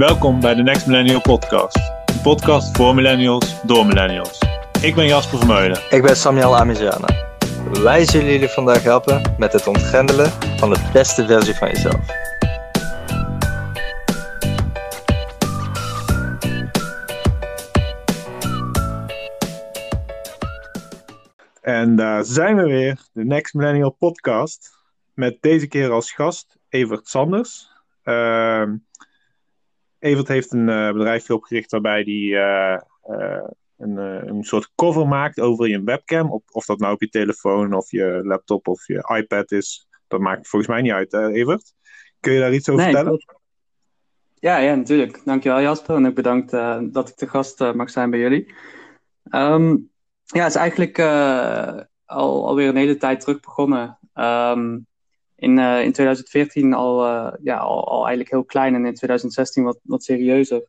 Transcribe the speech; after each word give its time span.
Welkom 0.00 0.40
bij 0.40 0.54
de 0.54 0.62
Next 0.62 0.86
Millennial 0.86 1.20
Podcast. 1.20 1.76
Een 2.06 2.20
podcast 2.22 2.76
voor 2.76 2.94
millennials, 2.94 3.62
door 3.66 3.86
millennials. 3.86 4.38
Ik 4.82 4.94
ben 4.94 5.06
Jasper 5.06 5.38
Vermeulen. 5.38 5.80
Ik 5.90 6.02
ben 6.02 6.16
Samuel 6.16 6.56
Amiziana. 6.56 7.08
Wij 7.82 8.04
zullen 8.04 8.32
jullie 8.32 8.48
vandaag 8.48 8.82
helpen 8.82 9.34
met 9.38 9.52
het 9.52 9.66
ontgrendelen 9.66 10.30
van 10.30 10.70
de 10.70 10.90
beste 10.92 11.26
versie 11.26 11.54
van 11.54 11.68
jezelf. 11.68 12.06
En 21.60 21.96
daar 21.96 22.24
zijn 22.24 22.56
we 22.56 22.62
weer, 22.62 23.08
de 23.12 23.24
Next 23.24 23.54
Millennial 23.54 23.90
Podcast. 23.90 24.70
Met 25.14 25.36
deze 25.40 25.66
keer 25.66 25.90
als 25.90 26.12
gast 26.12 26.56
Evert 26.68 27.08
Sanders. 27.08 27.68
Uh, 28.04 28.62
Evert 30.00 30.28
heeft 30.28 30.52
een 30.52 30.68
uh, 30.68 30.92
bedrijfje 30.92 31.34
opgericht 31.34 31.70
waarbij 31.70 32.02
hij 32.02 32.12
uh, 32.12 32.80
uh, 33.18 33.48
een, 33.78 33.96
een 34.28 34.44
soort 34.44 34.72
cover 34.74 35.08
maakt 35.08 35.40
over 35.40 35.68
je 35.68 35.82
webcam. 35.82 36.30
Op, 36.30 36.42
of 36.52 36.64
dat 36.64 36.78
nou 36.78 36.94
op 36.94 37.00
je 37.00 37.08
telefoon 37.08 37.74
of 37.74 37.90
je 37.90 38.20
laptop 38.24 38.68
of 38.68 38.86
je 38.86 39.16
iPad 39.16 39.52
is. 39.52 39.88
Dat 40.08 40.20
maakt 40.20 40.48
volgens 40.48 40.70
mij 40.70 40.82
niet 40.82 40.92
uit, 40.92 41.12
hè, 41.12 41.28
Evert. 41.28 41.74
Kun 42.20 42.32
je 42.32 42.40
daar 42.40 42.54
iets 42.54 42.68
over 42.68 42.84
nee, 42.84 42.94
vertellen? 42.94 43.24
Ja, 44.34 44.56
ja, 44.56 44.74
natuurlijk. 44.74 45.20
Dankjewel 45.24 45.60
Jasper. 45.60 45.96
En 45.96 46.06
ook 46.06 46.14
bedankt 46.14 46.50
dat 46.92 47.08
ik 47.08 47.14
te 47.14 47.28
gast 47.28 47.58
mag 47.74 47.90
zijn 47.90 48.10
bij 48.10 48.20
jullie. 48.20 48.54
Um, 49.30 49.90
ja, 50.24 50.42
het 50.42 50.54
is 50.54 50.54
eigenlijk 50.54 50.98
al, 52.04 52.46
alweer 52.46 52.68
een 52.68 52.76
hele 52.76 52.96
tijd 52.96 53.20
terug 53.20 53.40
begonnen. 53.40 53.98
Um, 54.14 54.86
in, 55.40 55.58
uh, 55.58 55.82
in 55.82 55.92
2014 55.92 56.74
al, 56.74 57.06
uh, 57.06 57.32
ja, 57.42 57.56
al, 57.56 57.98
eigenlijk 57.98 58.30
heel 58.30 58.44
klein 58.44 58.74
en 58.74 58.86
in 58.86 58.94
2016 58.94 59.64
wat, 59.64 59.78
wat 59.82 60.02
serieuzer. 60.02 60.68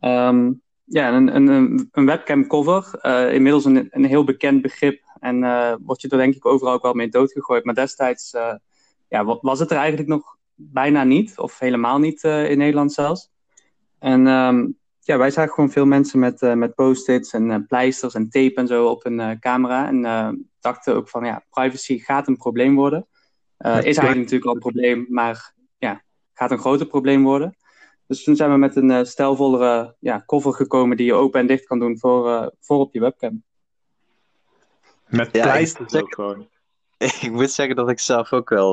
Um, 0.00 0.62
ja, 0.84 1.12
een, 1.12 1.36
een, 1.36 1.88
een 1.92 2.06
webcam 2.06 2.46
cover, 2.46 2.98
uh, 3.02 3.34
inmiddels 3.34 3.64
een, 3.64 3.88
een 3.90 4.04
heel 4.04 4.24
bekend 4.24 4.62
begrip 4.62 5.00
en 5.20 5.40
wordt 5.82 6.02
je 6.02 6.08
er 6.08 6.18
denk 6.18 6.34
ik 6.34 6.46
overal 6.46 6.72
ook 6.72 6.82
wel 6.82 6.94
mee 6.94 7.08
doodgegooid. 7.08 7.64
Maar 7.64 7.74
destijds 7.74 8.36
ja, 9.08 9.24
was 9.40 9.58
het 9.58 9.70
er 9.70 9.76
eigenlijk 9.76 10.08
nog 10.08 10.36
bijna 10.54 11.04
niet, 11.04 11.38
of 11.38 11.58
helemaal 11.58 11.98
niet 11.98 12.22
in 12.22 12.58
Nederland 12.58 12.92
zelfs. 12.92 13.30
En 13.98 14.26
um, 14.26 14.78
ja, 15.00 15.18
wij 15.18 15.30
zagen 15.30 15.52
gewoon 15.52 15.70
veel 15.70 15.86
mensen 15.86 16.18
met, 16.18 16.40
met 16.40 16.74
post-its 16.74 17.32
en 17.32 17.66
pleisters 17.66 18.14
en 18.14 18.28
tape 18.28 18.54
en 18.54 18.66
zo 18.66 18.86
op 18.86 19.02
hun 19.02 19.38
camera. 19.40 19.86
En 19.86 20.46
dachten 20.60 20.94
ook 20.94 21.08
van 21.08 21.24
ja, 21.24 21.44
privacy 21.50 21.98
gaat 21.98 22.28
een 22.28 22.36
probleem 22.36 22.74
worden. 22.74 23.06
Uh, 23.62 23.76
is 23.76 23.82
eigenlijk 23.82 24.16
natuurlijk 24.16 24.44
al 24.44 24.54
een 24.54 24.58
probleem, 24.58 25.06
maar 25.08 25.54
ja, 25.78 26.02
gaat 26.34 26.50
een 26.50 26.58
groter 26.58 26.86
probleem 26.86 27.22
worden. 27.22 27.56
Dus 28.06 28.24
toen 28.24 28.36
zijn 28.36 28.50
we 28.50 28.56
met 28.56 28.76
een 28.76 28.90
uh, 28.90 29.04
stijlvollere 29.04 29.96
ja, 29.98 30.22
cover 30.26 30.52
gekomen 30.52 30.96
die 30.96 31.06
je 31.06 31.14
open 31.14 31.40
en 31.40 31.46
dicht 31.46 31.64
kan 31.64 31.78
doen 31.78 31.98
voor, 31.98 32.28
uh, 32.28 32.46
voor 32.60 32.78
op 32.78 32.92
je 32.92 33.00
webcam. 33.00 33.44
Met 35.06 35.30
pleisters 35.30 35.92
ja, 35.92 36.00
ook 36.00 36.14
gewoon. 36.14 36.48
Ik 37.20 37.30
moet 37.30 37.50
zeggen 37.50 37.76
dat 37.76 37.90
ik 37.90 38.00
zelf 38.00 38.32
ook 38.32 38.48
wel 38.48 38.72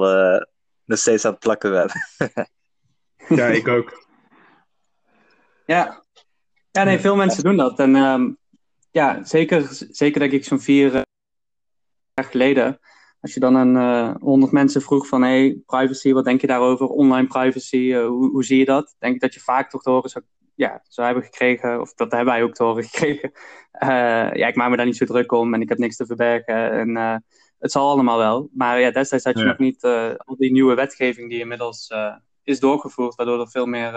nog 0.86 1.00
steeds 1.00 1.26
aan 1.26 1.32
het 1.32 1.40
plakken 1.40 1.72
ben. 1.72 1.90
ja, 3.38 3.46
ik 3.46 3.68
ook. 3.68 4.08
Ja, 5.66 6.04
ja 6.72 6.84
nee, 6.84 7.00
veel 7.00 7.16
mensen 7.16 7.44
doen 7.44 7.58
dat. 7.58 7.80
En 7.80 7.96
um, 7.96 8.38
ja, 8.92 9.24
zeker, 9.24 9.68
zeker 9.90 10.20
denk 10.20 10.32
ik 10.32 10.46
zo'n 10.46 10.60
vier 10.60 10.92
jaar 10.92 12.26
geleden 12.26 12.80
als 13.22 13.34
je 13.34 13.40
dan 13.40 13.56
een 13.56 13.76
uh, 13.76 14.16
100 14.20 14.52
mensen 14.52 14.82
vroeg 14.82 15.08
van 15.08 15.22
hey, 15.22 15.62
privacy, 15.66 16.14
wat 16.14 16.26
denk 16.26 16.42
je 16.42 16.48
daarover? 16.48 16.86
Online 16.86 17.28
privacy, 17.28 17.78
uh, 17.78 18.08
hoe, 18.08 18.30
hoe, 18.30 18.44
zie 18.44 18.58
je 18.58 18.66
dat? 18.66 18.96
Denk 19.00 19.16
ik 19.16 19.22
dat 19.22 19.34
je 19.34 19.40
vaak 19.40 19.70
toch 19.70 19.82
te 19.82 19.90
horen 19.90 20.10
zou, 20.10 20.26
ja, 20.56 20.82
zou 20.88 21.08
hebben 21.08 21.26
gekregen, 21.26 21.82
of 21.82 21.94
dat 21.94 22.12
hebben 22.12 22.34
wij 22.34 22.44
ook 22.44 22.54
te 22.54 22.64
horen 22.64 22.84
gekregen. 22.90 23.32
Uh, 23.84 24.34
ja, 24.34 24.48
ik 24.48 24.56
maak 24.56 24.70
me 24.70 24.78
daar 24.78 24.86
niet 24.86 24.98
zo 24.98 25.06
druk 25.06 25.32
om 25.32 25.54
en 25.54 25.62
ik 25.62 25.70
heb 25.70 25.78
niks 25.78 25.96
te 25.96 26.06
verbergen. 26.06 26.72
En 26.72 26.90
uh, 26.90 27.16
het 27.60 27.72
zal 27.72 27.90
allemaal 27.90 28.18
wel. 28.18 28.50
Maar 28.54 28.80
ja, 28.80 28.92
destijds 28.92 29.26
had 29.26 29.38
je 29.38 29.44
ja. 29.44 29.48
nog 29.48 29.58
niet 29.58 29.84
al 30.18 30.36
die 30.38 30.52
nieuwe 30.52 30.76
wetgeving 30.76 31.30
die 31.30 31.40
inmiddels 31.40 31.94
is 32.44 32.60
doorgevoerd, 32.60 33.16
waardoor 33.16 33.40
er 33.40 33.50
veel 33.50 33.66
meer, 33.66 33.92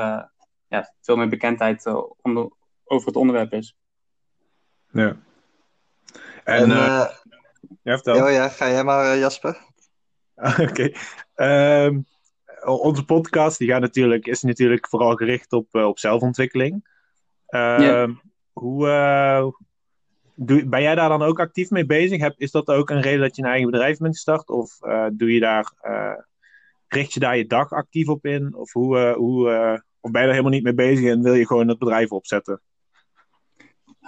ja, 0.69 0.95
veel 1.01 1.17
meer 1.17 1.29
bekendheid 1.29 1.87
onder, 2.23 2.51
over 2.85 3.07
het 3.07 3.17
onderwerp 3.17 3.53
is. 3.53 3.77
Ja. 4.93 5.17
En, 6.45 6.71
en 6.71 7.11
ja, 7.83 7.95
vertel. 7.95 8.25
Oh 8.25 8.31
ja, 8.31 8.49
ga 8.49 8.71
jij 8.71 8.85
maar, 8.85 9.19
Jasper. 9.19 9.57
Oké. 10.61 10.63
Okay. 10.63 11.85
Um, 11.85 12.07
onze 12.65 13.05
podcast 13.05 13.59
die 13.59 13.69
gaat 13.69 13.81
natuurlijk, 13.81 14.27
is 14.27 14.43
natuurlijk 14.43 14.89
vooral 14.89 15.15
gericht 15.15 15.53
op, 15.53 15.75
uh, 15.75 15.87
op 15.87 15.99
zelfontwikkeling. 15.99 16.73
Um, 17.49 17.61
yeah. 17.81 18.11
Hoe 18.53 18.87
uh, 18.87 19.47
doe, 20.35 20.67
ben 20.67 20.83
jij 20.83 20.95
daar 20.95 21.09
dan 21.09 21.23
ook 21.23 21.41
actief 21.41 21.71
mee 21.71 21.87
bezig? 21.87 22.21
Heb, 22.21 22.35
is 22.37 22.51
dat 22.51 22.67
ook 22.67 22.91
een 22.91 23.01
reden 23.01 23.21
dat 23.21 23.37
je 23.37 23.43
een 23.43 23.49
eigen 23.49 23.71
bedrijf 23.71 23.99
bent 23.99 24.15
gestart? 24.15 24.49
Of 24.49 24.79
uh, 24.81 25.07
doe 25.13 25.33
je 25.33 25.41
daar, 25.41 25.73
richt 26.89 27.13
je 27.13 27.21
daar 27.21 27.37
je 27.37 27.47
dag 27.47 27.71
actief 27.71 28.09
op 28.09 28.27
in? 28.27 28.55
Of, 28.55 28.73
hoe, 28.73 29.15
hoe, 29.17 29.49
of 30.01 30.11
ben 30.11 30.21
je 30.21 30.27
er 30.27 30.33
helemaal 30.33 30.53
niet 30.53 30.63
mee 30.63 30.75
bezig 30.75 31.11
en 31.11 31.23
wil 31.23 31.35
je 31.35 31.47
gewoon 31.47 31.69
het 31.69 31.79
bedrijf 31.79 32.11
opzetten? 32.11 32.61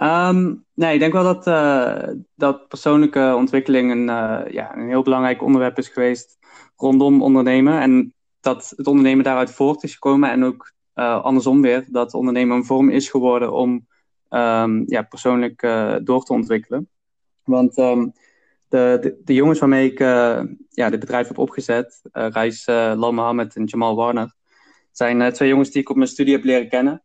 Um, 0.01 0.65
nee, 0.73 0.93
ik 0.93 0.99
denk 0.99 1.13
wel 1.13 1.23
dat, 1.23 1.47
uh, 1.47 2.07
dat 2.35 2.67
persoonlijke 2.67 3.33
ontwikkeling 3.35 3.91
een, 3.91 4.07
uh, 4.07 4.53
ja, 4.53 4.75
een 4.75 4.87
heel 4.87 5.03
belangrijk 5.03 5.41
onderwerp 5.41 5.77
is 5.77 5.87
geweest 5.87 6.37
rondom 6.75 7.21
ondernemen. 7.21 7.81
En 7.81 8.13
dat 8.39 8.73
het 8.75 8.87
ondernemen 8.87 9.23
daaruit 9.23 9.51
voort 9.51 9.83
is 9.83 9.93
gekomen. 9.93 10.29
En 10.29 10.43
ook 10.43 10.73
uh, 10.95 11.23
andersom 11.23 11.61
weer, 11.61 11.85
dat 11.87 12.13
ondernemen 12.13 12.55
een 12.57 12.65
vorm 12.65 12.89
is 12.89 13.09
geworden 13.09 13.53
om 13.53 13.87
um, 14.29 14.83
ja, 14.87 15.01
persoonlijk 15.01 15.61
door 16.03 16.23
te 16.23 16.33
ontwikkelen. 16.33 16.89
Want 17.43 17.77
um, 17.77 18.13
de, 18.69 19.19
de, 19.23 19.33
jongens 19.33 19.59
waarmee 19.59 19.91
ik 19.91 19.99
ja, 20.69 20.89
dit 20.89 20.99
bedrijf 20.99 21.27
heb 21.27 21.37
opgezet, 21.37 22.01
Reis 22.11 22.65
Lal 22.65 23.13
Mohammed 23.13 23.55
en 23.55 23.65
Jamal 23.65 23.95
Warner, 23.95 24.33
zijn 24.91 25.33
twee 25.33 25.49
jongens 25.49 25.71
die 25.71 25.81
ik 25.81 25.89
op 25.89 25.95
mijn 25.95 26.09
studie 26.09 26.33
heb 26.33 26.43
leren 26.43 26.69
kennen 26.69 27.01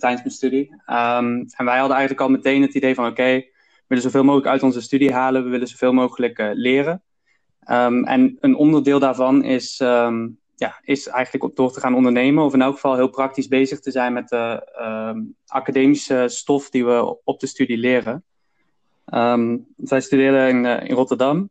tijdens 0.00 0.22
mijn 0.22 0.34
studie. 0.34 0.70
Um, 0.70 1.46
en 1.56 1.64
wij 1.64 1.78
hadden 1.78 1.96
eigenlijk 1.96 2.20
al 2.20 2.28
meteen 2.28 2.62
het 2.62 2.74
idee 2.74 2.94
van 2.94 3.06
oké, 3.06 3.22
we 3.24 3.84
willen 3.86 4.04
zoveel 4.04 4.24
mogelijk 4.24 4.48
uit 4.48 4.62
onze 4.62 4.80
studie 4.80 5.12
halen, 5.12 5.44
we 5.44 5.50
willen 5.50 5.66
zoveel 5.66 5.92
mogelijk 5.92 6.38
uh, 6.38 6.50
leren. 6.52 7.02
Um, 7.70 8.04
en 8.04 8.36
een 8.40 8.56
onderdeel 8.56 8.98
daarvan 8.98 9.44
is, 9.44 9.80
um, 9.80 10.38
ja, 10.54 10.80
is 10.82 11.06
eigenlijk 11.06 11.56
door 11.56 11.72
te 11.72 11.80
gaan 11.80 11.94
ondernemen, 11.94 12.44
of 12.44 12.54
in 12.54 12.62
elk 12.62 12.74
geval 12.74 12.94
heel 12.94 13.08
praktisch 13.08 13.48
bezig 13.48 13.80
te 13.80 13.90
zijn 13.90 14.12
met 14.12 14.28
de 14.28 15.32
academische 15.46 16.24
stof 16.28 16.70
die 16.70 16.84
we 16.84 17.20
op 17.24 17.40
de 17.40 17.46
studie 17.46 17.76
leren. 17.78 18.24
wij 19.76 20.00
studeerden 20.00 20.48
in, 20.48 20.64
uh, 20.64 20.88
in 20.88 20.94
Rotterdam. 20.94 21.50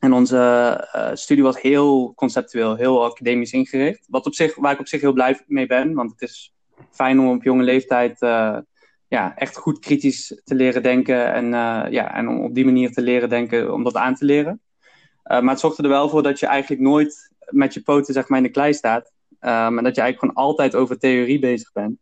En 0.00 0.12
onze 0.12 1.12
studie 1.14 1.44
was 1.44 1.60
heel 1.60 2.12
conceptueel, 2.14 2.74
heel 2.74 3.04
academisch 3.04 3.52
ingericht. 3.52 4.06
Wat 4.08 4.26
op 4.26 4.34
zich, 4.34 4.56
waar 4.56 4.72
ik 4.72 4.80
op 4.80 4.88
zich 4.88 5.00
heel 5.00 5.12
blij 5.12 5.40
mee 5.46 5.66
ben, 5.66 5.94
want 5.94 6.10
het 6.10 6.22
is 6.22 6.54
fijn 6.90 7.20
om 7.20 7.28
op 7.28 7.42
jonge 7.42 7.62
leeftijd 7.62 8.22
uh, 8.22 8.58
ja, 9.08 9.36
echt 9.36 9.56
goed 9.56 9.78
kritisch 9.78 10.40
te 10.44 10.54
leren 10.54 10.82
denken. 10.82 11.32
En, 11.32 11.44
uh, 11.44 11.84
ja, 11.90 12.14
en 12.14 12.28
om 12.28 12.44
op 12.44 12.54
die 12.54 12.64
manier 12.64 12.92
te 12.92 13.02
leren 13.02 13.28
denken, 13.28 13.72
om 13.72 13.84
dat 13.84 13.96
aan 13.96 14.14
te 14.14 14.24
leren. 14.24 14.60
Uh, 15.30 15.40
maar 15.40 15.50
het 15.50 15.60
zorgt 15.60 15.78
er 15.78 15.88
wel 15.88 16.08
voor 16.08 16.22
dat 16.22 16.40
je 16.40 16.46
eigenlijk 16.46 16.82
nooit 16.82 17.30
met 17.48 17.74
je 17.74 17.82
poten 17.82 18.14
zeg 18.14 18.28
maar, 18.28 18.38
in 18.38 18.44
de 18.44 18.50
klei 18.50 18.72
staat. 18.72 19.12
Um, 19.40 19.78
en 19.78 19.84
dat 19.84 19.94
je 19.94 20.00
eigenlijk 20.00 20.18
gewoon 20.18 20.34
altijd 20.34 20.74
over 20.74 20.98
theorie 20.98 21.38
bezig 21.38 21.72
bent. 21.72 21.98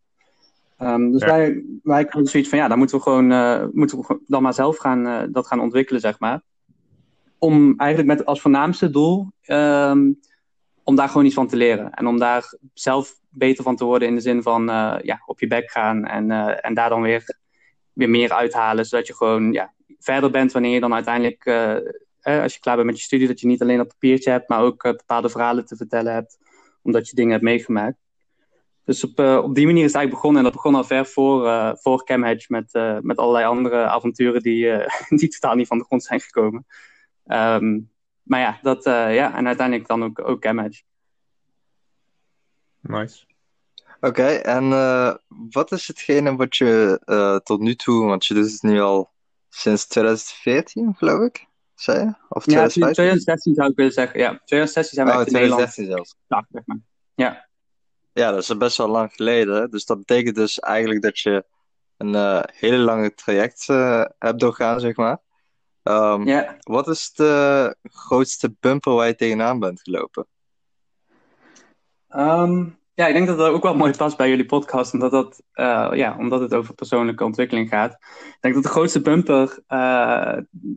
Um, 0.79 1.13
dus 1.13 1.21
ja. 1.21 1.27
wij, 1.27 1.65
wij 1.83 2.07
hadden 2.09 2.31
zoiets 2.31 2.49
van, 2.49 2.59
ja, 2.59 2.69
dan 2.69 2.79
moeten 2.79 2.97
we 2.97 3.03
gewoon, 3.03 3.27
moeten 3.73 3.99
we 3.99 4.21
dan 4.27 4.43
maar 4.43 4.55
zelf 4.55 4.77
gaan, 4.77 5.33
dat 5.33 5.47
gaan 5.47 5.61
ontwikkelen, 5.61 6.01
zeg 6.01 6.19
maar. 6.19 6.43
Om 7.39 7.75
eigenlijk 7.77 8.19
met 8.19 8.27
als 8.27 8.41
voornaamste 8.41 8.91
doel 8.91 9.27
um, 9.47 10.21
om 10.85 10.95
daar 10.95 11.09
gewoon 11.09 11.27
iets 11.27 11.35
van 11.35 11.49
te 11.49 11.57
leren. 11.57 11.91
En 11.91 12.07
om 12.07 12.19
daar 12.19 12.55
zelf 12.75 13.19
beter 13.29 13.65
van 13.65 13.77
te 13.77 13.85
worden 13.85 14.09
in 14.09 14.15
de 14.15 14.21
zin 14.21 14.43
van 14.43 14.71
uh, 14.71 14.97
ja, 15.03 15.23
op 15.27 15.41
je 15.41 15.47
bek 15.47 15.71
gaan 15.71 16.05
en, 16.05 16.31
uh, 16.31 16.65
en 16.65 16.75
daar 16.75 16.89
dan 16.89 17.03
weer, 17.03 17.39
weer 17.93 18.11
meer 18.11 18.33
uithalen. 18.33 18.85
Zodat 18.85 19.07
je 19.07 19.15
gewoon 19.15 19.53
ja, 19.53 19.75
verder 19.99 20.31
bent 20.31 20.53
wanneer 20.53 20.75
je 20.75 20.81
dan 20.81 20.95
uiteindelijk, 20.95 21.45
uh, 21.45 21.77
als 22.43 22.55
je 22.55 22.61
klaar 22.61 22.77
bent 22.77 22.87
met 22.87 22.97
je 22.97 23.03
studie, 23.03 23.27
dat 23.27 23.41
je 23.41 23.47
niet 23.47 23.63
alleen 23.63 23.77
dat 23.77 23.89
papiertje 23.89 24.31
hebt, 24.31 24.49
maar 24.49 24.63
ook 24.63 24.83
bepaalde 24.83 25.31
verhalen 25.31 25.67
te 25.67 25.77
vertellen 25.77 26.13
hebt, 26.13 26.39
omdat 26.83 27.09
je 27.09 27.17
dingen 27.17 27.33
hebt 27.33 27.45
meegemaakt. 27.45 27.99
Dus 28.85 29.05
op, 29.05 29.19
op 29.19 29.55
die 29.55 29.67
manier 29.67 29.85
is 29.85 29.93
het 29.93 29.97
eigenlijk 29.97 30.11
begonnen. 30.11 30.39
En 30.39 30.45
dat 30.45 30.53
begon 30.53 30.75
al 30.75 30.85
ver 30.85 31.07
voor, 31.07 31.77
voor 31.81 32.05
CamHedge 32.05 32.47
met, 32.53 33.01
met 33.03 33.17
allerlei 33.17 33.47
andere 33.47 33.85
avonturen 33.85 34.43
die, 34.43 34.73
die 35.21 35.29
totaal 35.29 35.55
niet 35.55 35.67
van 35.67 35.79
de 35.79 35.85
grond 35.85 36.05
zijn 36.05 36.21
gekomen. 36.21 36.67
Um, 37.27 37.90
maar 38.31 38.41
ja, 38.41 38.59
dat, 38.63 38.85
ja, 38.85 39.37
en 39.37 39.47
uiteindelijk 39.47 39.89
dan 39.89 40.05
ook, 40.05 40.29
ook. 40.29 40.53
Nice. 42.81 43.25
Oké, 43.97 44.07
okay, 44.09 44.37
en 44.37 44.65
uh, 44.65 45.15
wat 45.51 45.73
is 45.73 45.87
hetgene 45.87 46.37
wat 46.37 46.57
je 46.57 47.01
uh, 47.05 47.37
tot 47.37 47.61
nu 47.61 47.75
toe, 47.75 48.07
want 48.07 48.27
je 48.27 48.35
doet 48.35 48.53
het 48.53 48.63
nu 48.63 48.81
al 48.81 49.11
sinds 49.49 49.87
2014, 49.87 50.95
geloof 50.97 51.27
ik, 51.27 51.47
zei 51.75 51.99
je? 51.99 52.15
Of 52.29 52.45
2015? 52.45 52.83
Ja, 52.83 52.93
2016 52.93 53.55
zou 53.55 53.71
ik 53.71 53.77
willen 53.77 53.93
zeggen. 53.93 54.19
Ja, 54.19 54.29
2016 54.29 54.95
zijn 54.95 55.07
we 55.07 55.13
oh, 55.13 55.21
echt 55.21 55.27
in 55.27 55.35
Nederland. 55.35 55.73
zelfs. 55.73 56.17
Ja, 56.29 56.47
zeg 56.51 56.63
maar. 56.65 56.79
Ja. 57.15 57.49
Ja, 58.13 58.31
dat 58.31 58.43
is 58.43 58.57
best 58.57 58.77
wel 58.77 58.89
lang 58.89 59.13
geleden. 59.13 59.71
Dus 59.71 59.85
dat 59.85 59.99
betekent 59.99 60.35
dus 60.35 60.59
eigenlijk 60.59 61.03
dat 61.03 61.19
je 61.19 61.45
een 61.97 62.15
uh, 62.15 62.43
hele 62.45 62.77
lange 62.77 63.15
traject 63.15 63.67
uh, 63.69 64.05
hebt 64.19 64.41
doorgaan, 64.41 64.81
zeg 64.81 64.97
maar. 64.97 65.19
Um, 65.91 66.27
ja. 66.27 66.57
Wat 66.61 66.89
is 66.89 67.13
de 67.13 67.77
grootste 67.83 68.55
bumper 68.61 68.93
waar 68.93 69.07
je 69.07 69.15
tegenaan 69.15 69.59
bent 69.59 69.81
gelopen? 69.81 70.27
Um, 72.17 72.79
ja, 72.95 73.07
ik 73.07 73.15
denk 73.15 73.27
dat 73.27 73.39
dat 73.39 73.49
ook 73.49 73.63
wel 73.63 73.77
mooi 73.77 73.93
past 73.97 74.17
bij 74.17 74.29
jullie 74.29 74.47
podcast, 74.47 74.93
omdat, 74.93 75.11
dat, 75.11 75.43
uh, 75.55 75.91
ja, 75.93 76.17
omdat 76.19 76.41
het 76.41 76.55
over 76.55 76.75
persoonlijke 76.75 77.25
ontwikkeling 77.25 77.69
gaat. 77.69 77.93
Ik 77.93 78.37
denk 78.41 78.55
dat 78.55 78.63
de 78.63 78.69
grootste 78.69 79.01
bumper, 79.01 79.63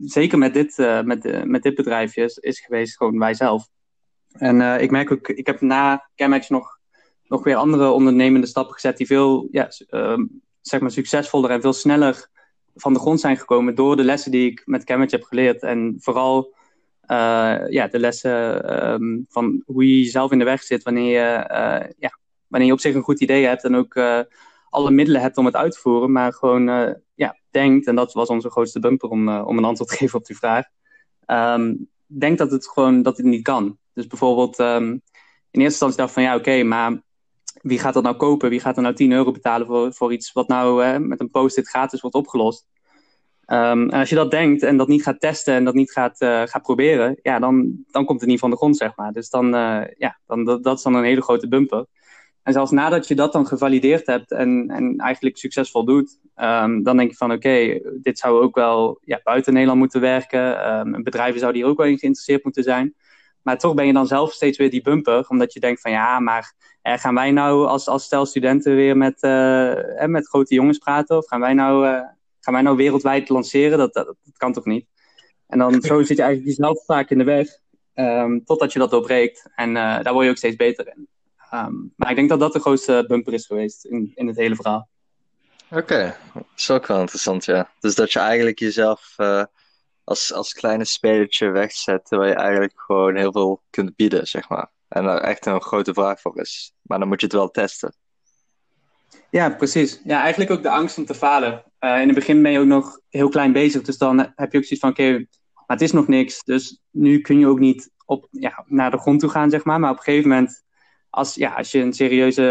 zeker 0.00 0.38
met 0.38 0.54
dit, 0.54 0.76
met, 1.04 1.46
met 1.46 1.62
dit 1.62 1.74
bedrijfje, 1.74 2.24
is, 2.24 2.38
is 2.38 2.60
geweest 2.60 2.96
gewoon 2.96 3.18
wij 3.18 3.34
zelf. 3.34 3.68
En 4.32 4.80
ik 4.80 4.90
merk 4.90 5.12
ook, 5.12 5.28
ik 5.28 5.46
heb 5.46 5.60
na 5.60 6.08
Chemex 6.14 6.48
nog, 6.48 6.78
nog 7.24 7.44
weer 7.44 7.56
andere 7.56 7.90
ondernemende 7.90 8.46
stappen 8.46 8.74
gezet 8.74 8.96
die 8.96 9.06
veel 9.06 9.48
ja, 9.50 9.68
ehm, 9.88 10.24
zeg 10.60 10.80
maar 10.80 10.90
succesvoller 10.90 11.50
en 11.50 11.60
veel 11.60 11.72
sneller 11.72 12.28
van 12.74 12.92
de 12.92 12.98
grond 12.98 13.20
zijn 13.20 13.36
gekomen 13.36 13.74
door 13.74 13.96
de 13.96 14.04
lessen 14.04 14.30
die 14.30 14.50
ik 14.50 14.62
met 14.64 14.84
Cambridge 14.84 15.16
heb 15.16 15.24
geleerd. 15.24 15.62
En 15.62 15.96
vooral 15.98 16.54
uh, 17.06 17.68
ja, 17.68 17.86
de 17.86 17.98
lessen 17.98 18.92
um, 18.92 19.26
van 19.28 19.62
hoe 19.66 19.88
je 19.88 19.98
jezelf 19.98 20.32
in 20.32 20.38
de 20.38 20.44
weg 20.44 20.62
zit 20.62 20.82
wanneer 20.82 21.12
je, 21.12 21.50
uh, 21.50 21.90
ja, 21.98 22.18
wanneer 22.46 22.68
je 22.68 22.74
op 22.74 22.80
zich 22.80 22.94
een 22.94 23.02
goed 23.02 23.20
idee 23.20 23.46
hebt 23.46 23.64
en 23.64 23.74
ook 23.74 23.94
uh, 23.94 24.20
alle 24.68 24.90
middelen 24.90 25.20
hebt 25.20 25.36
om 25.36 25.44
het 25.44 25.56
uit 25.56 25.72
te 25.72 25.78
voeren, 25.78 26.12
maar 26.12 26.32
gewoon 26.32 26.96
ja, 27.14 27.38
denkt, 27.50 27.86
en 27.86 27.94
dat 27.94 28.12
was 28.12 28.28
onze 28.28 28.50
grootste 28.50 28.80
bumper 28.80 29.08
om, 29.08 29.28
om 29.28 29.58
een 29.58 29.64
antwoord 29.64 29.90
te 29.90 29.96
geven 30.02 30.18
op 30.18 30.26
die 30.26 30.36
vraag, 30.36 30.64
um, 31.26 31.88
denkt 32.06 32.38
dat 32.38 32.50
het 32.50 32.68
gewoon 32.68 33.02
dat 33.02 33.16
het 33.16 33.26
niet 33.26 33.42
kan. 33.42 33.78
Dus 33.92 34.06
bijvoorbeeld 34.06 34.58
um, 34.58 35.02
in 35.50 35.60
eerste 35.60 35.84
instantie 35.84 35.96
dacht 35.96 36.12
van 36.12 36.22
ja, 36.22 36.36
oké, 36.36 36.62
maar 36.62 37.02
wie 37.62 37.78
gaat 37.78 37.94
dat 37.94 38.02
nou 38.02 38.16
kopen? 38.16 38.50
Wie 38.50 38.60
gaat 38.60 38.76
er 38.76 38.82
nou 38.82 38.94
10 38.94 39.12
euro 39.12 39.30
betalen 39.30 39.66
voor, 39.66 39.92
voor 39.92 40.12
iets 40.12 40.32
wat 40.32 40.48
nou 40.48 40.98
met 40.98 41.20
een 41.20 41.30
post-it 41.30 41.68
gratis 41.68 42.00
wordt 42.00 42.16
opgelost? 42.16 42.66
Um, 43.46 43.90
en 43.90 43.98
als 44.00 44.08
je 44.08 44.14
dat 44.14 44.30
denkt 44.30 44.62
en 44.62 44.76
dat 44.76 44.88
niet 44.88 45.02
gaat 45.02 45.20
testen 45.20 45.54
en 45.54 45.64
dat 45.64 45.74
niet 45.74 45.92
gaat, 45.92 46.20
uh, 46.20 46.42
gaat 46.44 46.62
proberen, 46.62 47.18
ja, 47.22 47.38
dan, 47.38 47.84
dan 47.90 48.04
komt 48.04 48.20
het 48.20 48.28
niet 48.28 48.38
van 48.38 48.50
de 48.50 48.56
grond, 48.56 48.76
zeg 48.76 48.96
maar. 48.96 49.12
Dus 49.12 49.30
dan, 49.30 49.54
uh, 49.54 49.82
ja, 49.96 50.18
dan, 50.26 50.44
dat, 50.44 50.62
dat 50.62 50.76
is 50.76 50.82
dan 50.82 50.94
een 50.94 51.04
hele 51.04 51.22
grote 51.22 51.48
bumper. 51.48 51.86
En 52.42 52.52
zelfs 52.52 52.70
nadat 52.70 53.08
je 53.08 53.14
dat 53.14 53.32
dan 53.32 53.46
gevalideerd 53.46 54.06
hebt 54.06 54.30
en, 54.30 54.70
en 54.70 54.96
eigenlijk 54.96 55.36
succesvol 55.36 55.84
doet, 55.84 56.18
um, 56.36 56.82
dan 56.82 56.96
denk 56.96 57.10
je 57.10 57.16
van 57.16 57.32
oké, 57.32 57.80
dit 58.02 58.18
zou 58.18 58.42
ook 58.42 58.54
wel 58.54 58.98
ja, 59.04 59.20
buiten 59.22 59.52
Nederland 59.52 59.78
moeten 59.78 60.00
werken. 60.00 60.76
Um, 60.78 61.02
bedrijven 61.02 61.40
zouden 61.40 61.62
hier 61.62 61.70
ook 61.70 61.76
wel 61.76 61.86
in 61.86 61.98
geïnteresseerd 61.98 62.44
moeten 62.44 62.62
zijn. 62.62 62.94
Maar 63.44 63.58
toch 63.58 63.74
ben 63.74 63.86
je 63.86 63.92
dan 63.92 64.06
zelf 64.06 64.32
steeds 64.32 64.58
weer 64.58 64.70
die 64.70 64.82
bumper, 64.82 65.28
omdat 65.28 65.52
je 65.52 65.60
denkt 65.60 65.80
van 65.80 65.90
ja, 65.90 66.20
maar 66.20 66.54
eh, 66.82 66.98
gaan 66.98 67.14
wij 67.14 67.30
nou 67.30 67.66
als, 67.66 67.88
als 67.88 68.04
stel 68.04 68.26
studenten 68.26 68.74
weer 68.74 68.96
met, 68.96 69.22
uh, 69.22 70.02
eh, 70.02 70.08
met 70.08 70.28
grote 70.28 70.54
jongens 70.54 70.78
praten? 70.78 71.16
Of 71.16 71.26
gaan 71.26 71.40
wij 71.40 71.52
nou, 71.52 71.84
gaan 72.40 72.54
wij 72.54 72.62
nou 72.62 72.76
wereldwijd 72.76 73.28
lanceren? 73.28 73.78
Dat, 73.78 73.92
dat, 73.92 74.16
kan 74.36 74.52
toch 74.52 74.64
niet? 74.64 74.86
En 75.46 75.58
dan 75.58 75.82
zo 75.82 76.02
zit 76.02 76.16
je 76.16 76.22
eigenlijk 76.22 76.56
jezelf 76.56 76.84
vaak 76.84 77.10
in 77.10 77.18
de 77.18 77.24
weg, 77.24 77.48
um, 77.94 78.44
totdat 78.44 78.72
je 78.72 78.78
dat 78.78 78.90
doorbreekt. 78.90 79.50
En 79.54 79.74
daar 79.74 80.12
word 80.12 80.24
je 80.24 80.30
ook 80.30 80.36
steeds 80.36 80.56
beter 80.56 80.86
in. 80.86 81.08
Um, 81.54 81.92
maar 81.96 82.10
ik 82.10 82.16
denk 82.16 82.28
dat 82.28 82.40
dat 82.40 82.52
de 82.52 82.60
grootste 82.60 83.04
bumper 83.08 83.32
is 83.32 83.46
geweest 83.46 83.84
in, 83.84 84.12
in 84.14 84.26
het 84.26 84.36
hele 84.36 84.54
verhaal. 84.54 84.88
Oké, 85.70 85.82
okay. 85.82 86.14
dat 86.34 86.44
is 86.56 86.70
ook 86.70 86.86
wel 86.86 87.00
interessant, 87.00 87.44
ja. 87.44 87.70
Dus 87.80 87.94
dat 87.94 88.12
je 88.12 88.18
eigenlijk 88.18 88.58
jezelf 88.58 89.14
als, 90.04 90.32
als 90.32 90.52
kleine 90.52 90.84
spelertje 90.84 91.50
wegzet, 91.50 92.06
terwijl 92.06 92.30
je 92.30 92.36
eigenlijk 92.36 92.72
gewoon 92.76 93.16
heel 93.16 93.32
veel 93.32 93.62
kunt 93.70 93.96
bieden, 93.96 94.26
zeg 94.26 94.48
maar. 94.48 94.70
En 94.88 95.04
er 95.04 95.20
echt 95.20 95.46
een 95.46 95.62
grote 95.62 95.94
vraag 95.94 96.20
voor 96.20 96.40
is. 96.40 96.74
Maar 96.82 96.98
dan 96.98 97.08
moet 97.08 97.20
je 97.20 97.26
het 97.26 97.34
wel 97.34 97.50
testen. 97.50 97.94
Ja, 99.30 99.50
precies. 99.50 100.00
Ja, 100.04 100.20
eigenlijk 100.20 100.50
ook 100.50 100.62
de 100.62 100.70
angst 100.70 100.98
om 100.98 101.04
te 101.04 101.14
falen. 101.14 101.64
Uh, 101.80 102.00
in 102.00 102.06
het 102.06 102.14
begin 102.14 102.42
ben 102.42 102.52
je 102.52 102.58
ook 102.58 102.66
nog 102.66 103.00
heel 103.08 103.28
klein 103.28 103.52
bezig, 103.52 103.82
dus 103.82 103.98
dan 103.98 104.18
heb 104.18 104.52
je 104.52 104.58
ook 104.58 104.64
zoiets 104.64 104.78
van: 104.78 104.90
oké, 104.90 105.12
maar 105.12 105.76
het 105.76 105.80
is 105.80 105.92
nog 105.92 106.08
niks. 106.08 106.44
Dus 106.44 106.80
nu 106.90 107.20
kun 107.20 107.38
je 107.38 107.46
ook 107.46 107.58
niet 107.58 107.90
op, 108.04 108.28
ja, 108.30 108.64
naar 108.66 108.90
de 108.90 108.98
grond 108.98 109.20
toe 109.20 109.30
gaan, 109.30 109.50
zeg 109.50 109.64
maar. 109.64 109.80
Maar 109.80 109.90
op 109.90 109.96
een 109.96 110.02
gegeven 110.02 110.28
moment, 110.28 110.64
als, 111.10 111.34
ja, 111.34 111.54
als 111.54 111.70
je 111.70 111.78
een 111.78 111.92
serieuze 111.92 112.42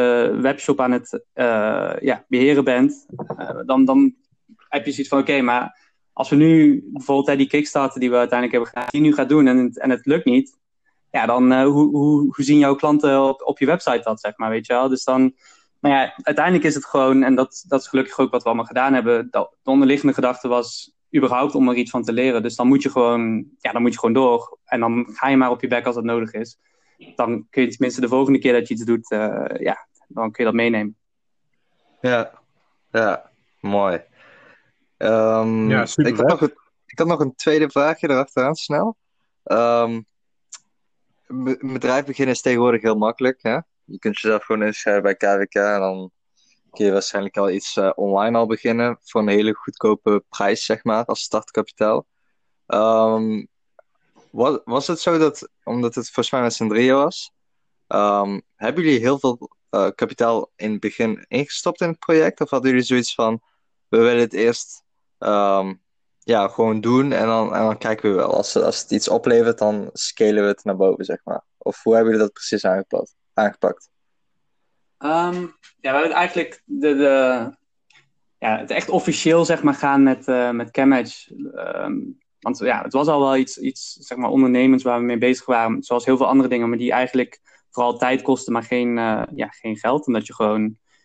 webshop 0.42 0.82
aan 0.82 0.92
het 0.92 1.24
uh, 1.36 1.94
ja, 2.00 2.26
beheren 2.28 2.64
bent, 2.64 3.06
uh, 3.40 3.60
dan, 3.66 3.86
dan 3.86 4.16
heb 4.68 4.86
je 4.86 4.92
zoiets 4.92 5.10
van: 5.10 5.20
oké, 5.20 5.42
maar 5.42 5.83
als 6.14 6.30
we 6.30 6.36
nu 6.36 6.84
bijvoorbeeld 6.94 7.38
die 7.38 7.48
Kickstarter 7.48 8.00
die 8.00 8.10
we 8.10 8.16
uiteindelijk 8.18 8.52
hebben 8.52 8.74
gedaan, 8.74 9.02
die 9.02 9.02
nu 9.02 9.14
gaat 9.14 9.30
doen 9.30 9.48
en 9.48 9.58
het, 9.58 9.80
en 9.80 9.90
het 9.90 10.06
lukt 10.06 10.26
niet, 10.26 10.58
ja, 11.12 11.26
dan 11.26 11.52
uh, 11.52 11.64
hoe, 11.64 11.90
hoe, 11.90 12.20
hoe 12.20 12.46
zien 12.46 12.58
jouw 12.58 12.76
klanten 12.76 13.24
op, 13.24 13.42
op 13.46 13.60
je 13.60 13.66
website 13.66 14.02
dat, 14.04 14.20
zeg 14.20 14.38
maar, 14.38 14.50
weet 14.50 14.66
je 14.66 14.74
wel? 14.74 14.90
Dus 14.90 15.04
dan, 15.04 15.34
maar 15.80 15.92
ja, 15.92 16.14
uiteindelijk 16.22 16.66
is 16.66 16.76
het 16.76 16.86
gewoon, 16.86 17.24
en 17.24 17.36
dat, 17.36 17.66
dat 17.68 17.82
is 17.82 17.88
gelukkig 17.88 18.20
ook 18.20 18.32
wat 18.32 18.42
we 18.42 18.48
allemaal 18.48 18.66
gedaan 18.66 18.94
hebben, 18.94 19.28
dat, 19.32 19.56
de 19.64 19.70
onderliggende 19.70 20.14
gedachte 20.14 20.48
was 20.48 20.94
überhaupt 21.16 21.56
om 21.56 21.70
er 21.70 21.76
iets 21.76 21.92
van 21.92 22.04
te 22.04 22.14
leren. 22.14 22.44
Dus 22.44 22.56
dan 22.56 22.68
moet 22.68 22.84
je 22.84 22.90
gewoon, 22.90 23.46
ja, 23.60 23.72
dan 23.72 23.82
moet 23.82 23.94
je 23.94 24.00
gewoon 24.00 24.14
door. 24.14 24.58
En 24.66 24.80
dan 24.80 25.08
ga 25.14 25.30
je 25.30 25.38
maar 25.38 25.52
op 25.52 25.62
je 25.62 25.68
bek 25.68 25.86
als 25.86 25.96
dat 25.96 26.04
nodig 26.04 26.34
is. 26.34 26.60
Dan 27.16 27.48
kun 27.50 27.64
je 27.64 27.70
tenminste 27.70 28.02
de 28.02 28.08
volgende 28.08 28.40
keer 28.40 28.54
dat 28.54 28.68
je 28.68 28.74
iets 28.74 28.84
doet, 28.84 29.12
uh, 29.12 29.46
ja, 29.60 29.88
dan 30.08 30.32
kun 30.32 30.44
je 30.44 30.52
dat 30.52 30.60
meenemen. 30.60 30.96
Ja, 32.02 32.32
ja, 32.92 33.30
mooi. 33.60 34.02
Um, 35.04 35.70
ja, 35.70 35.86
super 35.86 36.12
ik, 36.12 36.18
had 36.18 36.28
nog 36.28 36.42
een, 36.42 36.54
ik 36.86 37.00
had 37.00 37.08
nog 37.08 37.20
een 37.20 37.36
tweede 37.36 37.70
vraagje 37.70 38.10
erachteraan, 38.10 38.56
snel. 38.56 38.98
Um, 39.44 40.06
een 41.28 41.74
bedrijf 41.74 42.06
beginnen 42.06 42.36
is 42.36 42.42
tegenwoordig 42.42 42.82
heel 42.82 42.98
makkelijk. 42.98 43.40
Hè? 43.42 43.58
Je 43.84 44.00
kunt 44.00 44.20
jezelf 44.20 44.44
gewoon 44.44 44.64
inschrijven 44.64 45.04
bij 45.04 45.16
KWK 45.16 45.56
en 45.56 45.80
dan 45.80 46.12
kun 46.72 46.86
je 46.86 46.92
waarschijnlijk 46.92 47.38
al 47.38 47.50
iets 47.50 47.76
uh, 47.76 47.92
online 47.96 48.38
al 48.38 48.46
beginnen 48.46 48.98
voor 49.02 49.22
een 49.22 49.28
hele 49.28 49.54
goedkope 49.54 50.24
prijs, 50.30 50.66
zeg 50.66 50.84
maar, 50.84 51.06
als 51.06 51.22
startkapitaal. 51.22 52.06
Um, 52.68 53.48
was, 54.32 54.60
was 54.66 54.88
het 54.88 55.00
zo 55.00 55.18
dat, 55.18 55.50
omdat 55.64 55.96
het 55.96 56.06
volgens 56.06 56.32
mij 56.32 56.42
met 56.42 56.54
z'n 56.54 56.68
drieën 56.68 56.96
was, 56.96 57.32
um, 57.88 58.42
hebben 58.56 58.84
jullie 58.84 59.00
heel 59.00 59.20
veel 59.20 59.50
uh, 59.72 59.88
kapitaal 59.96 60.52
in 60.56 60.72
het 60.72 60.80
begin 60.80 61.26
ingestopt 61.28 61.82
in 61.82 61.88
het 61.88 62.00
project? 62.00 62.42
Of 62.42 62.50
hadden 62.50 62.70
jullie 62.70 62.86
zoiets 62.86 63.14
van, 63.14 63.42
we 63.88 63.98
willen 63.98 64.20
het 64.20 64.34
eerst 64.34 64.83
um, 65.26 65.82
ja, 66.20 66.48
gewoon 66.48 66.82
doen 66.82 67.12
en 67.12 67.26
dan, 67.26 67.56
en 67.56 67.62
dan 67.62 67.78
kijken 67.78 68.10
we 68.10 68.16
wel. 68.16 68.34
Als, 68.34 68.56
als 68.56 68.82
het 68.82 68.92
iets 68.92 69.08
oplevert, 69.08 69.58
dan 69.58 69.90
scalen 69.94 70.44
we 70.44 70.50
het 70.50 70.64
naar 70.64 70.76
boven, 70.76 71.06
zeg 71.06 71.20
maar. 71.24 71.44
Of 71.58 71.84
hoe 71.84 71.94
hebben 71.94 72.12
jullie 72.12 72.28
dat 72.28 72.36
precies 72.36 72.66
aangepakt? 72.66 73.16
aangepakt? 73.34 73.90
Um, 75.00 75.58
ja, 75.80 75.92
we 75.92 75.98
hebben 75.98 76.12
eigenlijk 76.12 76.62
de, 76.66 76.96
de, 76.96 77.50
ja, 78.38 78.58
het 78.58 78.72
echt 78.72 78.90
officieel 78.90 79.46
zeg 79.46 79.64
maar, 79.64 79.74
gaan 79.74 80.04
met, 80.04 80.28
uh, 80.28 80.50
met 80.50 80.72
Camatch. 80.72 81.30
Um, 81.56 82.18
want 82.40 82.58
ja, 82.60 82.82
het 82.82 82.94
was 82.94 83.08
al 83.08 83.20
wel 83.20 83.38
iets, 83.38 83.58
iets 83.58 83.94
zeg 83.94 84.18
maar, 84.18 84.30
ondernemends 84.30 84.84
waar 84.84 85.00
we 85.00 85.06
mee 85.06 85.18
bezig 85.18 85.46
waren. 85.46 85.84
Zoals 85.84 86.06
heel 86.06 86.18
veel 86.18 86.28
andere 86.28 86.50
dingen, 86.50 86.70
maar 86.70 86.78
die 86.78 86.92
eigenlijk 86.92 87.40
vooral 87.70 87.98
tijd 87.98 88.22
kosten, 88.22 88.54
maar 88.54 88.64
geen, 88.64 88.98
uh, 88.98 89.24
ja, 89.36 89.48
geen 89.48 89.78
geld. 89.78 90.08
Omdat 90.08 90.28
je 90.28 90.34
gewoon, 90.34 90.62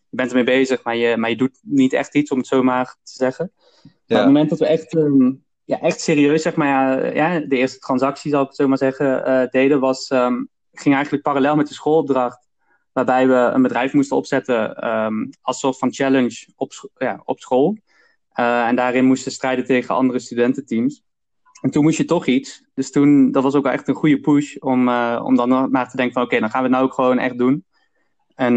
je 0.08 0.16
bent 0.16 0.28
ermee 0.28 0.44
bezig, 0.44 0.82
maar 0.82 0.96
je, 0.96 1.16
maar 1.16 1.30
je 1.30 1.36
doet 1.36 1.58
niet 1.62 1.92
echt 1.92 2.14
iets, 2.14 2.30
om 2.30 2.38
het 2.38 2.46
zo 2.46 2.62
maar 2.62 2.84
te 2.84 3.12
zeggen. 3.12 3.52
Op 4.08 4.16
het 4.16 4.24
moment 4.24 4.50
dat 4.50 4.58
we 4.58 4.66
echt, 4.66 4.94
um, 4.94 5.44
ja, 5.64 5.80
echt 5.80 6.00
serieus, 6.00 6.42
zeg 6.42 6.54
maar, 6.54 7.14
ja, 7.14 7.40
de 7.40 7.56
eerste 7.56 7.78
transactie, 7.78 8.30
zal 8.30 8.42
ik 8.42 8.46
het 8.46 8.56
zo 8.56 8.68
maar 8.68 8.78
zeggen, 8.78 9.28
uh, 9.28 9.46
deden, 9.50 9.80
was, 9.80 10.10
um, 10.10 10.48
ging 10.72 10.94
eigenlijk 10.94 11.24
parallel 11.24 11.56
met 11.56 11.68
de 11.68 11.74
schoolopdracht, 11.74 12.48
waarbij 12.92 13.28
we 13.28 13.34
een 13.34 13.62
bedrijf 13.62 13.92
moesten 13.92 14.16
opzetten 14.16 14.88
um, 14.88 15.30
als 15.42 15.58
soort 15.58 15.78
van 15.78 15.92
challenge 15.92 16.46
op, 16.56 16.90
ja, 16.96 17.22
op 17.24 17.40
school. 17.40 17.76
Uh, 18.34 18.66
en 18.66 18.76
daarin 18.76 19.04
moesten 19.04 19.32
strijden 19.32 19.64
tegen 19.64 19.94
andere 19.94 20.18
studententeams. 20.18 21.02
En 21.60 21.70
toen 21.70 21.82
moest 21.82 21.96
je 21.96 22.04
toch 22.04 22.26
iets. 22.26 22.64
Dus 22.74 22.90
toen, 22.90 23.30
dat 23.30 23.42
was 23.42 23.54
ook 23.54 23.66
echt 23.66 23.88
een 23.88 23.94
goede 23.94 24.20
push 24.20 24.56
om, 24.56 24.88
uh, 24.88 25.20
om 25.24 25.36
dan 25.36 25.70
maar 25.70 25.90
te 25.90 25.96
denken 25.96 26.14
van 26.14 26.22
oké, 26.22 26.40
dan 26.40 26.50
gaan 26.50 26.62
we 26.62 26.66
het 26.66 26.76
nou 26.76 26.84
ook 26.84 26.94
gewoon 26.94 27.18
echt 27.18 27.38
doen. 27.38 27.64
En 28.34 28.54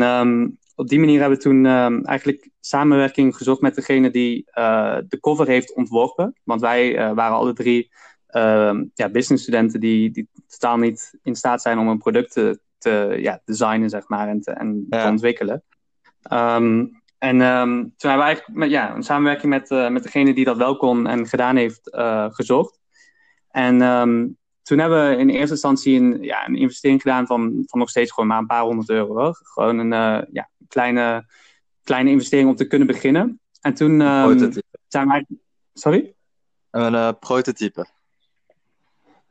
op 0.81 0.87
die 0.87 0.99
manier 0.99 1.19
hebben 1.19 1.37
we 1.37 1.43
toen 1.43 1.65
uh, 1.65 2.07
eigenlijk 2.07 2.49
samenwerking 2.59 3.35
gezocht 3.35 3.61
met 3.61 3.75
degene 3.75 4.09
die 4.09 4.49
uh, 4.57 4.97
de 5.07 5.19
cover 5.19 5.47
heeft 5.47 5.73
ontworpen. 5.73 6.35
Want 6.43 6.61
wij 6.61 6.97
uh, 6.97 7.11
waren 7.13 7.37
alle 7.37 7.53
drie 7.53 7.91
ehm, 8.27 8.83
ja, 8.93 9.09
businessstudenten 9.09 9.79
die, 9.79 10.11
die 10.11 10.29
totaal 10.47 10.77
niet 10.77 11.19
in 11.23 11.35
staat 11.35 11.61
zijn 11.61 11.79
om 11.79 11.87
een 11.87 11.97
product 11.97 12.31
te, 12.31 12.59
te 12.77 13.17
ja, 13.19 13.41
designen 13.45 13.89
zeg 13.89 14.07
maar, 14.07 14.27
en, 14.27 14.41
te, 14.41 14.51
en 14.51 14.85
ja. 14.89 15.03
te 15.03 15.09
ontwikkelen. 15.09 15.63
Um, 16.31 17.01
en 17.17 17.41
um, 17.41 17.93
toen 17.97 18.09
hebben 18.09 18.27
we 18.27 18.33
eigenlijk 18.33 18.57
met, 18.57 18.69
ja, 18.69 18.95
een 18.95 19.03
samenwerking 19.03 19.51
met, 19.51 19.91
met 19.91 20.03
degene 20.03 20.33
die 20.33 20.45
dat 20.45 20.57
wel 20.57 20.77
kon 20.77 21.07
en 21.07 21.27
gedaan 21.27 21.55
heeft 21.55 21.89
gezocht. 22.31 22.79
En 23.49 23.81
toen 24.63 24.77
hebben 24.77 25.09
we 25.09 25.15
in 25.15 25.29
eerste 25.29 25.51
instantie 25.51 25.99
een, 25.99 26.23
ja, 26.23 26.47
een 26.47 26.55
investering 26.55 27.01
gedaan 27.01 27.25
van, 27.25 27.63
van 27.67 27.79
nog 27.79 27.89
steeds 27.89 28.11
gewoon 28.11 28.29
maar 28.29 28.37
een 28.37 28.45
paar 28.45 28.63
honderd 28.63 28.89
euro. 28.89 29.13
Hoor. 29.13 29.39
Gewoon 29.43 29.77
een 29.77 29.91
uh, 29.91 30.27
ja, 30.31 30.49
kleine, 30.67 31.25
kleine 31.83 32.09
investering 32.09 32.49
om 32.49 32.55
te 32.55 32.67
kunnen 32.67 32.87
beginnen. 32.87 33.39
En 33.61 33.73
toen 33.73 34.01
um, 34.01 34.51
zijn 34.87 35.07
wij... 35.07 35.25
Sorry? 35.73 36.13
Een 36.71 36.93
uh, 36.93 37.09
prototype. 37.19 37.85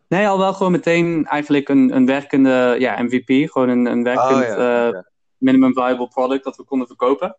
Nee, 0.08 0.28
al 0.28 0.38
wel 0.38 0.52
gewoon 0.52 0.72
meteen 0.72 1.26
eigenlijk 1.26 1.68
een, 1.68 1.96
een 1.96 2.06
werkende 2.06 2.76
ja, 2.78 3.02
MVP. 3.02 3.50
Gewoon 3.50 3.68
een, 3.68 3.86
een 3.86 4.02
werkend... 4.02 4.30
Oh, 4.30 4.56
ja. 4.56 4.88
uh, 4.88 4.98
minimum 5.36 5.72
viable 5.72 6.08
product 6.08 6.44
dat 6.44 6.56
we 6.56 6.64
konden 6.64 6.86
verkopen. 6.86 7.36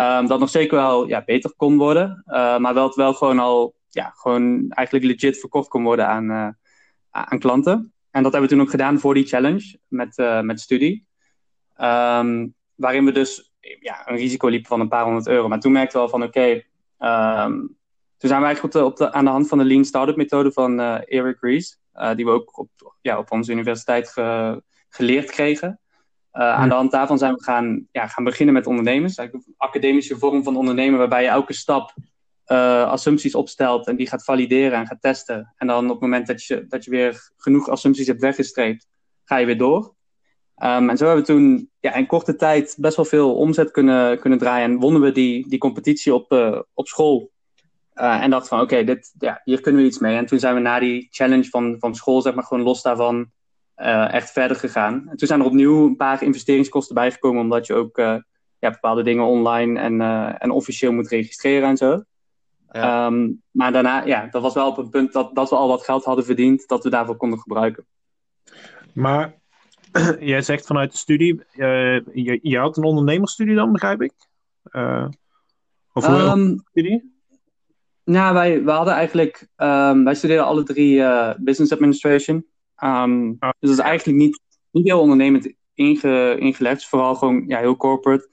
Um, 0.00 0.26
dat 0.26 0.40
nog 0.40 0.50
zeker 0.50 0.76
wel 0.76 1.08
ja, 1.08 1.22
beter 1.24 1.52
kon 1.56 1.76
worden, 1.76 2.22
maar 2.58 2.74
wel 2.74 2.86
het 2.86 2.94
wel 2.94 3.14
gewoon 3.14 3.38
al 3.38 3.74
ja, 3.88 4.12
gewoon 4.14 4.70
eigenlijk 4.70 5.06
legit 5.06 5.38
verkocht 5.38 5.68
kon 5.68 5.82
worden 5.82 6.08
aan, 6.08 6.56
aan 7.24 7.38
klanten. 7.38 7.92
En 8.10 8.22
dat 8.22 8.32
hebben 8.32 8.50
we 8.50 8.56
toen 8.56 8.64
ook 8.64 8.70
gedaan 8.70 8.98
voor 8.98 9.14
die 9.14 9.26
challenge 9.26 9.78
met, 9.88 10.18
uh, 10.18 10.40
met 10.40 10.60
studie. 10.60 11.06
Um, 11.80 12.54
waarin 12.74 13.04
we 13.04 13.12
dus 13.12 13.52
ja, 13.80 14.08
een 14.08 14.16
risico 14.16 14.48
liepen 14.48 14.68
van 14.68 14.80
een 14.80 14.88
paar 14.88 15.04
honderd 15.04 15.26
euro. 15.26 15.48
Maar 15.48 15.60
toen 15.60 15.72
merkten 15.72 15.98
we 15.98 16.04
al 16.04 16.10
van 16.10 16.22
oké, 16.22 16.38
okay, 16.38 17.44
um, 17.44 17.76
toen 18.16 18.28
zijn 18.28 18.40
we 18.40 18.46
eigenlijk 18.46 18.74
op 18.74 18.80
de, 18.80 18.84
op 18.84 18.96
de, 18.96 19.12
aan 19.12 19.24
de 19.24 19.30
hand 19.30 19.48
van 19.48 19.58
de 19.58 19.64
Lean 19.64 19.84
Startup 19.84 20.16
methode 20.16 20.52
van 20.52 20.80
Eric 20.80 21.36
Ries, 21.40 21.78
die 22.14 22.24
we 22.24 22.30
ook 22.30 22.58
op, 22.58 22.96
ja, 23.00 23.18
op 23.18 23.30
onze 23.30 23.52
universiteit 23.52 24.08
ge, 24.08 24.62
geleerd 24.88 25.30
kregen. 25.30 25.80
Uh, 26.32 26.42
aan 26.42 26.68
de 26.68 26.74
hand 26.74 26.90
daarvan 26.90 27.18
zijn 27.18 27.34
we 27.34 27.42
gaan, 27.42 27.86
ja, 27.92 28.06
gaan 28.06 28.24
beginnen 28.24 28.54
met 28.54 28.66
ondernemers. 28.66 29.16
Eigenlijk 29.16 29.48
een 29.48 29.54
academische 29.56 30.18
vorm 30.18 30.42
van 30.42 30.56
ondernemen 30.56 30.98
waarbij 30.98 31.22
je 31.22 31.28
elke 31.28 31.52
stap 31.52 31.94
uh, 32.52 32.90
assumpties 32.90 33.34
opstelt 33.34 33.86
en 33.86 33.96
die 33.96 34.08
gaat 34.08 34.24
valideren 34.24 34.78
en 34.78 34.86
gaat 34.86 35.00
testen. 35.00 35.54
En 35.56 35.66
dan 35.66 35.84
op 35.84 35.90
het 35.90 36.00
moment 36.00 36.26
dat 36.26 36.44
je, 36.44 36.66
dat 36.68 36.84
je 36.84 36.90
weer 36.90 37.30
genoeg 37.36 37.68
assumpties 37.68 38.06
hebt 38.06 38.20
weggestreept, 38.20 38.86
ga 39.24 39.36
je 39.36 39.46
weer 39.46 39.58
door. 39.58 39.94
Um, 40.62 40.90
en 40.90 40.96
zo 40.96 41.06
hebben 41.06 41.24
we 41.24 41.32
toen 41.32 41.70
ja, 41.80 41.94
in 41.94 42.06
korte 42.06 42.36
tijd 42.36 42.76
best 42.78 42.96
wel 42.96 43.04
veel 43.04 43.34
omzet 43.34 43.70
kunnen, 43.70 44.18
kunnen 44.18 44.38
draaien. 44.38 44.70
En 44.70 44.78
wonnen 44.78 45.00
we 45.00 45.12
die, 45.12 45.48
die 45.48 45.58
competitie 45.58 46.14
op, 46.14 46.32
uh, 46.32 46.60
op 46.74 46.88
school. 46.88 47.30
Uh, 47.94 48.22
en 48.22 48.30
dachten 48.30 48.48
van, 48.48 48.60
oké, 48.60 48.78
okay, 48.78 49.02
ja, 49.18 49.40
hier 49.44 49.60
kunnen 49.60 49.80
we 49.80 49.86
iets 49.86 49.98
mee. 49.98 50.16
En 50.16 50.26
toen 50.26 50.38
zijn 50.38 50.54
we 50.54 50.60
na 50.60 50.78
die 50.78 51.06
challenge 51.10 51.48
van, 51.48 51.76
van 51.78 51.94
school, 51.94 52.22
zeg 52.22 52.34
maar, 52.34 52.44
gewoon 52.44 52.64
los 52.64 52.82
daarvan 52.82 53.30
uh, 53.76 54.12
echt 54.12 54.30
verder 54.30 54.56
gegaan. 54.56 55.08
En 55.08 55.16
toen 55.16 55.28
zijn 55.28 55.40
er 55.40 55.46
opnieuw 55.46 55.86
een 55.86 55.96
paar 55.96 56.22
investeringskosten 56.22 56.94
bijgekomen, 56.94 57.40
omdat 57.40 57.66
je 57.66 57.74
ook 57.74 57.96
ja, 58.58 58.70
bepaalde 58.70 59.02
dingen 59.02 59.24
online 59.24 59.80
en, 59.80 60.00
en 60.38 60.50
officieel 60.50 60.92
moet 60.92 61.08
registreren 61.08 61.68
en 61.68 61.76
zo. 61.76 62.02
Ja. 62.70 63.06
Um, 63.06 63.42
maar 63.50 63.72
daarna, 63.72 64.04
ja, 64.04 64.26
dat 64.30 64.42
was 64.42 64.54
wel 64.54 64.68
op 64.68 64.78
een 64.78 64.88
punt 64.88 65.12
dat, 65.12 65.34
dat 65.34 65.50
we 65.50 65.56
al 65.56 65.68
wat 65.68 65.84
geld 65.84 66.04
hadden 66.04 66.24
verdiend, 66.24 66.68
dat 66.68 66.84
we 66.84 66.90
daarvoor 66.90 67.16
konden 67.16 67.38
gebruiken. 67.38 67.86
Maar 68.92 69.34
jij 70.20 70.42
zegt 70.42 70.66
vanuit 70.66 70.92
de 70.92 70.98
studie, 70.98 71.42
je, 71.52 72.38
je 72.42 72.58
had 72.58 72.76
een 72.76 72.84
ondernemersstudie 72.84 73.54
dan, 73.54 73.72
begrijp 73.72 74.02
ik? 74.02 74.12
of 75.92 76.06
hoe 76.06 76.16
um, 76.16 76.62
studie? 76.70 77.14
Nou, 78.04 78.34
wij, 78.34 78.64
wij 78.64 78.74
hadden 78.74 78.94
eigenlijk, 78.94 79.48
um, 79.56 80.04
wij 80.04 80.14
studeerden 80.14 80.46
alle 80.46 80.62
drie 80.62 81.02
business 81.38 81.72
administration. 81.72 82.46
Um, 82.84 83.36
Dus 83.38 83.54
dat 83.58 83.70
is 83.70 83.78
eigenlijk 83.78 84.18
niet, 84.18 84.40
niet 84.70 84.86
heel 84.86 85.00
ondernemend 85.00 85.54
inge, 85.74 86.36
ingelegd. 86.38 86.86
vooral 86.86 87.14
gewoon 87.14 87.44
ja, 87.46 87.58
heel 87.58 87.76
corporate. 87.76 88.28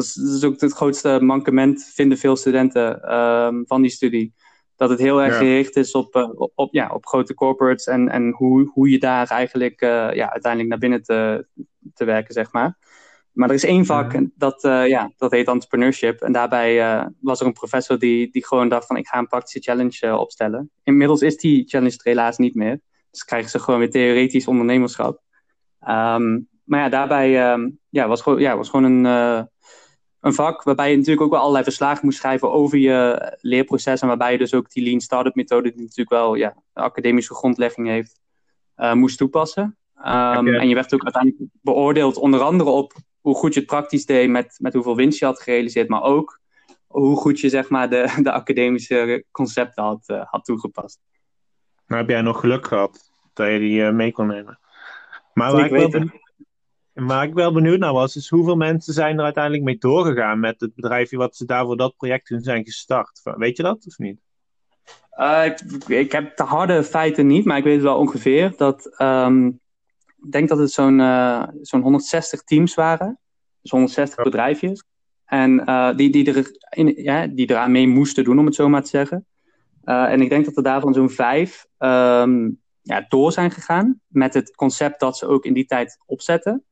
Dat 0.00 0.08
is, 0.08 0.14
dat 0.14 0.34
is 0.34 0.44
ook 0.44 0.60
het 0.60 0.72
grootste 0.72 1.18
mankement, 1.22 1.90
vinden 1.94 2.18
veel 2.18 2.36
studenten 2.36 3.14
um, 3.14 3.66
van 3.66 3.82
die 3.82 3.90
studie. 3.90 4.34
Dat 4.76 4.90
het 4.90 4.98
heel 4.98 5.22
erg 5.22 5.36
gericht 5.36 5.76
is 5.76 5.92
op, 5.92 6.16
uh, 6.16 6.30
op, 6.54 6.74
ja, 6.74 6.90
op 6.94 7.06
grote 7.06 7.34
corporates 7.34 7.86
en, 7.86 8.08
en 8.08 8.30
hoe, 8.30 8.70
hoe 8.72 8.90
je 8.90 8.98
daar 8.98 9.26
eigenlijk 9.26 9.82
uh, 9.82 9.88
ja, 10.12 10.30
uiteindelijk 10.30 10.70
naar 10.70 10.78
binnen 10.78 11.02
te, 11.02 11.46
te 11.94 12.04
werken, 12.04 12.34
zeg 12.34 12.52
maar. 12.52 12.78
Maar 13.32 13.48
er 13.48 13.54
is 13.54 13.64
één 13.64 13.86
vak, 13.86 14.12
en 14.12 14.32
dat, 14.36 14.64
uh, 14.64 14.88
ja, 14.88 15.12
dat 15.16 15.30
heet 15.30 15.48
entrepreneurship. 15.48 16.20
En 16.20 16.32
daarbij 16.32 17.06
was 17.20 17.40
er 17.40 17.46
een 17.46 17.52
professor 17.52 17.98
die, 17.98 18.30
die 18.30 18.46
gewoon 18.46 18.68
dacht 18.68 18.86
van 18.86 18.96
ik 18.96 19.08
ga 19.08 19.18
een 19.18 19.26
praktische 19.26 19.60
challenge 19.60 20.16
opstellen. 20.16 20.70
Inmiddels 20.82 21.22
is 21.22 21.36
die 21.36 21.68
challenge 21.68 21.96
er 21.96 22.10
helaas 22.10 22.38
niet 22.38 22.54
meer. 22.54 22.80
Dus 23.10 23.24
krijgen 23.24 23.50
ze 23.50 23.58
gewoon 23.58 23.80
weer 23.80 23.90
theoretisch 23.90 24.46
ondernemerschap. 24.46 25.20
Um, 25.88 26.48
maar 26.64 26.80
ja, 26.80 26.88
daarbij 26.88 27.52
um, 27.52 27.78
ja, 27.88 28.08
was, 28.08 28.22
gewoon, 28.22 28.40
ja, 28.40 28.56
was 28.56 28.68
gewoon 28.68 29.04
een, 29.04 29.48
een 30.20 30.34
vak 30.34 30.62
waarbij 30.62 30.90
je 30.90 30.96
natuurlijk 30.96 31.22
ook 31.22 31.30
wel 31.30 31.40
allerlei 31.40 31.64
verslagen 31.64 32.04
moest 32.04 32.18
schrijven 32.18 32.52
over 32.52 32.78
je 32.78 33.36
leerproces. 33.40 34.00
En 34.00 34.08
waarbij 34.08 34.32
je 34.32 34.38
dus 34.38 34.54
ook 34.54 34.70
die 34.70 34.84
Lean 34.84 35.00
Startup 35.00 35.34
methode, 35.34 35.70
die 35.70 35.80
natuurlijk 35.80 36.10
wel 36.10 36.34
ja, 36.34 36.54
een 36.74 36.82
academische 36.82 37.34
grondlegging 37.34 37.86
heeft, 37.86 38.20
uh, 38.76 38.92
moest 38.92 39.18
toepassen. 39.18 39.76
Um, 39.96 40.48
En 40.48 40.68
je 40.68 40.74
werd 40.74 40.94
ook 40.94 41.04
uiteindelijk 41.04 41.50
beoordeeld 41.62 42.16
onder 42.16 42.40
andere 42.40 42.70
op 42.70 42.92
hoe 43.20 43.34
goed 43.34 43.54
je 43.54 43.60
het 43.60 43.68
praktisch 43.68 44.06
deed 44.06 44.28
met, 44.28 44.56
met 44.58 44.72
hoeveel 44.72 44.96
winst 44.96 45.18
je 45.18 45.24
had 45.24 45.40
gerealiseerd, 45.40 45.88
maar 45.88 46.02
ook 46.02 46.40
hoe 46.86 47.16
goed 47.16 47.40
je 47.40 47.48
zeg 47.48 47.68
maar, 47.68 47.90
de, 47.90 48.14
de 48.22 48.32
academische 48.32 49.24
concepten 49.30 49.84
had, 49.84 50.04
uh, 50.06 50.22
had 50.24 50.44
toegepast. 50.44 51.00
Nou 51.86 52.00
heb 52.00 52.10
jij 52.10 52.22
nog 52.22 52.40
geluk 52.40 52.66
gehad 52.66 53.12
dat 53.32 53.50
je 53.50 53.58
die 53.58 53.80
uh, 53.80 53.90
mee 53.90 54.12
kon 54.12 54.26
nemen. 54.26 54.58
Maar 55.34 55.52
waar 55.52 55.64
ik, 55.64 55.70
wel 55.70 55.90
benieuwd, 55.90 56.29
waar 56.92 57.24
ik 57.24 57.34
wel 57.34 57.52
benieuwd 57.52 57.78
naar 57.78 57.92
was, 57.92 58.16
is 58.16 58.28
hoeveel 58.28 58.56
mensen 58.56 58.92
zijn 58.92 59.18
er 59.18 59.24
uiteindelijk 59.24 59.64
mee 59.64 59.78
doorgegaan 59.78 60.40
met 60.40 60.60
het 60.60 60.74
bedrijfje 60.74 61.16
wat 61.16 61.36
ze 61.36 61.44
daar 61.44 61.64
voor 61.64 61.76
dat 61.76 61.96
project 61.96 62.26
toen 62.26 62.40
zijn 62.40 62.64
gestart? 62.64 63.20
Weet 63.22 63.56
je 63.56 63.62
dat 63.62 63.86
of 63.86 63.98
niet? 63.98 64.20
Uh, 65.18 65.44
ik, 65.44 65.88
ik, 65.88 66.12
heb 66.12 66.36
de 66.36 66.42
harde 66.42 66.84
feiten 66.84 67.26
niet, 67.26 67.44
maar 67.44 67.58
ik 67.58 67.64
weet 67.64 67.82
wel 67.82 67.96
ongeveer 67.96 68.52
dat. 68.56 69.00
Um, 69.02 69.60
ik 70.22 70.32
denk 70.32 70.48
dat 70.48 70.58
het 70.58 70.70
zo'n 70.70 70.98
uh, 70.98 71.42
zo'n 71.60 71.80
160 71.80 72.42
teams 72.42 72.74
waren. 72.74 73.18
Dus 73.62 73.70
160 73.70 74.16
ja. 74.16 74.24
bedrijfjes. 74.24 74.84
En 75.24 75.62
uh, 75.66 75.96
die, 75.96 76.10
die, 76.10 76.34
er 76.34 76.50
in, 76.70 77.02
ja, 77.02 77.26
die 77.26 77.50
eraan 77.50 77.72
mee 77.72 77.88
moesten 77.88 78.24
doen, 78.24 78.38
om 78.38 78.46
het 78.46 78.54
zo 78.54 78.68
maar 78.68 78.82
te 78.82 78.88
zeggen. 78.88 79.26
En 79.84 80.20
ik 80.20 80.28
denk 80.28 80.44
dat 80.44 80.56
er 80.56 80.62
daarvan 80.62 80.94
zo'n 80.94 81.10
vijf 81.10 81.66
um, 81.78 82.60
ja, 82.82 83.06
door 83.08 83.32
zijn 83.32 83.50
gegaan 83.50 84.00
met 84.06 84.34
het 84.34 84.54
concept 84.54 85.00
dat 85.00 85.16
ze 85.18 85.26
ook 85.26 85.44
in 85.44 85.52
die 85.52 85.66
tijd 85.66 85.98
opzetten. 86.06 86.64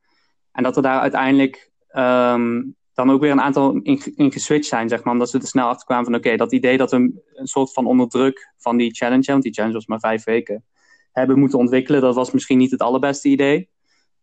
En 0.59 0.65
dat 0.65 0.75
er 0.75 0.81
daar 0.81 0.99
uiteindelijk 0.99 1.71
um, 1.91 2.75
dan 2.93 3.11
ook 3.11 3.21
weer 3.21 3.31
een 3.31 3.41
aantal 3.41 3.79
in, 4.15 4.31
geswitcht 4.31 4.67
zijn, 4.67 4.89
zeg 4.89 5.03
maar. 5.03 5.13
Omdat 5.13 5.29
ze 5.29 5.37
er 5.37 5.47
snel 5.47 5.67
achter 5.67 5.85
kwamen 5.85 6.05
van 6.05 6.15
oké, 6.15 6.35
dat 6.35 6.53
idee 6.53 6.77
dat 6.77 6.91
we 6.91 6.97
een, 7.33 7.47
soort 7.47 7.73
van 7.73 7.85
onder 7.85 8.07
druk 8.07 8.53
van 8.57 8.77
die 8.77 8.95
challenge, 8.95 9.31
want 9.31 9.43
die 9.43 9.53
challenge 9.53 9.75
was 9.75 9.85
maar 9.85 9.99
vijf 9.99 10.23
weken, 10.23 10.65
hebben 11.11 11.39
moeten 11.39 11.59
ontwikkelen, 11.59 12.01
dat 12.01 12.15
was 12.15 12.31
misschien 12.31 12.57
niet 12.57 12.71
het 12.71 12.81
allerbeste 12.81 13.29
idee. 13.29 13.69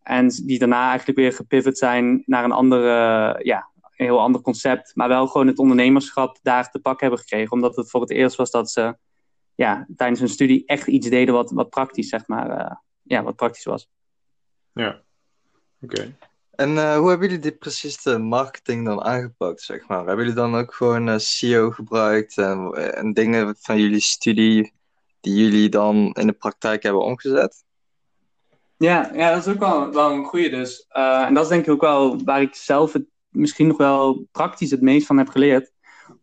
En 0.02 0.28
die 0.28 0.58
daarna 0.58 0.88
eigenlijk 0.88 1.18
weer 1.18 1.32
gepivot 1.32 1.78
zijn 1.78 2.22
naar 2.26 2.44
een 2.44 2.52
andere, 2.52 2.90
ja, 3.42 3.68
een 3.82 4.06
heel 4.06 4.20
ander 4.20 4.40
concept, 4.40 4.92
maar 4.94 5.08
wel 5.08 5.26
gewoon 5.26 5.46
het 5.46 5.58
ondernemerschap 5.58 6.38
daar 6.42 6.70
te 6.70 6.78
pak 6.78 7.00
hebben 7.00 7.18
gekregen. 7.18 7.52
Omdat 7.52 7.76
het 7.76 7.90
voor 7.90 8.00
het 8.00 8.10
eerst 8.10 8.36
was 8.36 8.50
dat 8.50 8.70
ze 8.70 8.96
ja, 9.54 9.86
tijdens 9.96 10.20
hun 10.20 10.28
studie 10.28 10.66
echt 10.66 10.86
iets 10.86 11.08
deden 11.08 11.34
wat, 11.34 11.50
wat 11.50 11.70
praktisch, 11.70 12.08
zeg 12.08 12.26
maar, 12.26 12.50
uh, 12.50 12.76
ja, 13.02 13.22
wat 13.22 13.36
praktisch 13.36 13.64
was. 13.64 13.88
Ja, 14.72 15.04
oké. 15.86 16.16
En 16.50 16.70
uh, 16.70 16.96
hoe 16.96 17.08
hebben 17.08 17.28
jullie 17.28 17.42
dit 17.42 17.58
precies 17.58 18.02
de 18.02 18.18
marketing 18.18 18.84
dan 18.84 19.02
aangepakt, 19.02 19.62
zeg 19.62 19.88
maar? 19.88 20.06
Hebben 20.06 20.18
jullie 20.18 20.40
dan 20.40 20.54
ook 20.54 20.74
gewoon 20.74 21.08
uh, 21.08 21.18
SEO 21.18 21.70
gebruikt 21.70 22.38
en, 22.38 22.70
en 22.94 23.12
dingen 23.12 23.56
van 23.60 23.80
jullie 23.80 24.00
studie 24.00 24.72
die 25.20 25.34
jullie 25.34 25.68
dan 25.68 26.12
in 26.12 26.26
de 26.26 26.32
praktijk 26.32 26.82
hebben 26.82 27.02
omgezet? 27.02 27.64
Ja, 28.76 29.10
ja 29.14 29.30
dat 29.34 29.46
is 29.46 29.52
ook 29.52 29.58
wel, 29.58 29.92
wel 29.92 30.10
een 30.10 30.24
goede 30.24 30.48
dus. 30.48 30.86
en 30.88 31.34
dat 31.34 31.42
is 31.42 31.48
denk 31.48 31.64
ik 31.64 31.72
ook 31.72 31.80
wel 31.80 32.24
waar 32.24 32.40
ik 32.40 32.54
zelf 32.54 32.92
het 32.92 33.04
misschien 33.36 33.66
nog 33.66 33.76
wel 33.76 34.26
praktisch 34.32 34.70
het 34.70 34.80
meest 34.80 35.06
van 35.06 35.18
heb 35.18 35.28
geleerd. 35.28 35.72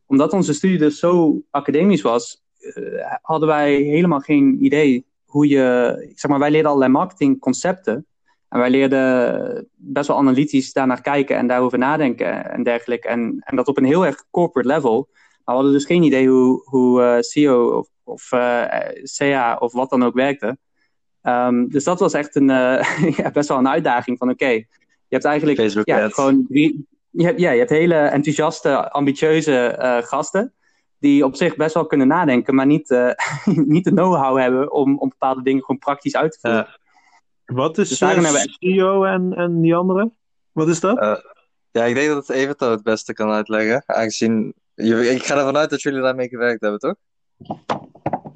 Omdat 0.06 0.34
onze 0.34 0.54
studie 0.54 0.78
dus 0.78 1.00
zo 1.00 1.42
academisch 1.50 2.02
was, 2.02 2.44
uh, 2.60 3.14
hadden 3.22 3.48
wij 3.48 3.76
helemaal 3.76 4.20
geen 4.20 4.66
idee 4.66 5.06
hoe 5.26 5.48
je. 5.48 5.96
Zeg 6.16 6.32
maar, 6.32 6.40
wij 6.40 6.52
leerden 6.52 6.72
allerlei 6.72 6.92
marketingconcepten. 6.92 8.06
En 8.54 8.60
wij 8.60 8.70
leerden 8.70 9.68
best 9.76 10.08
wel 10.08 10.18
analytisch 10.18 10.74
daarnaar 10.74 11.02
kijken 11.02 11.38
en 11.38 11.48
daarover 11.48 11.78
nadenken 11.78 12.52
en 12.52 12.64
dergelijke. 12.64 13.08
En, 13.08 13.38
en 13.40 13.56
dat 13.56 13.68
op 13.68 13.78
een 13.78 13.86
heel 13.86 14.06
erg 14.06 14.24
corporate 14.32 14.68
level. 14.68 15.10
Maar 15.12 15.42
we 15.46 15.52
hadden 15.52 15.72
dus 15.72 15.86
geen 15.86 16.04
idee 16.04 16.28
hoe, 16.28 16.62
hoe 16.64 17.02
uh, 17.02 17.16
SEO 17.20 17.78
of, 17.78 17.88
of 18.04 18.32
uh, 18.32 18.64
CA 19.18 19.58
of 19.60 19.74
wat 19.74 19.90
dan 19.90 20.04
ook 20.04 20.14
werkte. 20.14 20.58
Um, 21.24 21.70
dus 21.70 21.84
dat 21.84 22.00
was 22.00 22.14
echt 22.14 22.36
een, 22.36 22.48
ja, 23.18 23.32
best 23.34 23.50
wel 23.50 23.58
een 23.58 23.68
uitdaging 23.68 24.18
van 24.18 24.30
oké, 24.30 24.44
okay, 24.44 24.56
je 25.08 25.16
hebt 25.16 25.26
eigenlijk 25.26 25.86
ja, 25.86 26.10
gewoon 26.10 26.46
drie, 26.48 26.88
je 27.10 27.26
hebt, 27.26 27.40
ja, 27.40 27.52
je 27.52 27.58
hebt 27.60 27.70
hele 27.70 27.96
enthousiaste, 27.96 28.92
ambitieuze 28.92 29.76
gasten. 30.06 30.54
Die 31.00 31.26
op 31.26 31.36
zich 31.36 31.56
best 31.56 31.74
wel 31.74 31.86
kunnen 31.86 32.08
nadenken, 32.08 32.56
maar 32.56 32.66
niet, 32.66 33.14
niet 33.76 33.84
de 33.84 33.92
know-how 33.92 34.38
hebben 34.38 34.72
om, 34.72 34.98
om 34.98 35.10
bepaalde 35.10 35.44
dingen 35.44 35.62
gewoon 35.62 35.80
praktisch 35.80 36.16
uit 36.16 36.32
te 36.32 36.40
voeren. 36.42 36.82
Wat 37.46 37.78
is 37.78 37.90
dus 37.90 38.02
uh, 38.02 38.44
CEO 38.60 39.04
en, 39.04 39.34
en 39.34 39.62
die 39.62 39.76
andere? 39.76 40.12
Wat 40.52 40.68
is 40.68 40.80
dat? 40.80 41.22
ja, 41.72 41.84
ik 41.84 41.96
denk 41.96 42.08
dat 42.08 42.28
het 42.28 42.36
Everto 42.36 42.72
het 42.72 42.84
beste 42.84 43.14
kan 43.14 43.30
uitleggen. 43.30 43.84
Aangezien, 43.86 44.54
ik 44.76 45.24
ga 45.24 45.38
ervan 45.38 45.58
uit 45.58 45.70
dat 45.70 45.82
jullie 45.82 46.02
daarmee 46.02 46.28
gewerkt 46.28 46.62
hebben, 46.62 46.80
toch? 46.80 46.96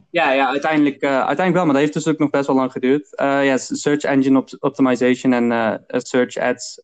Ja, 0.09 0.31
ja 0.31 0.47
uiteindelijk, 0.47 1.03
uiteindelijk 1.03 1.55
wel, 1.55 1.63
maar 1.63 1.73
dat 1.73 1.83
heeft 1.83 1.93
dus 1.93 2.07
ook 2.07 2.19
nog 2.19 2.29
best 2.29 2.47
wel 2.47 2.55
lang 2.55 2.71
geduurd. 2.71 3.07
ja, 3.17 3.57
search 3.57 4.03
engine 4.03 4.37
op 4.37 4.49
optimization 4.59 5.33
en 5.33 5.83
search 5.87 6.37
ads 6.37 6.81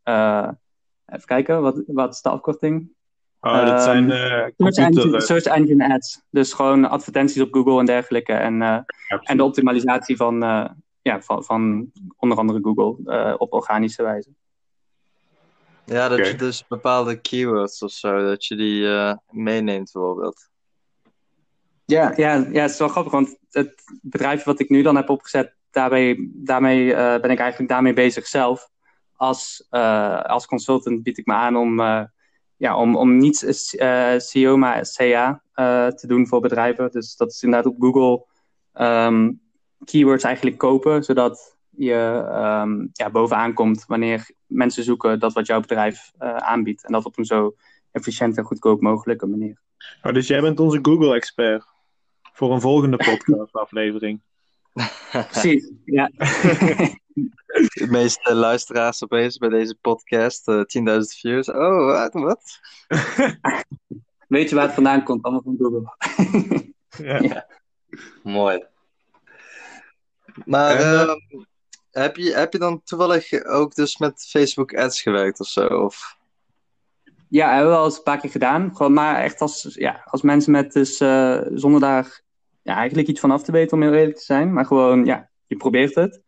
Even 1.06 1.28
kijken, 1.28 1.62
wat, 1.62 1.84
wat 1.88 2.14
is 2.14 2.22
de 2.22 2.30
afkorting? 2.30 2.92
Oh, 3.40 3.66
dat 3.66 3.84
zijn 3.84 4.04
uh, 4.04 4.46
search, 4.58 4.78
engine, 4.78 5.22
search, 5.22 5.44
engine, 5.44 5.94
ads. 5.94 6.22
Dus 6.30 6.54
gewoon 6.54 6.90
advertenties 6.90 7.42
op 7.42 7.54
Google 7.54 7.80
en 7.80 7.86
dergelijke. 7.86 8.34
En, 8.34 8.62
uh, 8.62 8.80
en 9.24 9.38
de 9.38 9.44
optimalisatie 9.44 10.16
van, 10.16 10.44
ja, 11.04 11.22
van, 11.22 11.44
van 11.44 11.92
onder 12.18 12.38
andere 12.38 12.60
Google 12.62 13.38
op 13.38 13.54
organische 13.54 14.04
wijze. 14.04 14.30
Ja, 15.86 16.08
dat 16.08 16.28
je 16.28 16.36
dus 16.36 16.68
bepaalde 16.68 17.22
keywords 17.22 17.82
of 17.82 17.92
zo, 17.92 18.26
dat 18.26 18.46
je 18.46 18.56
die 18.56 18.82
uh, 18.82 19.14
meeneemt 19.30 19.92
bijvoorbeeld. 19.94 20.50
Ja, 21.86 22.14
ja, 22.16 22.34
ja, 22.52 22.62
het 22.62 22.72
is 22.72 22.78
wel 22.78 22.88
grappig, 22.88 23.12
want 23.12 23.38
het 23.50 23.84
bedrijf 24.02 24.44
wat 24.44 24.60
ik 24.60 24.70
nu 24.70 24.82
dan 24.82 24.96
heb 24.96 25.10
opgezet, 25.10 25.56
daarbij, 25.72 26.30
daarmee 26.34 26.86
uh, 26.86 26.96
ben 26.96 27.32
ik 27.32 27.40
eigenlijk 27.40 27.72
daarmee 27.72 27.94
bezig 27.94 28.28
zelf. 28.28 28.70
Als, 29.16 29.68
uh, 29.72 30.22
als 30.22 30.46
consultant 30.46 31.04
bied 31.04 31.18
ik 31.18 31.26
me 31.26 31.34
aan 31.34 31.56
om, 31.56 31.80
ja, 32.58 32.78
om, 32.78 32.96
om 32.96 33.18
niet 33.18 33.38
CEO, 34.18 34.58
maar 34.58 34.90
CA 34.96 35.44
te 35.96 36.08
doen 36.08 36.28
voor 36.28 36.42
bedrijven. 36.42 36.92
Dus 36.92 37.16
dat 37.16 37.32
is 37.32 37.44
inderdaad 37.44 37.74
op 37.74 37.82
Google 37.82 38.26
um, 38.74 39.42
keywords 39.86 40.24
eigenlijk 40.24 40.58
kopen, 40.58 41.04
zodat 41.04 41.58
je 41.70 41.94
um, 42.64 42.90
ja, 42.94 43.10
bovenaan 43.12 43.54
komt 43.54 43.86
wanneer 43.88 44.30
mensen 44.46 44.84
zoeken 44.84 45.20
dat 45.20 45.34
wat 45.34 45.48
jouw 45.48 45.60
bedrijf 45.60 46.12
uh, 46.20 46.36
aanbiedt. 46.36 46.86
En 46.86 46.92
dat 46.92 47.06
op 47.06 47.18
een 47.18 47.26
zo 47.26 47.56
efficiënt 47.92 48.38
en 48.38 48.44
goedkoop 48.44 48.82
mogelijke 48.82 49.26
manier. 49.26 49.62
Oh, 50.02 50.14
dus 50.14 50.28
jij 50.28 50.42
bent 50.42 50.60
onze 50.60 50.80
Google-expert 50.82 51.66
voor 52.34 52.54
een 52.54 52.62
volgende 52.62 52.98
podcast-aflevering. 52.98 54.22
Precies, 55.32 55.72
ja. 55.86 56.12
De 57.54 57.88
meeste 57.90 58.36
luisteraars 58.36 59.04
opeens 59.04 59.38
bij 59.38 59.50
deze 59.50 59.76
podcast, 59.82 60.48
uh, 60.48 60.56
10.000 60.56 60.64
views. 61.20 61.52
Oh, 61.52 61.86
wat? 61.86 62.14
wat? 62.14 62.60
Weet 64.28 64.50
je 64.50 64.56
waar 64.56 64.66
het 64.66 64.74
vandaan 64.74 65.04
komt? 65.04 65.24
Allemaal 65.24 65.42
van 65.42 65.58
Google. 65.60 65.96
ja. 67.08 67.22
ja. 67.22 67.48
Mooi. 68.24 68.64
Maar 70.46 70.80
uh, 70.80 71.14
heb, 71.92 72.16
je, 72.16 72.34
heb 72.34 72.54
je 72.54 72.60
dan 72.60 72.82
toevallig 72.84 73.44
ook 73.44 73.76
dus 73.76 73.98
met 73.98 74.26
Facebook 74.30 74.76
ads 74.76 75.02
gewerkt 75.02 75.40
of 75.40 75.48
zo? 75.48 75.68
Of? 75.68 76.18
Ja, 77.30 77.48
hebben 77.48 77.70
we 77.70 77.76
wel 77.76 77.86
eens 77.86 77.98
een 77.98 78.04
paar 78.04 78.20
keer 78.20 78.30
gedaan. 78.30 78.76
Gewoon, 78.76 78.94
maar 78.94 79.22
echt 79.22 79.42
als, 79.42 79.68
ja, 79.74 80.02
als 80.06 80.22
mensen 80.22 80.52
met 80.52 80.74
dus 80.74 81.02
uh, 81.02 81.42
zonder 81.54 81.80
daar 81.80 82.22
ja, 82.62 82.76
eigenlijk 82.76 83.08
iets 83.08 83.20
van 83.20 83.32
af 83.32 83.44
te 83.44 83.52
weten, 83.52 83.78
om 83.78 83.84
heel 83.84 83.94
eerlijk 83.94 84.18
te 84.18 84.24
zijn. 84.24 84.54
Maar 84.54 84.66
gewoon, 84.66 85.06
ja, 85.06 85.30
je 85.48 85.56
probeert 85.56 85.96
het. 85.96 86.22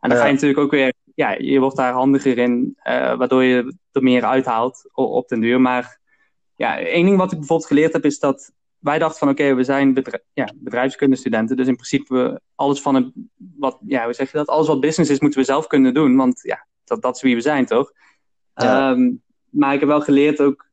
En 0.00 0.08
dan 0.08 0.18
ga 0.18 0.26
je 0.26 0.32
natuurlijk 0.32 0.60
ook 0.60 0.70
weer, 0.70 0.92
ja, 1.14 1.30
je 1.38 1.58
wordt 1.58 1.76
daar 1.76 1.92
handiger 1.92 2.38
in, 2.38 2.76
uh, 2.84 3.16
waardoor 3.16 3.42
je 3.42 3.76
er 3.92 4.02
meer 4.02 4.24
uithaalt 4.24 4.90
op, 4.92 5.10
op 5.10 5.28
den 5.28 5.40
duur. 5.40 5.60
Maar 5.60 5.98
ja, 6.56 6.78
één 6.78 7.04
ding 7.04 7.16
wat 7.16 7.32
ik 7.32 7.38
bijvoorbeeld 7.38 7.68
geleerd 7.68 7.92
heb, 7.92 8.04
is 8.04 8.18
dat 8.18 8.52
wij 8.80 8.98
dachten 8.98 9.18
van 9.18 9.28
oké, 9.28 9.54
we 9.54 9.64
zijn 9.64 9.94
bedrijf, 9.94 10.22
ja, 10.32 10.48
bedrijfskundestudenten. 10.54 11.56
Dus 11.56 11.66
in 11.66 11.74
principe 11.74 12.40
alles 12.54 12.80
van 12.80 12.94
een, 12.94 13.30
wat, 13.56 13.78
ja, 13.86 14.04
hoe 14.04 14.12
zeg 14.12 14.30
je 14.30 14.36
dat? 14.36 14.48
Alles 14.48 14.66
wat 14.66 14.80
business 14.80 15.10
is, 15.10 15.20
moeten 15.20 15.40
we 15.40 15.46
zelf 15.46 15.66
kunnen 15.66 15.94
doen. 15.94 16.16
Want 16.16 16.40
ja, 16.42 16.66
dat, 16.84 17.02
dat 17.02 17.16
is 17.16 17.22
wie 17.22 17.34
we 17.34 17.40
zijn, 17.40 17.66
toch? 17.66 17.92
Ja. 18.54 18.90
Um, 18.90 19.22
maar 19.50 19.74
ik 19.74 19.80
heb 19.80 19.88
wel 19.88 20.00
geleerd 20.00 20.40
ook, 20.40 20.68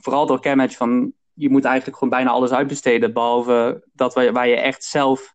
vooral 0.00 0.26
door 0.26 0.40
Camatch, 0.40 0.76
van 0.76 1.12
je 1.34 1.50
moet 1.50 1.64
eigenlijk 1.64 1.96
gewoon 1.98 2.14
bijna 2.14 2.30
alles 2.30 2.50
uitbesteden. 2.50 3.12
Behalve 3.12 3.84
dat 3.92 4.14
waar, 4.14 4.32
waar 4.32 4.48
je 4.48 4.56
echt 4.56 4.84
zelf 4.84 5.34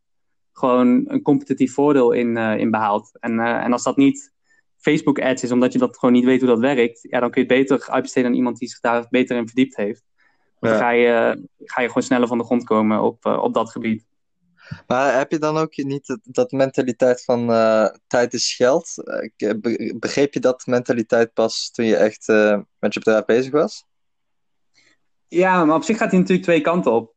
gewoon 0.52 1.04
een 1.08 1.22
competitief 1.22 1.74
voordeel 1.74 2.12
in, 2.12 2.36
uh, 2.36 2.58
in 2.58 2.72
behaalt. 2.72 3.18
En, 3.20 3.34
uh, 3.34 3.64
en 3.64 3.72
als 3.72 3.84
dat 3.84 3.98
niet 3.98 4.34
Facebook 4.78 5.20
ads 5.20 5.44
is, 5.44 5.52
omdat 5.52 5.74
je 5.74 5.80
dat 5.80 5.98
gewoon 5.98 6.16
niet 6.16 6.26
weet 6.26 6.40
hoe 6.40 6.50
dat 6.50 6.60
werkt, 6.60 7.00
ja, 7.02 7.20
dan 7.20 7.32
kun 7.32 7.42
je 7.42 7.48
het 7.48 7.58
beter 7.58 7.90
uitbesteden 7.90 8.30
aan 8.30 8.36
iemand 8.36 8.58
die 8.58 8.70
zich 8.70 8.80
daar 8.80 9.08
beter 9.10 9.38
in 9.38 9.48
verdiept 9.48 9.76
heeft. 9.76 10.04
Dan 10.60 10.78
ga, 10.78 10.90
je, 10.90 11.48
ga 11.64 11.82
je 11.82 11.88
gewoon 11.88 12.04
sneller 12.04 12.28
van 12.28 12.38
de 12.38 12.44
grond 12.44 12.64
komen 12.64 13.02
op, 13.02 13.26
uh, 13.26 13.44
op 13.44 13.54
dat 13.54 13.72
gebied. 13.72 14.06
Maar 14.88 15.18
heb 15.18 15.32
je 15.32 15.40
dan 15.40 15.58
ook 15.58 15.78
niet 15.78 16.18
dat, 16.24 16.52
mentaliteit 16.52 17.24
van 17.24 17.50
uh, 17.50 17.88
tijd 18.08 18.34
is 18.34 18.54
geld? 18.56 18.94
Uh, 19.38 19.54
begreep 19.96 20.34
je 20.34 20.40
dat 20.40 20.66
mentaliteit 20.66 21.34
pas 21.34 21.72
toen 21.72 21.86
je 21.86 21.96
echt 21.96 22.28
uh, 22.28 22.60
met 22.80 22.94
je 22.94 23.00
bedrijf 23.00 23.26
bezig 23.26 23.52
was? 23.52 23.86
Ja, 25.28 25.66
maar 25.66 25.76
op 25.76 25.84
zich 25.84 25.98
gaat 25.98 26.10
hij 26.10 26.20
natuurlijk 26.20 26.48
twee 26.48 26.62
kanten 26.62 26.92
op. 26.92 27.16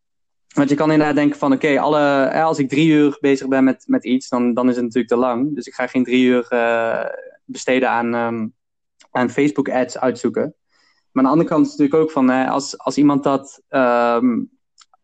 Want 0.55 0.69
je 0.69 0.75
kan 0.75 0.91
inderdaad 0.91 1.17
denken 1.17 1.39
van 1.39 1.53
oké, 1.53 1.81
alle 1.81 2.33
als 2.33 2.59
ik 2.59 2.69
drie 2.69 2.89
uur 2.89 3.17
bezig 3.21 3.49
ben 3.49 3.65
met, 3.65 3.85
met 3.87 4.05
iets, 4.05 4.29
dan, 4.29 4.55
dan 4.55 4.69
is 4.69 4.75
het 4.75 4.85
natuurlijk 4.85 5.13
te 5.13 5.19
lang. 5.19 5.55
Dus 5.55 5.67
ik 5.67 5.75
ga 5.75 5.87
geen 5.87 6.05
drie 6.05 6.25
uur 6.25 6.49
besteden 7.45 7.91
aan, 7.91 8.15
um, 8.15 8.55
aan 9.11 9.31
Facebook 9.31 9.71
ads 9.71 9.99
uitzoeken. 9.99 10.55
Maar 11.13 11.25
aan 11.25 11.31
de 11.31 11.37
andere 11.37 11.49
kant 11.49 11.67
is 11.67 11.73
het 11.73 11.81
natuurlijk 11.81 12.09
ook 12.09 12.15
van, 12.15 12.31
als, 12.31 12.79
als 12.79 12.97
iemand 12.97 13.23
dat, 13.23 13.63
um, 13.69 14.51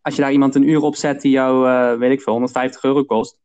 als 0.02 0.16
je 0.16 0.22
daar 0.22 0.32
iemand 0.32 0.54
een 0.54 0.68
uur 0.68 0.80
op 0.80 0.96
zet 0.96 1.20
die 1.20 1.30
jou, 1.30 1.68
uh, 1.68 1.98
weet 1.98 2.12
ik 2.12 2.22
veel, 2.22 2.32
150 2.32 2.82
euro 2.82 3.04
kost, 3.04 3.38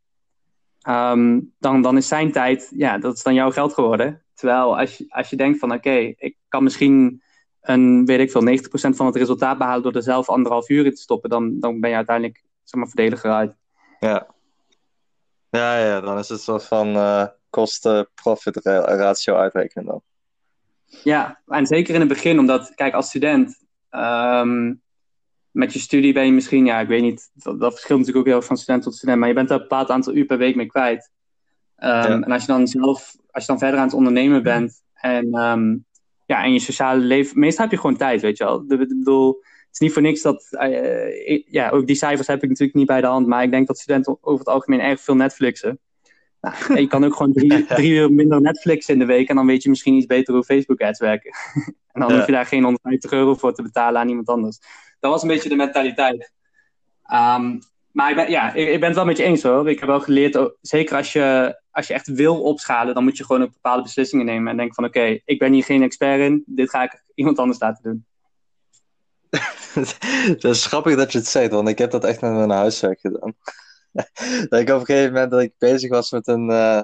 um, 0.89 1.54
dan, 1.60 1.82
dan 1.82 1.97
is 1.97 2.08
zijn 2.08 2.32
tijd, 2.32 2.71
ja, 2.76 2.97
dat 2.97 3.15
is 3.15 3.24
dan 3.24 3.34
jouw 3.34 3.52
geld 3.52 3.74
geworden. 3.74 4.24
Terwijl 4.34 4.78
als 4.78 4.97
je, 4.97 5.06
als 5.10 5.30
je 5.30 5.36
denkt 5.36 5.60
van, 5.60 5.74
oké, 5.74 6.13
ik 6.17 6.36
kan 6.47 6.63
misschien 6.63 7.24
een, 7.62 8.06
weet 8.06 8.19
ik 8.19 8.32
veel, 8.32 8.60
90% 8.60 8.95
van 8.95 9.06
het 9.06 9.15
resultaat 9.15 9.58
behalen 9.58 9.84
door 9.84 9.93
er 9.93 10.04
zelf 10.04 10.30
anderhalf 10.30 10.69
uur 10.69 10.86
in 10.86 10.95
te 10.95 11.02
stoppen, 11.02 11.30
dan, 11.30 11.60
dan 11.60 11.80
ben 11.80 11.89
je 11.89 11.95
uiteindelijk, 11.95 12.43
zeg 12.63 12.80
maar, 12.80 12.89
verdediger 12.89 13.32
uit. 13.32 13.56
Ja. 14.00 14.28
Ja, 15.50 15.78
ja, 15.78 16.02
dan 16.02 16.17
is 16.17 16.30
het 16.30 16.41
soort 16.41 16.65
van 16.65 16.88
uh, 16.88 17.26
kosten-profit 17.50 18.56
ratio 18.65 19.36
uitrekenen 19.36 19.86
dan. 19.86 20.02
Ja, 21.04 21.41
en 21.47 21.65
zeker 21.65 21.93
in 21.93 21.99
het 21.99 22.10
begin, 22.10 22.39
omdat, 22.39 22.75
kijk, 22.75 22.93
als 22.93 23.08
student, 23.08 23.58
um, 23.91 24.82
met 25.51 25.73
je 25.73 25.80
studie 25.80 26.13
ben 26.13 26.25
je 26.25 26.32
misschien, 26.32 26.65
ja, 26.65 26.80
ik 26.80 26.88
weet 26.88 27.01
niet, 27.01 27.30
dat, 27.34 27.60
dat 27.60 27.71
verschilt 27.71 27.99
natuurlijk 27.99 28.27
ook 28.27 28.34
heel 28.34 28.41
van 28.41 28.58
student 28.58 28.84
tot 28.84 28.95
student, 28.95 29.19
maar 29.19 29.27
je 29.27 29.34
bent 29.34 29.49
er 29.49 29.56
een 29.56 29.62
bepaald 29.62 29.89
aantal 29.89 30.15
uur 30.15 30.25
per 30.25 30.38
week 30.38 30.56
mee 30.56 30.65
kwijt. 30.65 31.10
Um, 31.77 31.89
ja. 31.89 32.06
En 32.06 32.32
als 32.32 32.41
je 32.41 32.51
dan 32.51 32.67
zelf, 32.67 33.15
als 33.32 33.45
je 33.45 33.49
dan 33.51 33.60
verder 33.60 33.80
aan 33.80 33.86
het 33.86 33.95
ondernemen 33.95 34.43
bent 34.43 34.82
en, 34.93 35.36
um, 35.36 35.86
ja, 36.25 36.43
en 36.43 36.54
je 36.54 36.60
sociale 36.60 37.01
leven, 37.01 37.39
meestal 37.39 37.63
heb 37.63 37.73
je 37.73 37.80
gewoon 37.80 37.97
tijd, 37.97 38.21
weet 38.21 38.38
je 38.38 38.43
wel. 38.43 38.63
Ik 38.67 38.77
bedoel, 38.77 39.27
het 39.43 39.71
is 39.71 39.80
niet 39.80 39.93
voor 39.93 40.01
niks 40.01 40.21
dat, 40.21 40.47
uh, 40.51 41.45
ja, 41.45 41.69
ook 41.69 41.88
die 41.88 41.95
cijfers 41.95 42.27
heb 42.27 42.43
ik 42.43 42.49
natuurlijk 42.49 42.77
niet 42.77 42.88
bij 42.88 43.01
de 43.01 43.08
hand, 43.08 43.27
maar 43.27 43.43
ik 43.43 43.51
denk 43.51 43.67
dat 43.67 43.77
studenten 43.77 44.17
over 44.21 44.39
het 44.39 44.54
algemeen 44.54 44.80
erg 44.80 45.01
veel 45.01 45.15
Netflixen. 45.15 45.80
Nou, 46.41 46.80
je 46.80 46.88
kan 46.88 47.04
ook 47.04 47.15
gewoon 47.15 47.34
drie, 47.34 47.65
drie, 47.75 47.91
uur 47.91 48.12
minder 48.12 48.41
Netflix 48.41 48.89
in 48.89 48.99
de 48.99 49.06
week 49.06 49.30
en 49.30 49.36
dan 49.36 49.45
weet 49.45 49.63
je 49.63 49.69
misschien 49.69 49.93
iets 49.93 50.06
beter 50.06 50.34
hoe 50.34 50.43
Facebook 50.43 50.82
ads 50.82 50.99
werken. 50.99 51.32
en 51.93 52.01
dan 52.01 52.13
hoef 52.13 52.25
je 52.25 52.32
daar 52.32 52.45
geen 52.45 52.63
150 52.63 53.12
euro 53.12 53.36
voor 53.36 53.54
te 53.54 53.62
betalen 53.62 54.01
aan 54.01 54.10
iemand 54.10 54.27
anders. 54.27 54.60
Dat 54.99 55.12
was 55.12 55.21
een 55.21 55.27
beetje 55.27 55.49
de 55.49 55.56
mentaliteit. 55.56 56.32
Um, 57.13 57.60
maar 57.91 58.10
ik 58.10 58.15
ben, 58.15 58.30
ja, 58.30 58.54
ik, 58.54 58.67
ik, 58.67 58.80
ben 58.80 58.88
het 58.88 58.97
wel 58.97 59.06
met 59.06 59.17
je 59.17 59.23
eens 59.23 59.43
hoor. 59.43 59.69
Ik 59.69 59.80
heb 59.80 59.89
wel 59.89 59.99
geleerd, 59.99 60.36
oh, 60.36 60.51
zeker 60.62 60.97
als 60.97 61.13
je, 61.13 61.60
als 61.71 61.88
je 61.88 61.93
echt 61.93 62.08
wil 62.08 62.41
opschalen, 62.41 62.93
dan 62.93 63.04
moet 63.04 63.17
je 63.17 63.25
gewoon 63.25 63.41
ook 63.41 63.54
bepaalde 63.54 63.82
beslissingen 63.84 64.25
nemen. 64.25 64.51
En 64.51 64.58
denken 64.58 64.75
van 64.75 64.86
oké, 64.86 64.99
okay, 64.99 65.21
ik 65.25 65.39
ben 65.39 65.54
hier 65.54 65.63
geen 65.63 65.84
expert 65.84 66.19
in, 66.19 66.43
dit 66.45 66.69
ga 66.69 66.84
ik 66.84 67.04
iemand 67.15 67.39
anders 67.39 67.60
laten 67.60 67.84
doen. 67.84 68.06
dat 70.39 70.56
is 70.56 70.65
grappig 70.65 70.95
dat 70.95 71.12
je 71.12 71.17
het 71.17 71.27
zegt, 71.27 71.51
want 71.51 71.67
ik 71.67 71.77
heb 71.77 71.91
dat 71.91 72.04
echt 72.04 72.21
met 72.21 72.32
mijn 72.32 72.49
huiswerk 72.49 72.99
gedaan. 72.99 73.36
dat 74.49 74.60
ik 74.60 74.69
op 74.69 74.80
een 74.80 74.86
gegeven 74.86 75.13
moment 75.13 75.32
dat 75.32 75.41
ik 75.41 75.54
bezig 75.58 75.89
was 75.89 76.12
met 76.12 76.27
een, 76.27 76.49
uh, 76.49 76.82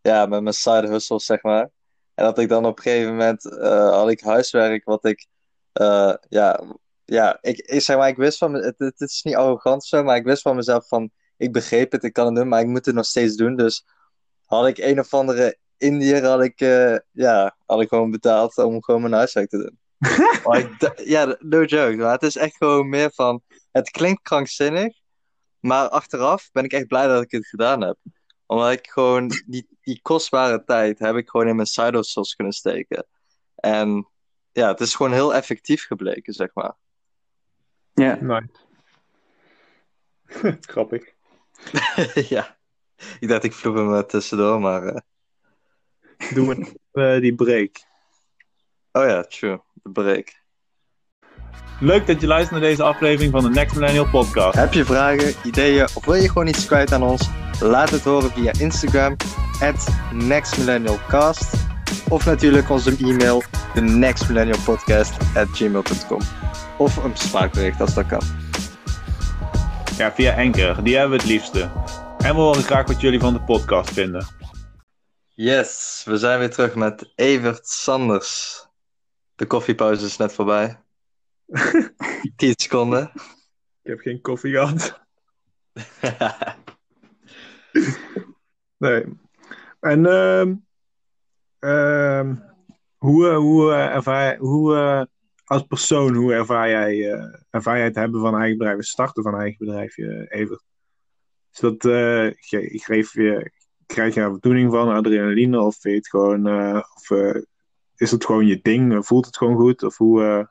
ja, 0.00 0.26
met 0.26 0.42
mijn 0.42 0.54
side 0.54 0.88
hustle, 0.88 1.20
zeg 1.20 1.42
maar. 1.42 1.70
En 2.14 2.24
dat 2.24 2.38
ik 2.38 2.48
dan 2.48 2.66
op 2.66 2.76
een 2.76 2.82
gegeven 2.82 3.10
moment 3.10 3.44
uh, 3.44 3.90
had 3.90 4.10
ik 4.10 4.20
huiswerk 4.20 4.84
wat 4.84 5.04
ik, 5.04 5.26
uh, 5.80 6.14
ja, 6.28 6.60
ja, 7.04 7.38
ik, 7.40 7.58
ik 7.58 7.80
zeg 7.80 7.96
maar, 7.96 8.08
ik 8.08 8.16
wist 8.16 8.38
van, 8.38 8.54
het, 8.54 8.74
het, 8.78 9.00
is 9.00 9.22
niet 9.22 9.36
arrogant 9.36 9.84
zo, 9.84 10.02
maar 10.02 10.16
ik 10.16 10.24
wist 10.24 10.42
van 10.42 10.56
mezelf 10.56 10.88
van, 10.88 11.10
ik 11.36 11.52
begreep 11.52 11.92
het, 11.92 12.04
ik 12.04 12.12
kan 12.12 12.26
het 12.26 12.34
doen, 12.34 12.48
maar 12.48 12.60
ik 12.60 12.66
moet 12.66 12.86
het 12.86 12.94
nog 12.94 13.04
steeds 13.04 13.36
doen. 13.36 13.56
Dus 13.56 13.86
had 14.44 14.66
ik 14.66 14.78
een 14.78 14.98
of 14.98 15.14
andere 15.14 15.58
Indiër, 15.76 16.24
had 16.24 16.42
ik, 16.42 16.58
ja, 17.12 17.56
had 17.66 17.80
ik 17.80 17.88
gewoon 17.88 18.10
betaald 18.10 18.56
om 18.56 18.82
gewoon 18.82 19.00
mijn 19.00 19.12
huiswerk 19.12 19.48
te 19.48 19.56
doen. 19.56 19.78
ja, 21.14 21.36
no 21.38 21.64
joke, 21.64 21.96
maar 21.96 22.12
het 22.12 22.22
is 22.22 22.36
echt 22.36 22.56
gewoon 22.56 22.88
meer 22.88 23.10
van, 23.14 23.42
het 23.70 23.90
klinkt 23.90 24.22
krankzinnig, 24.22 24.97
maar 25.68 25.88
achteraf 25.88 26.50
ben 26.52 26.64
ik 26.64 26.72
echt 26.72 26.86
blij 26.86 27.06
dat 27.06 27.22
ik 27.22 27.30
het 27.30 27.46
gedaan 27.46 27.82
heb. 27.82 27.96
Omdat 28.46 28.72
ik 28.72 28.86
gewoon 28.90 29.32
die, 29.46 29.68
die 29.80 30.00
kostbare 30.02 30.64
tijd 30.64 30.98
heb 30.98 31.16
ik 31.16 31.28
gewoon 31.28 31.48
in 31.48 31.56
mijn 31.56 31.66
side 31.66 31.96
hustles 31.96 32.34
kunnen 32.34 32.54
steken. 32.54 33.06
En 33.54 34.08
ja, 34.52 34.68
het 34.68 34.80
is 34.80 34.94
gewoon 34.94 35.12
heel 35.12 35.34
effectief 35.34 35.86
gebleken, 35.86 36.32
zeg 36.32 36.54
maar. 36.54 36.74
Ja. 37.94 38.18
Nice. 38.20 38.48
Grappig. 40.72 41.12
ja. 42.34 42.58
Ik 43.20 43.28
dacht 43.28 43.44
ik 43.44 43.52
vloep 43.52 43.74
hem 43.74 44.06
tussendoor, 44.06 44.60
maar... 44.60 44.84
Uh... 44.84 44.96
Doe 46.34 46.46
we 46.46 46.78
uh, 46.92 47.20
die 47.20 47.34
break. 47.34 47.76
Oh 48.92 49.06
ja, 49.06 49.22
true. 49.22 49.60
De 49.74 49.90
break. 49.90 50.37
Leuk 51.80 52.06
dat 52.06 52.20
je 52.20 52.26
luistert 52.26 52.60
naar 52.60 52.68
deze 52.68 52.82
aflevering 52.82 53.32
van 53.32 53.42
de 53.42 53.50
Next 53.50 53.74
Millennial 53.74 54.08
Podcast. 54.08 54.54
Heb 54.54 54.72
je 54.72 54.84
vragen, 54.84 55.34
ideeën 55.44 55.88
of 55.94 56.04
wil 56.04 56.14
je 56.14 56.28
gewoon 56.28 56.46
iets 56.46 56.66
kwijt 56.66 56.92
aan 56.92 57.02
ons? 57.02 57.28
Laat 57.60 57.90
het 57.90 58.04
horen 58.04 58.30
via 58.30 58.52
Instagram, 58.58 59.16
at 59.60 59.88
nextmillennialcast. 60.12 61.54
Of 62.08 62.24
natuurlijk 62.24 62.70
onze 62.70 62.96
e-mail, 63.00 63.42
nextmillennialpodcast 63.74 65.16
at 65.36 65.48
gmail.com. 65.52 66.20
Of 66.78 66.96
een 66.96 67.16
spraakbericht 67.16 67.80
als 67.80 67.94
dat 67.94 68.06
kan. 68.06 68.22
Ja, 69.96 70.12
via 70.12 70.36
Anchor, 70.36 70.82
die 70.82 70.96
hebben 70.96 71.16
we 71.16 71.22
het 71.22 71.32
liefste. 71.32 71.70
En 72.18 72.34
we 72.34 72.40
horen 72.40 72.62
graag 72.62 72.86
wat 72.86 73.00
jullie 73.00 73.20
van 73.20 73.32
de 73.32 73.40
podcast 73.40 73.90
vinden. 73.90 74.26
Yes, 75.34 76.02
we 76.04 76.16
zijn 76.16 76.38
weer 76.38 76.50
terug 76.50 76.74
met 76.74 77.12
Evert 77.14 77.68
Sanders. 77.68 78.66
De 79.36 79.46
koffiepauze 79.46 80.06
is 80.06 80.16
net 80.16 80.32
voorbij. 80.32 80.78
10 82.36 82.54
seconden. 82.56 83.12
Ik 83.82 83.90
heb 83.90 84.00
geen 84.00 84.20
koffie 84.20 84.52
gehad. 84.52 85.00
nee. 88.76 89.04
En 89.80 90.04
uh, 90.04 90.46
uh, 91.60 92.36
hoe, 92.96 93.32
hoe, 93.32 93.70
uh, 93.70 93.94
ervaar, 93.94 94.36
hoe 94.36 94.74
uh, 94.74 95.02
als 95.44 95.62
persoon, 95.62 96.14
hoe 96.14 96.32
ervaar 96.32 96.68
jij, 96.68 97.20
ervaar 97.50 97.76
jij 97.76 97.86
het 97.86 97.94
hebben 97.94 98.20
van 98.20 98.36
eigen 98.36 98.58
bedrijf, 98.58 98.84
starten 98.84 99.22
van 99.22 99.38
eigen 99.38 99.66
bedrijf, 99.66 99.96
even? 100.28 100.62
Is 101.52 101.60
dat, 101.60 101.82
je, 101.82 102.66
geef 102.68 103.12
je, 103.12 103.52
krijg 103.86 104.14
je 104.14 104.20
er 104.20 104.30
voldoening 104.30 104.70
van, 104.70 104.88
adrenaline, 104.88 105.60
of 105.60 105.82
het 105.82 106.08
gewoon, 106.08 106.46
of 106.76 107.10
is 107.96 108.10
het 108.10 108.24
gewoon 108.24 108.46
je 108.46 108.60
ding, 108.62 109.06
voelt 109.06 109.26
het 109.26 109.36
gewoon 109.36 109.56
goed, 109.56 109.82
of 109.82 109.96
hoe... 109.96 110.48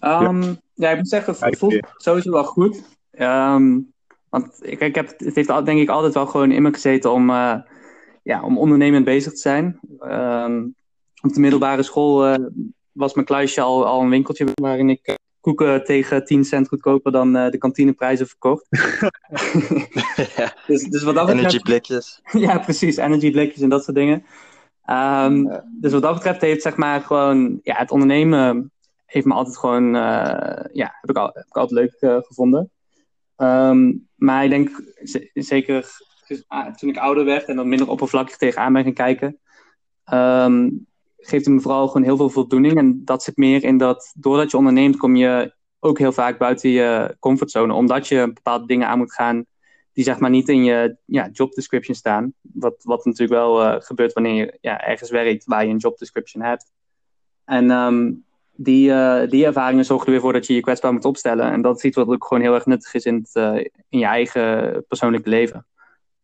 Um, 0.00 0.42
ja. 0.42 0.56
ja. 0.74 0.90
ik 0.90 0.96
moet 0.96 1.08
zeggen, 1.08 1.34
het 1.38 1.58
voelt 1.58 1.78
sowieso 1.96 2.30
wel 2.30 2.44
goed. 2.44 2.82
Um, 3.18 3.92
want 4.28 4.58
ik, 4.62 4.80
ik 4.80 4.94
heb, 4.94 5.08
het 5.18 5.34
heeft 5.34 5.64
denk 5.64 5.80
ik 5.80 5.88
altijd 5.88 6.14
wel 6.14 6.26
gewoon 6.26 6.50
in 6.50 6.62
me 6.62 6.72
gezeten 6.72 7.12
om, 7.12 7.30
uh, 7.30 7.54
ja, 8.22 8.42
om 8.42 8.58
ondernemend 8.58 9.04
bezig 9.04 9.32
te 9.32 9.38
zijn. 9.38 9.80
Um, 10.00 10.74
op 11.22 11.32
de 11.32 11.40
middelbare 11.40 11.82
school 11.82 12.28
uh, 12.28 12.46
was 12.92 13.14
mijn 13.14 13.26
kluisje 13.26 13.60
al, 13.60 13.86
al 13.86 14.00
een 14.00 14.10
winkeltje 14.10 14.46
waarin 14.54 14.90
ik 14.90 15.08
uh, 15.08 15.14
koeken 15.40 15.84
tegen 15.84 16.24
10 16.24 16.44
cent 16.44 16.68
goedkoper 16.68 17.12
dan 17.12 17.32
de 17.32 17.58
kantineprijzen 17.58 18.26
verkocht. 18.26 18.66
dus, 20.66 20.82
dus 20.82 21.02
wat 21.02 21.14
dat 21.14 21.26
betreft, 21.26 21.28
energy 21.28 21.58
blikjes. 21.58 22.20
ja, 22.46 22.58
precies. 22.58 22.96
Energy 22.96 23.30
blikjes 23.30 23.62
en 23.62 23.68
dat 23.68 23.84
soort 23.84 23.96
dingen. 23.96 24.24
Um, 24.90 25.60
dus 25.80 25.92
wat 25.92 26.02
dat 26.02 26.14
betreft 26.14 26.40
heeft 26.40 26.62
zeg 26.62 26.76
maar 26.76 27.00
gewoon 27.00 27.60
ja, 27.62 27.74
het 27.76 27.90
ondernemen 27.90 28.70
heeft 29.06 29.26
me 29.26 29.34
altijd 29.34 29.56
gewoon 29.56 29.92
ja, 30.72 30.96
heb 31.00 31.10
ik, 31.10 31.16
al, 31.16 31.30
heb 31.32 31.46
ik 31.46 31.56
altijd 31.56 31.80
leuk 31.80 32.24
gevonden. 32.26 32.70
Um, 33.36 34.08
maar 34.14 34.44
ik 34.44 34.50
denk 34.50 34.82
zeker 35.34 35.86
dus, 36.26 36.44
ah, 36.48 36.74
toen 36.74 36.88
ik 36.88 36.96
ouder 36.96 37.24
werd 37.24 37.44
en 37.44 37.56
dan 37.56 37.68
minder 37.68 37.88
oppervlakkig 37.88 38.36
tegenaan 38.36 38.72
ben 38.72 38.82
gaan 38.82 38.92
kijken, 38.92 39.38
um, 40.12 40.86
geeft 41.16 41.44
het 41.44 41.54
me 41.54 41.60
vooral 41.60 41.86
gewoon 41.86 42.02
heel 42.02 42.16
veel 42.16 42.30
voldoening. 42.30 42.76
En 42.76 43.04
dat 43.04 43.22
zit 43.22 43.36
meer 43.36 43.64
in 43.64 43.76
dat 43.76 44.12
doordat 44.16 44.50
je 44.50 44.56
onderneemt, 44.56 44.96
kom 44.96 45.16
je 45.16 45.54
ook 45.80 45.98
heel 45.98 46.12
vaak 46.12 46.38
buiten 46.38 46.70
je 46.70 47.16
comfortzone. 47.20 47.72
Omdat 47.72 48.08
je 48.08 48.32
bepaalde 48.32 48.66
dingen 48.66 48.88
aan 48.88 48.98
moet 48.98 49.12
gaan 49.12 49.46
die 49.92 50.04
zeg 50.04 50.18
maar 50.18 50.30
niet 50.30 50.48
in 50.48 50.64
je 50.64 50.96
ja, 51.04 51.28
job 51.32 51.54
description 51.54 51.96
staan. 51.96 52.32
Wat, 52.40 52.74
wat 52.82 53.04
natuurlijk 53.04 53.40
wel 53.40 53.62
uh, 53.62 53.74
gebeurt 53.78 54.12
wanneer 54.12 54.34
je 54.34 54.58
ja, 54.60 54.80
ergens 54.80 55.10
werkt 55.10 55.44
waar 55.44 55.64
je 55.64 55.70
een 55.70 55.76
job 55.76 55.98
description 55.98 56.42
hebt. 56.42 56.72
En 57.44 57.70
um, 57.70 58.24
die, 58.56 58.88
uh, 58.88 59.28
die 59.28 59.46
ervaringen 59.46 59.84
zorgen 59.84 60.06
er 60.06 60.12
weer 60.12 60.20
voor 60.20 60.32
dat 60.32 60.46
je 60.46 60.54
je 60.54 60.60
kwetsbaar 60.60 60.92
moet 60.92 61.04
opstellen. 61.04 61.52
En 61.52 61.62
dat 61.62 61.76
is 61.76 61.84
iets 61.84 61.96
wat 61.96 62.08
ook 62.08 62.24
gewoon 62.24 62.42
heel 62.42 62.54
erg 62.54 62.66
nuttig 62.66 62.94
is 62.94 63.04
in, 63.04 63.14
het, 63.14 63.30
uh, 63.34 63.64
in 63.88 63.98
je 63.98 64.04
eigen 64.04 64.84
persoonlijke 64.88 65.28
leven. 65.28 65.66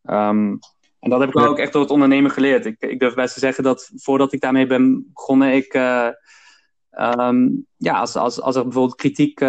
Um, 0.03 0.59
en 0.99 1.09
dat 1.09 1.19
heb 1.19 1.29
ik 1.29 1.39
ook 1.39 1.57
echt 1.57 1.73
door 1.73 1.81
het 1.81 1.91
ondernemen 1.91 2.31
geleerd. 2.31 2.65
Ik, 2.65 2.75
ik 2.79 2.99
durf 2.99 3.13
best 3.13 3.33
te 3.33 3.39
zeggen 3.39 3.63
dat 3.63 3.91
voordat 3.95 4.33
ik 4.33 4.41
daarmee 4.41 4.67
ben 4.67 5.11
begonnen, 5.13 5.53
ik, 5.53 5.73
uh, 5.73 6.07
um, 7.17 7.65
ja, 7.77 7.99
als, 7.99 8.15
als, 8.15 8.41
als 8.41 8.55
er 8.55 8.63
bijvoorbeeld 8.63 8.95
kritiek 8.95 9.41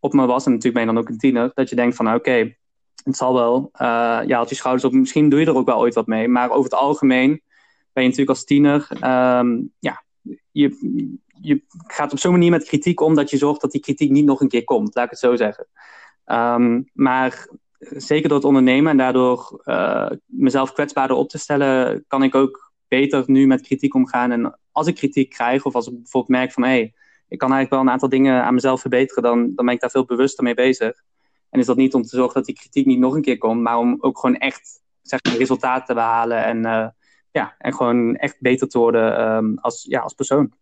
op 0.00 0.12
me 0.12 0.26
was, 0.26 0.46
en 0.46 0.52
natuurlijk 0.52 0.74
ben 0.74 0.82
je 0.82 0.92
dan 0.92 0.98
ook 0.98 1.08
een 1.08 1.18
tiener, 1.18 1.50
dat 1.54 1.68
je 1.68 1.76
denkt 1.76 1.96
van 1.96 2.06
oké, 2.06 2.16
okay, 2.16 2.58
het 3.04 3.16
zal 3.16 3.34
wel, 3.34 3.70
je 4.26 4.34
haalt 4.34 4.48
je 4.48 4.54
schouders 4.54 4.84
op, 4.84 4.92
misschien 4.92 5.28
doe 5.28 5.40
je 5.40 5.46
er 5.46 5.56
ook 5.56 5.66
wel 5.66 5.78
ooit 5.78 5.94
wat 5.94 6.06
mee. 6.06 6.28
Maar 6.28 6.50
over 6.50 6.64
het 6.64 6.74
algemeen 6.74 7.42
ben 7.92 8.02
je 8.02 8.08
natuurlijk 8.08 8.28
als 8.28 8.44
tiener, 8.44 8.88
um, 8.90 9.72
ja, 9.78 10.04
je, 10.50 11.22
je 11.44 11.62
gaat 11.86 12.12
op 12.12 12.18
zo'n 12.18 12.32
manier 12.32 12.50
met 12.50 12.64
kritiek 12.64 13.00
om 13.00 13.14
dat 13.14 13.30
je 13.30 13.36
zorgt 13.36 13.60
dat 13.60 13.70
die 13.70 13.80
kritiek 13.80 14.10
niet 14.10 14.24
nog 14.24 14.40
een 14.40 14.48
keer 14.48 14.64
komt, 14.64 14.94
laat 14.94 15.04
ik 15.04 15.10
het 15.10 15.18
zo 15.18 15.36
zeggen. 15.36 15.66
Um, 16.26 16.90
maar 16.92 17.48
zeker 17.78 18.28
door 18.28 18.38
het 18.38 18.46
ondernemen 18.46 18.90
en 18.90 18.96
daardoor 18.96 19.62
uh, 19.64 20.10
mezelf 20.26 20.72
kwetsbaarder 20.72 21.16
op 21.16 21.28
te 21.28 21.38
stellen, 21.38 22.04
kan 22.08 22.22
ik 22.22 22.34
ook 22.34 22.72
beter 22.88 23.22
nu 23.26 23.46
met 23.46 23.60
kritiek 23.60 23.94
omgaan. 23.94 24.30
En 24.30 24.58
als 24.72 24.86
ik 24.86 24.94
kritiek 24.94 25.30
krijg, 25.30 25.64
of 25.64 25.74
als 25.74 25.86
ik 25.86 25.94
bijvoorbeeld 25.94 26.38
merk 26.38 26.52
van 26.52 26.62
hé, 26.62 26.68
hey, 26.68 26.94
ik 27.28 27.38
kan 27.38 27.52
eigenlijk 27.52 27.70
wel 27.70 27.80
een 27.80 27.90
aantal 27.90 28.08
dingen 28.08 28.44
aan 28.44 28.54
mezelf 28.54 28.80
verbeteren, 28.80 29.22
dan, 29.22 29.52
dan 29.54 29.64
ben 29.64 29.74
ik 29.74 29.80
daar 29.80 29.90
veel 29.90 30.04
bewuster 30.04 30.44
mee 30.44 30.54
bezig. 30.54 31.02
En 31.50 31.60
is 31.60 31.66
dat 31.66 31.76
niet 31.76 31.94
om 31.94 32.02
te 32.02 32.16
zorgen 32.16 32.34
dat 32.34 32.44
die 32.44 32.54
kritiek 32.54 32.86
niet 32.86 32.98
nog 32.98 33.14
een 33.14 33.22
keer 33.22 33.38
komt, 33.38 33.60
maar 33.60 33.78
om 33.78 33.96
ook 34.00 34.18
gewoon 34.18 34.36
echt 34.36 34.82
zeg 35.02 35.20
maar, 35.22 35.36
resultaten 35.36 35.86
te 35.86 35.94
behalen 35.94 36.44
en, 36.44 36.66
uh, 36.66 36.88
ja, 37.30 37.54
en 37.58 37.74
gewoon 37.74 38.16
echt 38.16 38.36
beter 38.40 38.68
te 38.68 38.78
worden 38.78 39.34
um, 39.36 39.58
als, 39.58 39.84
ja, 39.88 40.00
als 40.00 40.14
persoon. 40.14 40.52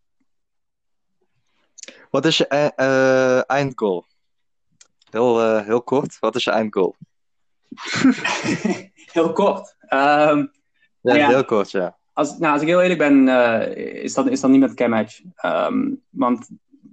Wat 2.13 2.25
is 2.25 2.37
je 2.37 2.73
uh, 2.79 3.51
eindgoal? 3.51 4.07
Heel, 5.11 5.41
uh, 5.41 5.65
heel 5.65 5.83
kort, 5.83 6.19
wat 6.19 6.35
is 6.35 6.45
je 6.45 6.51
eindgoal? 6.51 6.97
heel 9.13 9.33
kort. 9.33 9.77
Um, 9.89 10.53
ja, 11.01 11.15
ja, 11.15 11.29
heel 11.29 11.45
kort, 11.45 11.71
ja. 11.71 11.97
Als, 12.13 12.39
nou, 12.39 12.53
als 12.53 12.63
ik 12.63 12.69
heel 12.69 12.81
eerlijk 12.81 12.99
ben, 12.99 13.27
uh, 13.27 13.77
is, 13.77 14.15
dat, 14.15 14.29
is 14.29 14.41
dat 14.41 14.51
niet 14.51 14.61
met 14.61 14.75
Camatch. 14.75 15.21
Um, 15.21 15.31
ehm, 15.37 15.91
want 16.11 16.49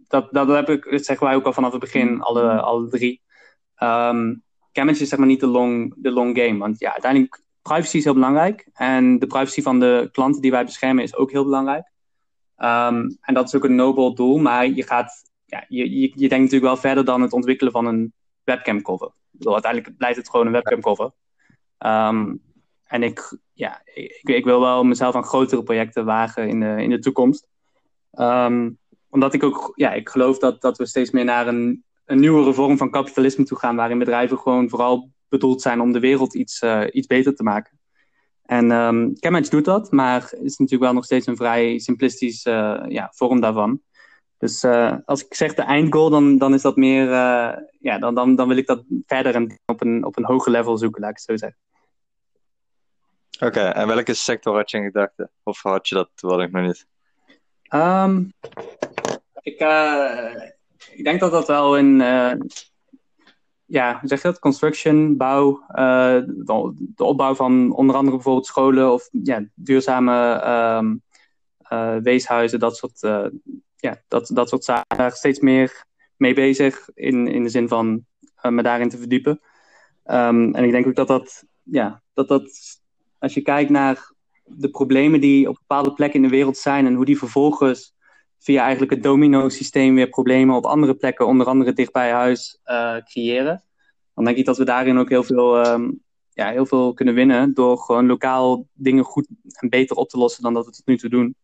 dat, 0.07 0.27
dat, 0.31 0.47
heb 0.47 0.69
ik, 0.69 0.91
dat 0.91 1.05
zeggen 1.05 1.27
wij 1.27 1.35
ook 1.35 1.45
al 1.45 1.53
vanaf 1.53 1.71
het 1.71 1.79
begin, 1.79 2.21
alle, 2.21 2.61
alle 2.61 2.89
drie. 2.89 3.21
Um, 3.83 4.43
is 4.71 4.97
zeg 4.97 5.19
maar 5.19 5.27
niet 5.27 5.39
de 5.39 5.47
long, 5.47 5.93
de 5.97 6.11
long 6.11 6.37
game. 6.37 6.57
Want 6.57 6.79
ja, 6.79 6.91
uiteindelijk, 6.91 7.43
privacy 7.61 7.97
is 7.97 8.03
heel 8.03 8.13
belangrijk. 8.13 8.69
En 8.73 9.19
de 9.19 9.27
privacy 9.27 9.61
van 9.61 9.79
de 9.79 10.09
klanten 10.11 10.41
die 10.41 10.51
wij 10.51 10.65
beschermen 10.65 11.03
is 11.03 11.15
ook 11.15 11.31
heel 11.31 11.43
belangrijk. 11.43 11.91
Um, 12.61 13.17
en 13.21 13.33
dat 13.33 13.47
is 13.47 13.55
ook 13.55 13.63
een 13.63 13.75
nobel 13.75 14.13
doel, 14.13 14.37
maar 14.37 14.67
je, 14.67 14.83
gaat, 14.83 15.11
ja, 15.45 15.65
je, 15.67 15.99
je, 15.99 16.11
je 16.15 16.29
denkt 16.29 16.43
natuurlijk 16.43 16.63
wel 16.63 16.77
verder 16.77 17.05
dan 17.05 17.21
het 17.21 17.33
ontwikkelen 17.33 17.71
van 17.71 17.85
een 17.85 18.13
webcam 18.43 18.81
cover. 18.81 19.11
Bedoel, 19.29 19.53
uiteindelijk 19.53 19.97
blijft 19.97 20.17
het 20.17 20.29
gewoon 20.29 20.45
een 20.45 20.51
webcam 20.51 20.81
cover. 20.81 21.11
Um, 21.85 22.41
en 22.83 23.03
ik, 23.03 23.37
ja, 23.53 23.81
ik, 23.93 24.21
ik, 24.23 24.43
wil 24.43 24.59
wel 24.59 24.83
mezelf 24.83 25.15
aan 25.15 25.23
grotere 25.23 25.63
projecten 25.63 26.05
wagen 26.05 26.47
in 26.47 26.59
de, 26.59 26.83
in 26.83 26.89
de 26.89 26.99
toekomst. 26.99 27.47
Um, 28.11 28.77
omdat 29.09 29.33
ik 29.33 29.43
ook, 29.43 29.71
ja, 29.75 29.93
ik 29.93 30.09
geloof 30.09 30.37
dat, 30.37 30.61
dat 30.61 30.77
we 30.77 30.85
steeds 30.85 31.11
meer 31.11 31.25
naar 31.25 31.47
een, 31.47 31.83
een 32.05 32.19
nieuwere 32.19 32.53
vorm 32.53 32.77
van 32.77 32.91
kapitalisme 32.91 33.43
toe 33.43 33.57
gaan, 33.57 33.75
waarin 33.75 33.99
bedrijven 33.99 34.37
gewoon 34.37 34.69
vooral 34.69 35.11
bedoeld 35.29 35.61
zijn 35.61 35.81
om 35.81 35.91
de 35.91 35.99
wereld 35.99 36.33
iets, 36.33 36.61
uh, 36.61 36.83
iets 36.91 37.07
beter 37.07 37.35
te 37.35 37.43
maken. 37.43 37.78
En 38.49 38.71
um, 38.71 39.19
Cambridge 39.19 39.49
doet 39.49 39.65
dat, 39.65 39.91
maar 39.91 40.21
is 40.21 40.57
natuurlijk 40.57 40.83
wel 40.83 40.93
nog 40.93 41.05
steeds 41.05 41.27
een 41.27 41.35
vrij 41.35 41.79
simplistisch 41.79 42.45
uh, 42.45 42.83
ja, 42.87 43.11
vorm 43.15 43.41
daarvan. 43.41 43.81
Dus 44.37 44.63
uh, 44.63 44.95
als 45.05 45.25
ik 45.25 45.33
zeg 45.33 45.53
de 45.53 45.61
eindgoal, 45.61 46.09
dan, 46.09 46.37
dan 46.37 46.53
is 46.53 46.61
dat 46.61 46.75
meer, 46.75 47.05
uh, 47.05 47.55
ja, 47.79 47.99
dan, 47.99 48.15
dan, 48.15 48.35
dan 48.35 48.47
wil 48.47 48.57
ik 48.57 48.67
dat 48.67 48.83
verder 49.05 49.35
en 49.35 49.59
op 49.65 49.81
een, 49.81 50.05
op 50.05 50.17
een 50.17 50.25
hoger 50.25 50.51
level 50.51 50.77
zoeken, 50.77 51.01
laat 51.01 51.09
ik 51.09 51.15
het 51.15 51.25
zo 51.25 51.37
zeggen. 51.37 51.59
Oké, 53.35 53.45
okay, 53.45 53.71
en 53.71 53.87
welke 53.87 54.13
sector 54.13 54.55
had 54.55 54.71
je 54.71 54.77
in 54.77 54.83
gedachten? 54.83 55.31
Of 55.43 55.61
had 55.61 55.87
je 55.87 55.95
dat 55.95 56.09
toevallig 56.15 56.51
nog 56.51 56.65
niet? 56.65 56.87
Um, 57.73 58.33
ik, 59.41 59.59
ik 60.91 61.03
denk 61.03 61.19
dat 61.19 61.31
dat 61.31 61.47
wel 61.47 61.77
in, 61.77 62.01
ja, 63.69 63.99
zeg 64.03 64.21
je 64.21 64.27
dat? 64.27 64.39
Construction, 64.39 65.17
bouw, 65.17 65.63
uh, 65.69 66.21
de, 66.25 67.03
opbouw 67.03 67.35
van 67.35 67.71
onder 67.71 67.95
andere 67.95 68.15
bijvoorbeeld 68.15 68.45
scholen 68.45 68.93
of 68.93 69.09
ja, 69.23 69.45
duurzame 69.55 70.45
um, 70.77 71.01
uh, 71.71 71.95
weeshuizen, 71.95 72.59
dat 72.59 72.77
soort, 72.77 73.03
uh, 73.03 73.25
ja, 73.75 74.01
dat, 74.07 74.29
dat 74.33 74.49
soort 74.49 74.63
zaken. 74.63 74.97
Daar 74.97 75.11
steeds 75.11 75.39
meer 75.39 75.85
mee 76.17 76.33
bezig 76.33 76.89
in, 76.93 77.27
in 77.27 77.43
de 77.43 77.49
zin 77.49 77.67
van 77.67 78.05
me 78.41 78.63
daarin 78.63 78.89
te 78.89 78.97
verdiepen. 78.97 79.39
Um, 80.05 80.55
en 80.55 80.63
ik 80.63 80.71
denk 80.71 80.87
ook 80.87 80.95
dat 80.95 81.07
dat, 81.07 81.45
ja, 81.63 82.01
dat 82.13 82.27
dat, 82.27 82.49
als 83.17 83.33
je 83.33 83.41
kijkt 83.41 83.69
naar 83.69 84.13
de 84.43 84.69
problemen 84.69 85.21
die 85.21 85.49
op 85.49 85.55
bepaalde 85.55 85.93
plekken 85.93 86.21
in 86.21 86.27
de 86.27 86.35
wereld 86.35 86.57
zijn 86.57 86.85
en 86.85 86.93
hoe 86.93 87.05
die 87.05 87.17
vervolgens 87.17 87.95
via 88.39 88.61
eigenlijk 88.61 88.91
het 88.91 89.03
domino-systeem 89.03 89.95
weer 89.95 90.09
problemen 90.09 90.55
op 90.55 90.65
andere 90.65 90.93
plekken, 90.93 91.27
onder 91.27 91.47
andere 91.47 91.73
dicht 91.73 91.91
bij 91.91 92.11
huis, 92.11 92.59
uh, 92.65 92.97
creëren. 92.97 93.63
Dan 94.13 94.25
denk 94.25 94.37
ik 94.37 94.45
dat 94.45 94.57
we 94.57 94.63
daarin 94.63 94.97
ook 94.97 95.09
heel 95.09 95.23
veel, 95.23 95.67
um, 95.67 96.03
ja, 96.33 96.49
heel 96.49 96.65
veel 96.65 96.93
kunnen 96.93 97.13
winnen 97.13 97.53
door 97.53 97.77
gewoon 97.77 98.05
lokaal 98.05 98.67
dingen 98.73 99.03
goed 99.03 99.27
en 99.59 99.69
beter 99.69 99.95
op 99.95 100.09
te 100.09 100.17
lossen 100.17 100.43
dan 100.43 100.53
dat 100.53 100.65
we 100.65 100.71
tot 100.71 100.85
nu 100.85 100.97
toe 100.97 101.09
doen. 101.09 101.35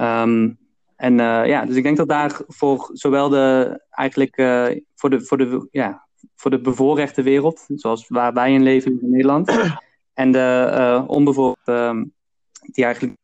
Um, 0.00 0.58
en 0.96 1.12
uh, 1.12 1.46
ja, 1.46 1.64
dus 1.64 1.76
ik 1.76 1.82
denk 1.82 1.96
dat 1.96 2.08
daar 2.08 2.40
voor 2.46 2.90
zowel 2.92 3.28
de, 3.28 3.80
eigenlijk 3.90 4.38
uh, 4.38 4.66
voor, 4.94 5.10
de, 5.10 5.20
voor, 5.20 5.38
de, 5.38 5.68
ja, 5.70 6.06
voor 6.36 6.50
de 6.50 6.60
bevoorrechte 6.60 7.22
wereld, 7.22 7.64
zoals 7.68 8.08
waar 8.08 8.32
wij 8.32 8.52
in 8.52 8.62
leven 8.62 8.90
in 9.00 9.10
Nederland, 9.10 9.52
en 10.14 10.32
de 10.32 11.04
onbevoorrechte, 11.06 11.72
um, 11.72 12.12
die 12.60 12.84
eigenlijk 12.84 13.16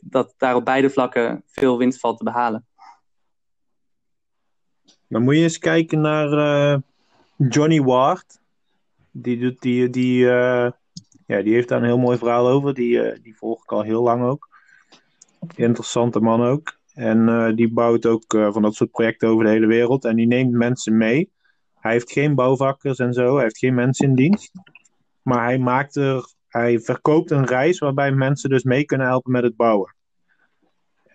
dat 0.00 0.34
daar 0.36 0.54
op 0.54 0.64
beide 0.64 0.90
vlakken 0.90 1.42
veel 1.46 1.78
winst 1.78 2.00
valt 2.00 2.18
te 2.18 2.24
behalen. 2.24 2.66
Dan 5.08 5.22
moet 5.22 5.34
je 5.34 5.42
eens 5.42 5.58
kijken 5.58 6.00
naar 6.00 6.32
uh, 6.32 6.78
Johnny 7.48 7.82
Ward. 7.82 8.40
Die, 9.10 9.38
doet, 9.38 9.60
die, 9.60 9.90
die, 9.90 10.24
uh, 10.24 10.70
ja, 11.26 11.42
die 11.42 11.54
heeft 11.54 11.68
daar 11.68 11.78
een 11.78 11.84
heel 11.84 11.98
mooi 11.98 12.18
verhaal 12.18 12.48
over. 12.48 12.74
Die, 12.74 12.96
uh, 12.96 13.18
die 13.22 13.36
volg 13.36 13.62
ik 13.62 13.72
al 13.72 13.82
heel 13.82 14.02
lang 14.02 14.22
ook. 14.22 14.48
Interessante 15.54 16.20
man 16.20 16.42
ook. 16.42 16.76
En 16.94 17.54
die 17.54 17.72
bouwt 17.72 18.06
ook 18.06 18.24
van 18.26 18.62
dat 18.62 18.74
soort 18.74 18.90
projecten 18.90 19.28
over 19.28 19.44
de 19.44 19.50
hele 19.50 19.66
wereld. 19.66 20.04
En 20.04 20.16
die 20.16 20.26
neemt 20.26 20.52
mensen 20.52 20.96
mee. 20.96 21.30
Hij 21.74 21.92
heeft 21.92 22.12
geen 22.12 22.34
bouwvakkers 22.34 22.98
en 22.98 23.12
zo. 23.12 23.34
Hij 23.34 23.42
heeft 23.42 23.58
geen 23.58 23.74
mensen 23.74 24.08
in 24.08 24.14
dienst. 24.14 24.52
Maar 25.22 25.44
hij 25.44 25.58
maakt 25.58 25.96
er 25.96 26.32
hij 26.48 26.80
verkoopt 26.80 27.30
een 27.30 27.46
reis 27.46 27.78
waarbij 27.78 28.12
mensen 28.12 28.50
dus 28.50 28.62
mee 28.62 28.84
kunnen 28.84 29.06
helpen 29.06 29.32
met 29.32 29.42
het 29.42 29.56
bouwen. 29.56 29.94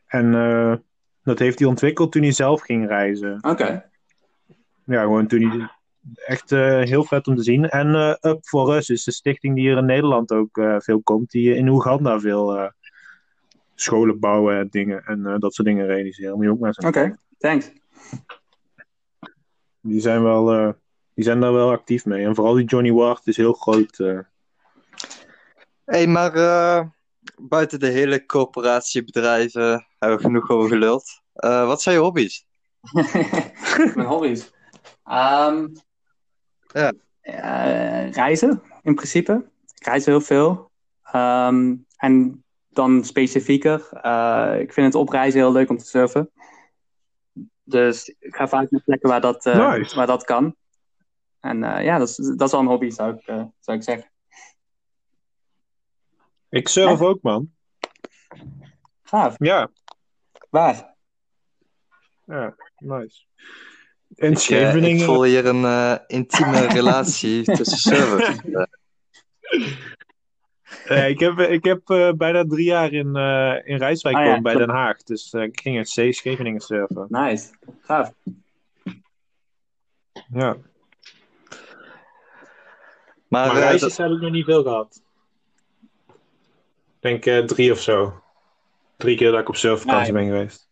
En 0.06 0.34
uh, 0.34 0.76
dat 1.24 1.40
heeft 1.40 1.60
hij 1.60 1.68
ontwikkeld 1.68 2.12
toen 2.12 2.22
hij 2.22 2.32
zelf 2.32 2.62
ging 2.62 2.88
reizen. 2.88 3.38
Oké. 3.42 3.90
Ja, 4.86 5.02
gewoon 5.02 5.28
toen 5.28 5.50
hij. 5.50 5.70
Echt 6.16 6.52
uh, 6.52 6.82
heel 6.82 7.04
vet 7.04 7.28
om 7.28 7.36
te 7.36 7.44
zien. 7.44 7.70
En 7.70 7.88
uh, 7.88 8.32
Up 8.32 8.46
for 8.46 8.76
Us 8.76 8.90
is 8.90 9.04
de 9.04 9.12
stichting 9.12 9.56
die 9.56 9.64
hier 9.64 9.78
in 9.78 9.86
Nederland 9.86 10.32
ook 10.32 10.62
veel 10.78 11.02
komt. 11.02 11.32
Die 11.32 11.56
in 11.56 11.68
Oeganda 11.68 12.20
veel 12.20 12.72
scholen 13.76 14.20
bouwen 14.20 14.58
en 14.58 14.68
dingen. 14.70 15.04
En 15.06 15.40
dat 15.40 15.54
soort 15.54 15.68
dingen 15.68 15.86
realiseren. 15.86 16.36
Moet 16.36 16.44
je 16.44 16.52
ook 16.52 16.60
maar. 16.60 16.76
Oké, 16.86 17.16
thanks. 17.38 17.72
Die 19.82 20.02
zijn, 20.02 20.24
wel, 20.24 20.76
die 21.14 21.24
zijn 21.24 21.40
daar 21.40 21.54
wel 21.54 21.72
actief 21.72 22.06
mee. 22.06 22.26
En 22.26 22.36
vooral 22.36 22.54
die 22.54 22.66
Johnny 22.66 22.92
Ward 22.92 23.28
is 23.28 23.38
heel 23.38 23.54
groot 23.54 23.98
hey, 25.94 26.08
maar 26.08 26.36
uh, 26.36 26.82
buiten 27.42 27.80
de 27.80 27.88
hele 27.88 28.26
corporatiebedrijven 28.26 29.88
hebben 30.00 30.18
we 30.18 30.24
genoeg 30.24 30.50
over 30.50 30.70
geluld. 30.70 31.22
Uh, 31.36 31.68
wat 31.68 31.82
zijn 31.82 31.96
je 31.96 32.02
hobby's? 32.02 32.46
Mijn 33.96 34.08
hobby's? 34.08 34.52
Um, 35.06 35.72
ja. 36.68 36.94
Uh, 37.24 38.12
reizen, 38.12 38.62
in 38.82 38.96
principe. 38.96 39.50
Ik 39.76 39.86
reis 39.86 40.06
heel 40.06 40.22
veel. 40.22 40.72
Um, 41.16 41.86
en 41.98 42.44
dan 42.70 43.04
specifieker. 43.04 43.80
ik 44.60 44.74
vind 44.74 44.86
het 44.86 44.96
opreizen 44.96 45.40
heel 45.40 45.52
leuk 45.52 45.70
om 45.70 45.78
te 45.78 45.86
surfen. 45.86 46.32
Dus 47.64 48.16
ik 48.20 48.36
ga 48.36 48.48
vaak 48.48 48.72
naar 48.72 48.82
plekken 48.84 49.10
waar 49.10 49.22
dat, 49.22 49.46
nice. 49.46 49.96
waar 49.96 50.08
dat 50.08 50.24
kan. 50.24 50.56
En 51.40 51.60
ja, 51.60 51.98
dat 51.98 52.10
is, 52.10 52.16
dat 52.16 52.42
is 52.42 52.52
wel 52.52 52.62
een 52.62 52.68
hobby, 52.68 52.90
zou 52.90 53.14
ik, 53.14 53.24
zou 53.60 53.78
ik 53.78 53.84
zeggen. 53.84 54.13
Ik 56.54 56.68
surf 56.68 57.02
ook, 57.02 57.22
man. 57.22 57.52
Gaaf. 59.04 59.36
Ja. 59.38 59.70
Waar? 60.50 60.96
Ja, 62.26 62.56
nice. 62.78 63.26
In 64.16 64.32
ik, 64.32 64.38
Scheveningen. 64.38 65.00
ik 65.00 65.04
voel 65.04 65.24
hier 65.24 65.46
een 65.46 65.62
uh, 65.62 65.96
intieme 66.08 66.68
relatie 66.80 67.44
tussen 67.44 67.78
surfers. 67.78 68.38
Uh, 70.88 71.10
ik 71.10 71.20
heb, 71.20 71.40
ik 71.40 71.64
heb 71.64 71.90
uh, 71.90 72.12
bijna 72.12 72.46
drie 72.46 72.66
jaar 72.66 72.92
in, 72.92 73.18
uh, 73.18 73.68
in 73.68 73.78
Rijswijk 73.78 74.18
ja. 74.18 74.42
bij 74.42 74.54
Den 74.54 74.70
Haag. 74.70 75.04
Dus 75.04 75.34
ik 75.34 75.60
ging 75.60 75.76
in 75.76 76.10
C 76.10 76.14
Scheveningen 76.14 76.62
surfen. 76.62 77.06
Nice. 77.10 77.54
Gaaf. 77.82 78.14
Ja. 80.14 80.58
Maar, 83.28 83.48
maar 83.48 83.54
reisjes 83.56 83.98
heb 83.98 84.12
ik 84.12 84.22
nog 84.22 84.32
niet 84.32 84.46
veel 84.46 84.64
gehad 84.64 85.02
denk 87.04 87.26
uh, 87.26 87.46
drie 87.46 87.72
of 87.72 87.80
zo. 87.80 88.22
Drie 88.98 89.18
keer 89.18 89.32
dat 89.32 89.40
ik 89.40 89.50
op 89.50 89.56
surfvakantie 89.56 90.14
ben 90.14 90.26
geweest. 90.26 90.70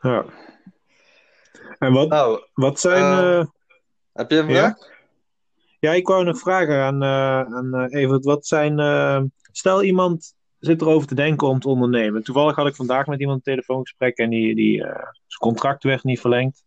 Ja. 0.00 0.24
En 1.78 1.92
wat, 1.92 2.12
oh, 2.12 2.38
wat 2.54 2.80
zijn... 2.80 3.24
Uh, 3.24 3.44
heb 4.12 4.30
je 4.30 4.38
een 4.38 4.50
vraag? 4.50 4.78
Ja? 4.78 4.86
ja, 5.80 5.92
ik 5.92 6.06
wou 6.06 6.24
nog 6.24 6.38
vragen 6.38 6.82
aan, 6.82 7.02
uh, 7.02 7.56
aan 7.56 7.84
Evert. 7.84 8.24
Wat 8.24 8.46
zijn... 8.46 9.30
stel 9.52 9.82
iemand 9.82 10.34
zit 10.58 10.80
erover 10.80 11.08
te 11.08 11.14
denken 11.14 11.48
om 11.48 11.60
te 11.60 11.68
ondernemen. 11.68 12.22
Toevallig 12.22 12.56
had 12.56 12.66
ik 12.66 12.74
vandaag 12.74 13.06
met 13.06 13.20
iemand 13.20 13.36
een 13.36 13.52
telefoongesprek 13.52 14.16
en 14.16 14.30
die, 14.30 14.54
die, 14.54 14.78
zijn 14.78 15.38
contract 15.38 15.82
werd 15.82 16.04
niet 16.04 16.20
verlengd. 16.20 16.64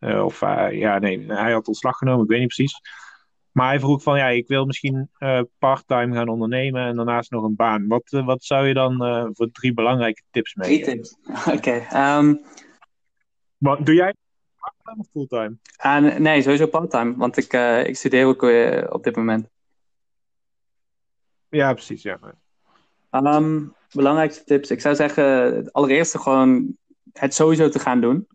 of 0.00 0.40
ja, 0.70 0.98
nee, 0.98 1.24
hij 1.26 1.52
had 1.52 1.68
ontslag 1.68 1.96
genomen, 1.96 2.24
ik 2.24 2.30
weet 2.30 2.40
niet 2.40 2.54
precies. 2.54 2.80
Maar 3.54 3.68
hij 3.68 3.80
vroeg 3.80 4.02
van, 4.02 4.18
ja, 4.18 4.28
ik 4.28 4.48
wil 4.48 4.64
misschien 4.64 5.10
uh, 5.18 5.40
part-time 5.58 6.14
gaan 6.14 6.28
ondernemen 6.28 6.86
en 6.86 6.96
daarnaast 6.96 7.30
nog 7.30 7.44
een 7.44 7.56
baan. 7.56 7.86
Wat, 7.86 8.12
uh, 8.12 8.26
wat 8.26 8.44
zou 8.44 8.66
je 8.66 8.74
dan 8.74 9.06
uh, 9.06 9.26
voor 9.32 9.50
drie 9.50 9.74
belangrijke 9.74 10.22
tips 10.30 10.54
mee? 10.54 10.66
Drie 10.66 10.84
tips, 10.84 11.16
oké. 11.54 11.56
Okay, 11.56 12.18
um... 12.18 12.40
Wat, 13.56 13.86
doe 13.86 13.94
jij 13.94 14.14
part-time 14.56 15.00
of 15.00 15.06
fulltime? 15.10 16.18
nee, 16.18 16.42
sowieso 16.42 16.66
part-time, 16.66 17.16
want 17.16 17.36
ik, 17.36 17.52
ik 17.86 17.96
studeer 17.96 18.26
ook 18.26 18.42
op 18.92 19.04
dit 19.04 19.16
moment. 19.16 19.48
Ja, 21.48 21.72
precies, 21.72 22.02
ja. 22.02 22.18
Um, 23.10 23.74
belangrijkste 23.92 24.44
tips, 24.44 24.70
ik 24.70 24.80
zou 24.80 24.94
zeggen, 24.94 25.24
het 25.56 25.72
allereerste 25.72 26.18
gewoon 26.18 26.76
het 27.12 27.34
sowieso 27.34 27.68
te 27.68 27.78
gaan 27.78 28.00
doen. 28.00 28.26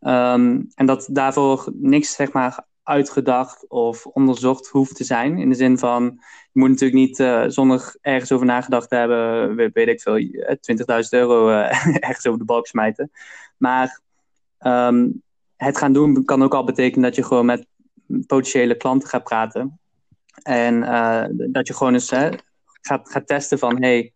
Um, 0.00 0.68
en 0.74 0.86
dat 0.86 1.08
daarvoor 1.10 1.72
niks, 1.74 2.14
zeg 2.14 2.32
maar, 2.32 2.64
uitgedacht 2.82 3.68
of 3.68 4.06
onderzocht 4.06 4.66
hoeft 4.66 4.96
te 4.96 5.04
zijn. 5.04 5.38
In 5.38 5.48
de 5.48 5.54
zin 5.54 5.78
van, 5.78 6.04
je 6.52 6.60
moet 6.60 6.68
natuurlijk 6.68 7.00
niet 7.00 7.18
uh, 7.18 7.44
zonder 7.46 7.96
ergens 8.00 8.32
over 8.32 8.46
nagedacht 8.46 8.88
te 8.88 8.96
hebben, 8.96 9.54
weet, 9.54 9.88
ik 9.88 10.00
veel, 10.00 10.20
20.000 10.20 10.26
eh, 10.86 11.02
euro 11.10 11.48
uh, 11.48 11.96
ergens 12.08 12.26
over 12.26 12.38
de 12.38 12.44
balk 12.44 12.66
smijten. 12.66 13.10
Maar 13.56 14.00
um, 14.60 15.22
het 15.56 15.78
gaan 15.78 15.92
doen 15.92 16.24
kan 16.24 16.42
ook 16.42 16.54
al 16.54 16.64
betekenen 16.64 17.02
dat 17.02 17.14
je 17.14 17.24
gewoon 17.24 17.46
met 17.46 17.66
potentiële 18.26 18.76
klanten 18.76 19.08
gaat 19.08 19.24
praten. 19.24 19.80
En 20.42 20.80
dat 21.52 21.66
je 21.66 21.74
gewoon 21.74 21.94
eens 21.94 22.08
gaat, 22.80 23.10
gaat 23.10 23.26
testen 23.26 23.58
van, 23.58 23.82
hey, 23.82 24.12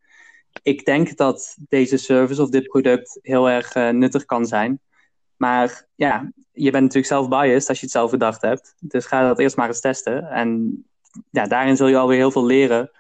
ik 0.63 0.85
denk 0.85 1.17
dat 1.17 1.57
deze 1.69 1.97
service 1.97 2.43
of 2.43 2.49
dit 2.49 2.69
product 2.69 3.19
heel 3.23 3.51
erg 3.51 3.75
nuttig 3.75 4.25
kan 4.25 4.47
zijn. 4.47 4.81
Maar 5.37 5.87
ja, 5.95 6.31
je 6.53 6.71
bent 6.71 6.83
natuurlijk 6.83 7.07
zelf 7.07 7.29
biased 7.29 7.69
als 7.69 7.79
je 7.79 7.85
het 7.85 7.95
zelf 7.95 8.11
bedacht 8.11 8.43
hebt. 8.43 8.75
Dus 8.81 9.07
ga 9.07 9.29
dat 9.29 9.39
eerst 9.39 9.57
maar 9.57 9.69
eens 9.69 9.81
testen. 9.81 10.31
En 10.31 10.85
ja, 11.31 11.47
daarin 11.47 11.77
zul 11.77 11.87
je 11.87 11.97
alweer 11.97 12.17
heel 12.17 12.31
veel 12.31 12.47
leren. 12.47 12.91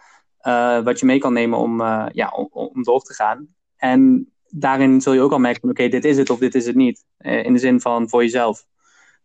Uh, 0.42 0.81
wat 0.81 1.01
je 1.01 1.07
mee 1.07 1.18
kan 1.18 1.33
nemen 1.33 1.59
om, 1.59 1.81
uh, 1.81 2.07
ja, 2.12 2.29
om, 2.29 2.49
om, 2.51 2.83
door 2.83 3.01
te 3.01 3.14
gaan. 3.14 3.49
En 3.77 4.31
daarin 4.49 5.01
zul 5.01 5.12
je 5.12 5.20
ook 5.20 5.33
al 5.33 5.38
merken: 5.38 5.70
oké, 5.70 5.88
dit 5.88 6.05
is 6.05 6.16
het 6.16 6.31
of 6.31 6.38
dit 6.38 6.55
is 6.55 6.66
het 6.66 6.77
niet. 6.77 7.05
Uh, 7.18 7.44
in 7.44 7.53
de 7.53 7.59
zin 7.59 7.81
van 7.81 8.09
voor 8.09 8.22
jezelf. 8.22 8.66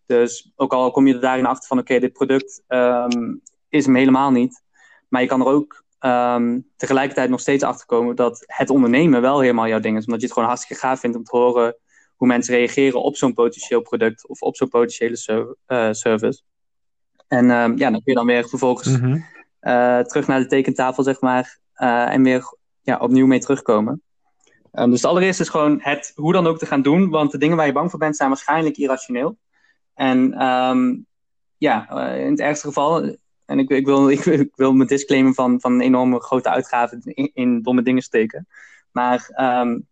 Dus 0.06 0.52
ook 0.56 0.74
al 0.74 0.92
kom 0.92 1.08
je 1.08 1.14
er 1.14 1.22
daarin 1.22 1.46
achter 1.46 1.68
van: 1.68 1.80
oké, 1.80 2.00
dit 2.00 2.14
product 2.14 2.64
um, 2.68 3.42
is 3.70 3.86
hem 3.86 3.96
helemaal 3.96 4.32
niet. 4.32 4.64
Maar 5.08 5.22
je 5.22 5.28
kan 5.28 5.40
er 5.40 5.48
ook 5.48 5.84
um, 6.00 6.68
tegelijkertijd 6.76 7.30
nog 7.30 7.40
steeds 7.40 7.64
achter 7.64 7.86
komen 7.86 8.16
dat 8.16 8.44
het 8.48 8.70
ondernemen 8.70 9.22
wel 9.22 9.40
helemaal 9.40 9.68
jouw 9.68 9.80
ding 9.80 9.98
is. 9.98 10.06
Omdat 10.06 10.20
je 10.20 10.26
het 10.26 10.34
gewoon 10.34 10.50
hartstikke 10.50 10.82
gaaf 10.82 11.00
vindt 11.00 11.18
om 11.18 11.24
te 11.24 11.38
horen 11.38 11.76
hoe 12.22 12.30
mensen 12.30 12.56
reageren 12.56 13.02
op 13.02 13.16
zo'n 13.16 13.34
potentieel 13.34 13.82
product 13.82 14.28
of 14.28 14.42
op 14.42 14.56
zo'n 14.56 14.70
potentiële 14.70 15.56
uh, 15.68 15.88
service. 15.92 16.42
En 17.28 17.50
um, 17.50 17.78
ja, 17.78 17.90
dan 17.90 18.02
kun 18.02 18.02
je 18.04 18.14
dan 18.14 18.26
weer 18.26 18.50
vervolgens 18.50 18.88
mm 18.88 19.04
-hmm. 19.04 19.26
uh, 19.62 20.00
terug 20.00 20.28
naar 20.28 20.40
de 20.40 20.46
tekentafel, 20.46 21.04
zeg 21.04 21.22
maar, 21.22 21.60
uh, 21.76 22.14
en 22.14 22.24
weer 22.24 22.44
ja, 22.82 22.98
opnieuw 22.98 23.26
mee 23.26 23.40
terugkomen. 23.40 24.02
Um, 24.74 24.90
dus 24.90 25.02
het 25.02 25.10
allereerste 25.10 25.44
is 25.44 25.50
gewoon 25.50 25.80
het 25.82 26.12
hoe 26.16 26.34
dan 26.34 26.48
ook 26.48 26.58
te 26.58 26.66
gaan 26.66 26.82
doen, 26.82 27.10
want 27.10 27.32
de 27.32 27.38
dingen 27.38 27.58
waar 27.58 27.66
je 27.66 27.72
bang 27.72 27.90
voor 27.90 28.00
bent 28.00 28.16
zijn 28.16 28.30
waarschijnlijk 28.30 28.78
irrationeel. 28.78 29.38
En 29.94 30.46
um, 30.46 31.06
ja, 31.58 31.90
in 32.14 32.32
het 32.32 32.40
ergste 32.40 32.68
geval, 32.68 33.16
en 33.46 33.60
ik, 33.60 33.70
ik, 33.70 33.86
wil, 33.86 34.10
ik, 34.18 34.26
ik 34.26 34.56
wil 34.56 34.74
mijn 34.74 34.88
disclaimer 34.88 35.34
van, 35.34 35.62
van 35.62 35.82
enorme 35.82 36.20
grote 36.20 36.50
uitgaven 36.50 37.02
in, 37.04 37.32
in 37.34 37.62
domme 37.62 37.82
dingen 37.82 38.02
steken. 38.02 38.48
Maar 38.92 39.30
um, 39.62 39.90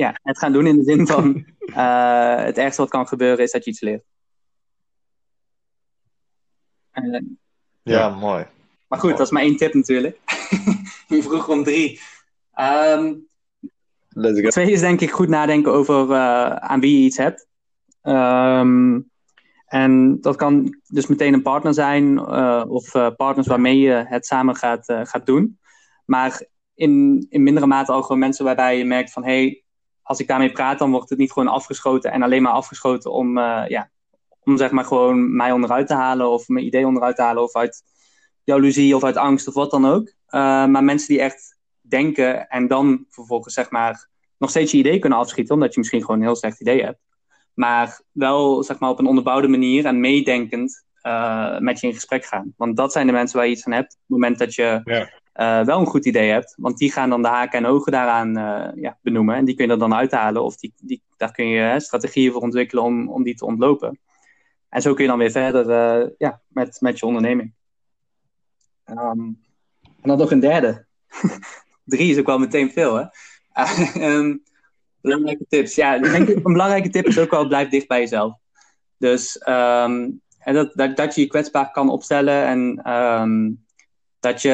ja, 0.00 0.14
het 0.22 0.38
gaan 0.38 0.52
doen 0.52 0.66
in 0.66 0.76
de 0.76 0.84
zin 0.84 1.06
van 1.06 1.44
uh, 1.58 2.36
het 2.50 2.58
ergste 2.58 2.80
wat 2.80 2.90
kan 2.90 3.08
gebeuren 3.08 3.44
is 3.44 3.50
dat 3.50 3.64
je 3.64 3.70
iets 3.70 3.80
leert. 3.80 4.04
Uh, 6.92 7.20
ja, 7.82 8.08
mooi. 8.08 8.46
Maar 8.88 8.98
goed, 8.98 9.10
dat 9.10 9.20
is 9.20 9.30
maar 9.30 9.42
één 9.42 9.56
tip 9.56 9.74
natuurlijk. 9.74 10.18
je 11.08 11.22
vroeg 11.22 11.48
om 11.48 11.64
drie. 11.64 12.00
Um, 12.60 13.28
Let's 14.08 14.40
go. 14.40 14.48
Twee 14.48 14.70
is 14.70 14.80
denk 14.80 15.00
ik 15.00 15.10
goed 15.10 15.28
nadenken 15.28 15.72
over 15.72 16.10
uh, 16.10 16.50
aan 16.50 16.80
wie 16.80 16.98
je 16.98 17.04
iets 17.04 17.16
hebt. 17.16 17.46
Um, 18.02 19.10
en 19.66 20.20
dat 20.20 20.36
kan 20.36 20.80
dus 20.86 21.06
meteen 21.06 21.34
een 21.34 21.42
partner 21.42 21.74
zijn 21.74 22.26
of 22.68 22.90
partners 23.16 23.46
waarmee 23.46 23.78
je 23.78 24.04
het 24.08 24.26
samen 24.26 24.56
gaat, 24.56 24.84
gaat 24.84 25.26
doen. 25.26 25.58
Maar 26.04 26.46
in, 26.74 27.26
in 27.28 27.42
mindere 27.42 27.66
mate 27.66 27.92
ook 27.92 28.02
gewoon 28.02 28.18
mensen 28.18 28.44
waarbij 28.44 28.78
je 28.78 28.84
merkt 28.84 29.12
van... 29.12 29.24
hey, 29.24 29.64
als 30.02 30.20
ik 30.20 30.26
daarmee 30.26 30.52
praat, 30.52 30.78
dan 30.78 30.90
wordt 30.90 31.10
het 31.10 31.18
niet 31.18 31.32
gewoon 31.32 31.48
afgeschoten 31.48 32.12
en 32.12 32.22
alleen 32.22 32.42
maar 32.42 32.52
afgeschoten 32.52 33.12
om, 33.12 33.38
uh, 33.38 33.64
ja, 33.68 33.90
om 34.40 34.56
zeg 34.56 34.70
maar 34.70 34.84
gewoon 34.84 35.36
mij 35.36 35.52
onderuit 35.52 35.86
te 35.86 35.94
halen 35.94 36.30
of 36.30 36.48
mijn 36.48 36.64
idee 36.64 36.86
onderuit 36.86 37.16
te 37.16 37.22
halen 37.22 37.42
of 37.42 37.56
uit 37.56 37.82
jaloezie 38.44 38.96
of 38.96 39.04
uit 39.04 39.16
angst 39.16 39.48
of 39.48 39.54
wat 39.54 39.70
dan 39.70 39.86
ook. 39.86 40.08
Uh, 40.08 40.66
maar 40.66 40.84
mensen 40.84 41.08
die 41.08 41.20
echt 41.20 41.58
denken 41.80 42.48
en 42.48 42.66
dan 42.66 43.04
vervolgens 43.08 43.54
zeg 43.54 43.70
maar 43.70 44.08
nog 44.38 44.50
steeds 44.50 44.72
je 44.72 44.78
idee 44.78 44.98
kunnen 44.98 45.18
afschieten, 45.18 45.54
omdat 45.54 45.72
je 45.72 45.78
misschien 45.78 46.00
gewoon 46.00 46.16
een 46.16 46.26
heel 46.26 46.36
slecht 46.36 46.60
idee 46.60 46.82
hebt. 46.82 47.00
Maar 47.54 48.00
wel 48.12 48.62
zeg 48.62 48.78
maar 48.78 48.90
op 48.90 48.98
een 48.98 49.06
onderbouwde 49.06 49.48
manier 49.48 49.86
en 49.86 50.00
meedenkend 50.00 50.84
uh, 51.02 51.58
met 51.58 51.80
je 51.80 51.86
in 51.86 51.94
gesprek 51.94 52.24
gaan. 52.24 52.54
Want 52.56 52.76
dat 52.76 52.92
zijn 52.92 53.06
de 53.06 53.12
mensen 53.12 53.36
waar 53.36 53.46
je 53.46 53.52
iets 53.52 53.66
aan 53.66 53.72
hebt. 53.72 53.92
Op 53.92 54.00
het 54.00 54.08
moment 54.08 54.38
dat 54.38 54.54
je 54.54 54.80
wel 55.40 55.80
een 55.80 55.86
goed 55.86 56.06
idee 56.06 56.30
hebt. 56.30 56.54
Want 56.58 56.78
die 56.78 56.92
gaan 56.92 57.10
dan 57.10 57.22
de 57.22 57.28
haken 57.28 57.58
en 57.58 57.66
ogen 57.66 57.92
daaraan 57.92 58.32
ja, 58.80 58.98
benoemen. 59.02 59.34
En 59.34 59.44
die 59.44 59.54
kun 59.54 59.66
je 59.66 59.72
er 59.72 59.78
dan 59.78 59.94
uithalen. 59.94 60.42
Of 60.42 60.56
die, 60.56 60.72
die, 60.76 61.02
daar 61.16 61.32
kun 61.32 61.46
je 61.46 61.80
strategieën 61.80 62.32
voor 62.32 62.42
ontwikkelen 62.42 62.84
om, 62.84 63.08
om 63.08 63.22
die 63.22 63.34
te 63.34 63.46
ontlopen. 63.46 63.98
En 64.68 64.82
zo 64.82 64.94
kun 64.94 65.02
je 65.02 65.10
dan 65.10 65.18
weer 65.18 65.30
verder 65.30 66.14
ja, 66.18 66.40
met, 66.48 66.80
met 66.80 66.98
je 66.98 67.06
onderneming. 67.06 67.52
Um, 68.86 69.38
en 69.82 70.08
dan 70.08 70.18
nog 70.18 70.30
een 70.30 70.40
derde. 70.40 70.86
Drie 71.84 72.10
is 72.10 72.18
ook 72.18 72.26
wel 72.26 72.38
meteen 72.38 72.70
veel, 72.70 72.94
hè? 72.94 73.04
um, 74.16 74.42
belangrijke 75.02 75.46
tips. 75.48 75.74
Ja, 75.74 75.94
ik 75.94 76.02
denk 76.02 76.28
een 76.28 76.42
belangrijke 76.42 76.90
tip 76.90 77.06
is 77.06 77.18
ook 77.18 77.30
wel 77.30 77.46
blijf 77.46 77.68
dicht 77.68 77.88
bij 77.88 78.00
jezelf. 78.00 78.34
Dus 78.96 79.46
um, 79.48 80.20
dat, 80.44 80.72
dat, 80.74 80.96
dat 80.96 81.14
je 81.14 81.20
je 81.20 81.26
kwetsbaar 81.26 81.70
kan 81.70 81.90
opstellen 81.90 82.44
en 82.44 82.82
dat, 84.20 84.42
je, 84.42 84.50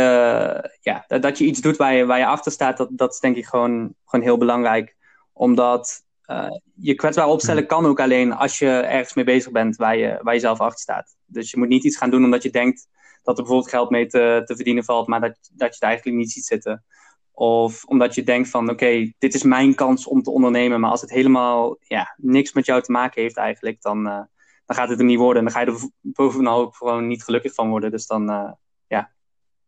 ja, 0.80 1.04
dat, 1.06 1.22
dat, 1.22 1.38
je 1.38 1.44
iets 1.44 1.60
doet 1.60 1.76
waar 1.76 1.94
je, 1.94 2.06
waar 2.06 2.18
je 2.18 2.26
achter 2.26 2.52
staat, 2.52 2.76
dat, 2.76 2.88
dat 2.92 3.12
is 3.12 3.20
denk 3.20 3.36
ik 3.36 3.46
gewoon, 3.46 3.94
gewoon 4.04 4.24
heel 4.24 4.38
belangrijk. 4.38 4.96
Omdat 5.32 6.04
uh, 6.26 6.50
je 6.74 6.94
kwetsbaar 6.94 7.28
opstellen 7.28 7.60
hmm. 7.60 7.68
kan 7.68 7.86
ook 7.86 8.00
alleen 8.00 8.32
als 8.32 8.58
je 8.58 8.68
ergens 8.68 9.14
mee 9.14 9.24
bezig 9.24 9.52
bent 9.52 9.76
waar 9.76 9.96
je, 9.96 10.18
waar 10.22 10.34
je 10.34 10.40
zelf 10.40 10.60
achter 10.60 10.80
staat. 10.80 11.16
Dus 11.26 11.50
je 11.50 11.58
moet 11.58 11.68
niet 11.68 11.84
iets 11.84 11.96
gaan 11.96 12.10
doen 12.10 12.24
omdat 12.24 12.42
je 12.42 12.50
denkt 12.50 12.88
dat 13.22 13.36
er 13.36 13.42
bijvoorbeeld 13.42 13.70
geld 13.70 13.90
mee 13.90 14.06
te, 14.06 14.42
te 14.44 14.54
verdienen 14.54 14.84
valt, 14.84 15.06
maar 15.06 15.20
dat, 15.20 15.38
dat 15.52 15.68
je 15.68 15.74
het 15.74 15.82
eigenlijk 15.82 16.16
niet 16.16 16.32
ziet 16.32 16.44
zitten. 16.44 16.84
Of 17.32 17.84
omdat 17.84 18.14
je 18.14 18.22
denkt 18.22 18.48
van 18.48 18.70
oké, 18.70 19.12
dit 19.18 19.34
is 19.34 19.42
mijn 19.42 19.74
kans 19.74 20.06
om 20.06 20.22
te 20.22 20.30
ondernemen. 20.30 20.80
Maar 20.80 20.90
als 20.90 21.00
het 21.00 21.10
helemaal 21.10 21.76
ja, 21.80 22.14
niks 22.16 22.52
met 22.52 22.66
jou 22.66 22.82
te 22.82 22.92
maken 22.92 23.22
heeft 23.22 23.36
eigenlijk, 23.36 23.82
dan, 23.82 24.06
uh, 24.06 24.22
dan 24.66 24.76
gaat 24.76 24.88
het 24.88 24.98
er 24.98 25.04
niet 25.04 25.18
worden. 25.18 25.38
En 25.38 25.44
dan 25.44 25.54
ga 25.54 25.60
je 25.60 25.78
er 25.78 25.90
bovenal 26.00 26.60
ook 26.60 26.76
gewoon 26.76 27.06
niet 27.06 27.24
gelukkig 27.24 27.54
van 27.54 27.68
worden. 27.68 27.90
Dus 27.90 28.06
dan, 28.06 28.22
uh, 28.22 28.26
ja. 28.26 28.58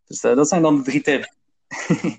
Dus 0.08 0.24
uh, 0.24 0.36
dat 0.36 0.48
zijn 0.48 0.62
dan 0.62 0.76
de 0.76 0.82
drie 0.82 1.00
tips. 1.00 1.32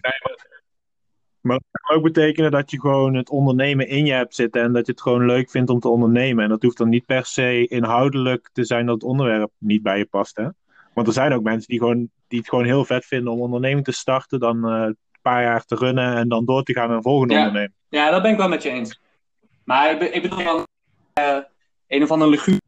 maar 1.42 1.58
dat 1.58 1.82
kan 1.82 1.98
ook 1.98 2.04
betekenen 2.04 2.52
dat 2.52 2.72
je 2.72 2.80
gewoon 2.80 3.14
het 3.14 3.30
ondernemen 3.30 3.88
in 3.88 4.06
je 4.06 4.14
hebt 4.14 4.36
zitten. 4.36 4.62
En 4.62 4.74
dat 4.74 4.86
je 4.86 4.92
het 4.92 5.02
gewoon 5.02 5.26
leuk 5.26 5.50
vindt 5.50 5.70
om 5.70 5.80
te 5.80 5.90
ondernemen. 5.90 6.44
En 6.44 6.50
dat 6.50 6.62
hoeft 6.62 6.78
dan 6.78 6.90
niet 6.90 7.06
per 7.06 7.26
se 7.26 7.68
inhoudelijk 7.68 8.50
te 8.54 8.66
zijn 8.66 8.86
dat 8.86 8.96
het 8.96 9.04
onderwerp 9.04 9.52
niet 9.58 9.84
bij 9.84 9.98
je 9.98 10.06
past. 10.06 10.36
Hè? 10.36 10.48
Want 10.94 11.08
er 11.08 11.14
zijn 11.14 11.34
ook 11.34 11.44
mensen 11.44 11.68
die, 11.68 11.80
gewoon, 11.80 12.10
die 12.28 12.40
het 12.40 12.50
gewoon 12.50 12.66
heel 12.66 12.86
vet 12.86 13.06
vinden 13.06 13.34
om 13.34 13.42
onderneming 13.42 13.86
te 13.86 13.92
starten. 13.92 14.40
Dan 14.40 14.96
paar 15.22 15.44
jaar 15.44 15.66
te 15.66 15.76
runnen 15.76 16.16
en 16.16 16.30
dan 16.30 16.46
door 16.46 16.64
te 16.64 16.74
gaan 16.74 16.88
naar 16.88 16.98
een 16.98 17.04
volgende 17.04 17.34
ja. 17.34 17.40
onderneming. 17.40 17.74
Ja, 17.90 18.12
dat 18.12 18.22
ben 18.22 18.32
ik 18.32 18.38
wel 18.38 18.50
met 18.50 18.64
je 18.64 18.70
eens. 18.70 19.00
Maar 19.64 19.92
ik, 19.92 20.14
ik 20.14 20.22
bedoel 20.22 20.44
dan 20.44 20.68
uh, 21.20 21.38
een 21.88 22.04
of 22.04 22.12
andere 22.12 22.32
luguur 22.32 22.60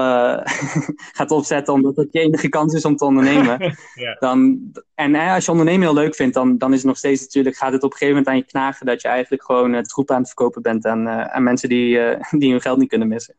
uh, 0.00 0.40
gaat 1.18 1.30
opzetten 1.30 1.74
omdat 1.74 1.96
het 1.96 2.08
je 2.12 2.20
enige 2.20 2.48
kans 2.48 2.74
is 2.74 2.84
om 2.84 2.96
te 2.96 3.04
ondernemen. 3.04 3.76
ja. 3.94 4.16
dan, 4.18 4.60
en 4.94 5.14
uh, 5.14 5.34
als 5.34 5.44
je 5.44 5.50
ondernemen 5.50 5.86
heel 5.86 5.94
leuk 5.94 6.14
vindt, 6.14 6.34
dan, 6.34 6.58
dan 6.58 6.70
is 6.70 6.76
het 6.76 6.86
nog 6.86 6.96
steeds 6.96 7.20
natuurlijk, 7.20 7.56
gaat 7.56 7.72
het 7.72 7.82
op 7.82 7.90
een 7.90 7.96
gegeven 7.96 8.16
moment 8.16 8.28
aan 8.28 8.36
je 8.36 8.50
knagen 8.50 8.86
dat 8.86 9.02
je 9.02 9.08
eigenlijk 9.08 9.44
gewoon 9.44 9.72
het 9.72 9.88
troep 9.88 10.10
aan 10.10 10.18
het 10.18 10.26
verkopen 10.26 10.62
bent 10.62 10.86
aan, 10.86 11.08
aan 11.08 11.42
mensen 11.42 11.68
die, 11.68 11.98
die 12.40 12.50
hun 12.50 12.60
geld 12.60 12.78
niet 12.78 12.88
kunnen 12.88 13.08
missen. 13.08 13.34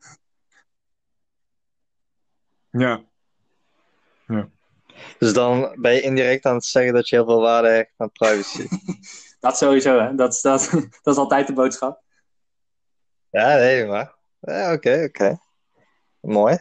Ja. 2.69 3.01
Ja. 4.27 4.49
Dus 5.17 5.33
dan 5.33 5.75
ben 5.79 5.93
je 5.93 6.01
indirect 6.01 6.45
aan 6.45 6.55
het 6.55 6.65
zeggen 6.65 6.93
dat 6.93 7.09
je 7.09 7.15
heel 7.15 7.25
veel 7.25 7.41
waarde 7.41 7.67
hecht 7.67 7.93
aan 7.97 8.11
privacy. 8.11 8.67
dat 9.39 9.57
sowieso, 9.57 9.99
hè. 9.99 10.15
Dat, 10.15 10.39
dat, 10.41 10.69
dat 11.01 11.13
is 11.13 11.19
altijd 11.19 11.47
de 11.47 11.53
boodschap. 11.53 12.01
Ja, 13.29 13.55
nee, 13.55 13.85
maar... 13.85 14.13
Oké, 14.39 14.73
oké. 14.73 15.03
Okay. 15.03 15.37
Mooi. 16.23 16.57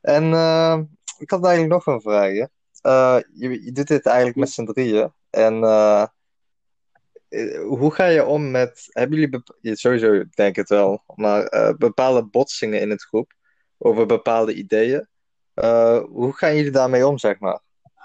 En 0.00 0.24
uh, 0.24 0.78
ik 1.18 1.30
had 1.30 1.44
eigenlijk 1.44 1.74
nog 1.74 1.94
een 1.94 2.00
vraag. 2.00 2.32
Uh, 2.32 3.18
je, 3.34 3.64
je, 3.64 3.72
doet 3.72 3.86
dit 3.86 4.06
eigenlijk 4.06 4.36
met 4.36 4.50
z'n 4.50 4.64
drieën. 4.64 5.12
En 5.30 5.54
uh, 5.54 6.04
hoe 7.68 7.90
ga 7.94 8.04
je 8.04 8.24
om 8.24 8.50
met... 8.50 8.88
Hebben 8.92 9.18
jullie... 9.18 9.76
Sowieso, 9.76 10.12
ik 10.12 10.34
denk 10.34 10.56
het 10.56 10.68
wel. 10.68 11.02
Maar 11.14 11.74
bepaalde 11.78 12.24
botsingen 12.24 12.80
in 12.80 12.90
het 12.90 13.02
groep 13.02 13.32
over 13.78 14.06
bepaalde 14.06 14.54
ideeën. 14.54 15.08
Hoe 16.08 16.32
gaan 16.32 16.56
jullie 16.56 16.70
daarmee 16.70 17.06
om, 17.06 17.18
zeg 17.18 17.38
maar? 17.38 17.60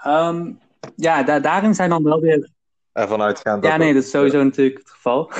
Um, 0.06 0.60
ja, 0.96 1.22
da 1.22 1.40
daarin 1.40 1.74
zijn 1.74 1.90
dan 1.90 2.04
wel 2.04 2.20
weer. 2.20 2.50
Ervan 2.92 3.22
uitgaan. 3.22 3.60
Ja, 3.60 3.76
nee, 3.76 3.94
dat 3.94 4.02
is 4.02 4.10
sowieso 4.10 4.42
natuurlijk 4.42 4.78
het 4.78 4.90
geval. 4.90 5.30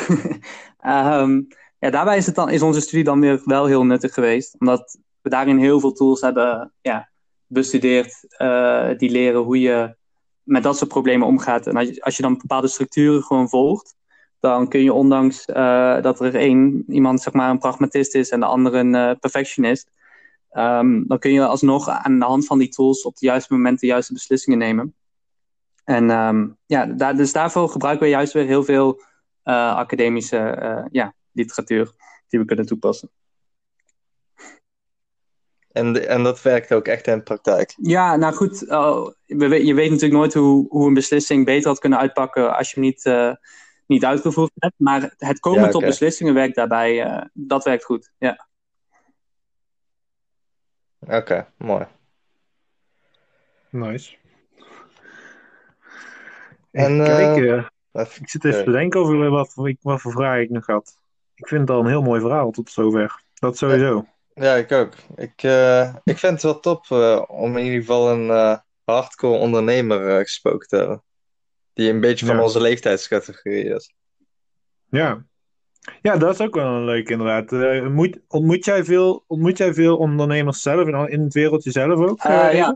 um, 0.87 1.49
ja, 1.85 1.91
daarbij 1.91 2.17
is, 2.17 2.27
het 2.27 2.35
dan, 2.35 2.51
is 2.51 2.63
onze 2.63 2.81
studie 2.81 3.05
dan 3.05 3.21
weer 3.21 3.41
wel 3.45 3.67
heel 3.67 3.85
nuttig 3.85 4.15
geweest, 4.15 4.57
omdat 4.59 4.99
we 5.21 5.31
daarin 5.31 5.59
heel 5.59 5.81
veel 5.81 5.93
tools 5.93 6.21
hebben 6.21 6.73
ja, 6.81 7.11
bestudeerd 7.47 8.37
uh, 8.39 8.89
die 8.97 9.11
leren 9.11 9.41
hoe 9.41 9.61
je 9.61 9.97
met 10.43 10.63
dat 10.63 10.77
soort 10.77 10.91
problemen 10.91 11.27
omgaat. 11.27 11.67
En 11.67 11.77
als 11.77 11.89
je, 11.89 12.03
als 12.03 12.17
je 12.17 12.23
dan 12.23 12.39
bepaalde 12.39 12.69
structuren 12.69 13.23
gewoon 13.23 13.49
volgt, 13.49 13.95
dan 14.41 14.69
kun 14.69 14.83
je 14.83 14.93
ondanks 14.93 15.49
uh, 15.49 16.03
dat 16.03 16.21
er 16.21 16.35
één 16.35 16.85
iemand 16.89 17.23
zeg 17.23 17.33
maar 17.33 17.51
een 17.51 17.59
pragmatist 17.59 18.15
is 18.15 18.31
en 18.31 18.41
de 18.41 18.47
andere 18.47 18.79
een 18.79 18.95
uh, 18.95 19.11
perfectionist, 19.21 19.93
Um, 20.57 21.07
dan 21.07 21.19
kun 21.19 21.33
je 21.33 21.47
alsnog 21.47 21.89
aan 21.89 22.19
de 22.19 22.25
hand 22.25 22.47
van 22.47 22.59
die 22.59 22.69
tools 22.69 23.03
op 23.03 23.17
de 23.17 23.27
juiste 23.27 23.53
moment 23.53 23.81
de 23.81 23.87
juiste 23.87 24.13
beslissingen 24.13 24.59
nemen. 24.59 24.95
En 25.85 26.11
um, 26.11 26.57
ja, 26.67 27.13
dus 27.13 27.33
daarvoor 27.33 27.69
gebruiken 27.69 28.05
we 28.05 28.11
juist 28.11 28.33
weer 28.33 28.47
heel 28.47 28.65
veel 28.65 29.01
academische 29.43 30.89
ja, 30.91 31.15
literatuur 31.35 31.93
die 32.29 32.41
we 32.41 32.45
kunnen 32.45 32.67
toepassen. 32.67 33.11
En, 35.73 36.09
en 36.09 36.23
dat 36.23 36.43
werkt 36.43 36.73
ook 36.73 36.87
echt 36.87 37.07
in 37.07 37.17
de 37.17 37.23
praktijk? 37.23 37.75
Ja, 37.77 38.17
nou 38.17 38.35
goed, 38.35 38.63
uh, 38.63 39.07
we, 39.27 39.67
je 39.67 39.75
weet 39.75 39.91
natuurlijk 39.91 40.21
nooit 40.21 40.35
hoe, 40.35 40.67
hoe 40.69 40.87
een 40.87 40.95
beslissing 40.95 41.45
beter 41.45 41.69
had 41.69 41.79
kunnen 41.79 41.99
uitpakken 41.99 42.57
als 42.57 42.71
je 42.71 42.81
hem 42.81 42.85
niet, 42.85 43.37
niet 43.87 44.05
uitgevoerd 44.05 44.53
hebt. 44.55 44.75
Maar 44.79 45.15
het 45.17 45.41
komen 45.41 45.61
ja, 45.61 45.67
okay. 45.67 45.81
tot 45.81 45.89
beslissingen 45.89 46.35
werkt 46.35 46.55
daarbij, 46.55 47.29
dat 47.33 47.65
werkt 47.65 47.85
goed, 47.85 48.13
ja. 48.19 48.49
Oké, 50.99 51.47
mooi. 51.57 51.87
Nice. 53.71 54.17
En, 56.71 57.05
kijk, 57.05 57.37
uh, 57.37 57.67
ik 57.93 58.29
zit 58.29 58.45
even 58.45 58.65
te 58.65 58.71
denken 58.71 59.01
over 59.01 59.31
wat, 59.31 59.55
wat 59.81 60.01
voor 60.01 60.13
vraag 60.13 60.41
ik 60.41 60.51
nog 60.51 60.67
had. 60.67 60.99
Ik 61.45 61.51
vind 61.51 61.69
het 61.69 61.71
al 61.71 61.81
een 61.81 61.89
heel 61.89 62.03
mooi 62.03 62.21
verhaal 62.21 62.51
tot 62.51 62.71
zover. 62.71 63.23
Dat 63.35 63.57
sowieso. 63.57 64.07
Ja, 64.35 64.55
ik 64.55 64.73
ook. 64.73 64.93
Ik, 65.17 65.43
uh, 65.43 65.95
ik 66.05 66.19
vind 66.19 66.33
het 66.33 66.43
wel 66.43 66.61
top 66.61 66.87
uh, 66.93 67.23
om 67.27 67.57
in 67.57 67.65
ieder 67.65 67.81
geval 67.81 68.11
een 68.11 68.61
hardcore 68.85 69.39
ondernemer 69.39 70.23
gesproken 70.23 70.69
te 70.69 70.77
hebben. 70.77 71.03
Die 71.73 71.91
een 71.91 72.01
beetje 72.01 72.27
van 72.27 72.37
ja. 72.37 72.43
onze 72.43 72.61
leeftijdscategorie 72.61 73.65
is. 73.65 73.95
Ja, 74.89 75.25
ja, 76.03 76.17
dat 76.17 76.35
is 76.35 76.47
ook 76.47 76.55
wel 76.55 76.67
een 76.67 76.85
leuk 76.85 77.09
inderdaad. 77.09 77.53
Uh, 77.53 77.85
ontmoet, 77.85 78.21
ontmoet, 78.29 78.65
jij 78.65 78.85
veel, 78.85 79.25
ontmoet 79.27 79.59
jij 79.59 79.75
veel 79.75 79.97
ondernemers 79.97 80.61
zelf 80.61 80.89
in, 80.89 81.09
in 81.09 81.21
het 81.21 81.35
wereldje 81.35 81.71
zelf 81.71 81.99
ook? 81.99 82.25
Uh, 82.25 82.55
ja. 82.55 82.75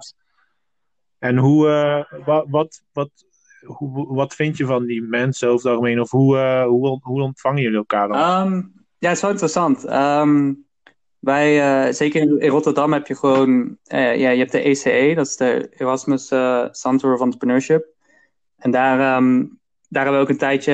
En 1.19 1.37
hoe, 1.37 1.69
uh, 1.69 2.25
wat, 2.25 2.47
wat, 2.49 2.83
wat, 2.93 3.11
hoe, 3.65 4.15
wat 4.15 4.35
vind 4.35 4.57
je 4.57 4.67
van 4.67 4.87
die 4.87 5.03
mensen 5.03 5.49
over 5.49 5.67
het 5.67 5.77
algemeen? 5.77 6.01
Of 6.01 6.11
hoe, 6.11 6.39
hoe, 6.69 6.99
hoe 7.03 7.23
ontvangen 7.23 7.63
jullie 7.63 7.79
elkaar 7.79 8.09
dan? 8.09 8.47
Um, 8.47 8.73
ja, 8.99 9.09
het 9.09 9.17
is 9.17 9.23
wel 9.23 9.31
interessant. 9.31 9.91
Um, 9.91 10.67
wij, 11.19 11.93
zeker 11.93 12.21
in, 12.21 12.49
Rotterdam 12.49 12.93
heb 12.93 13.07
je 13.07 13.17
gewoon, 13.17 13.77
ja, 13.83 14.11
je 14.11 14.39
hebt 14.39 14.53
de 14.53 14.63
ECE, 14.63 15.13
dat 15.15 15.27
is 15.27 15.37
de 15.37 15.69
Erasmus 15.71 16.27
Center 16.71 17.15
of 17.15 17.21
Entrepreneurship. 17.21 17.87
En 18.57 18.71
daar 18.71 19.17
um, 19.17 19.59
daar 19.89 20.03
hebben 20.03 20.21
we 20.21 20.27
ook 20.27 20.33
een 20.33 20.41
tijdje 20.41 20.73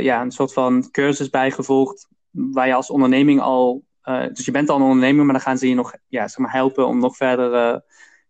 ja, 0.00 0.20
een 0.20 0.30
soort 0.30 0.52
van 0.52 0.90
cursus 0.90 1.30
bij 1.30 1.50
gevolgd. 1.50 2.08
Waar 2.30 2.66
je 2.66 2.74
als 2.74 2.90
onderneming 2.90 3.40
al. 3.40 3.84
Dus 4.32 4.44
je 4.44 4.50
bent 4.50 4.68
al 4.68 4.76
een 4.76 4.82
ondernemer, 4.82 5.24
maar 5.24 5.34
dan 5.34 5.42
gaan 5.42 5.58
ze 5.58 5.68
je 5.68 5.74
nog 5.74 5.94
ja, 6.08 6.28
zeg 6.28 6.38
maar 6.38 6.52
helpen 6.52 6.86
om 6.86 6.98
nog 6.98 7.16
verder 7.16 7.82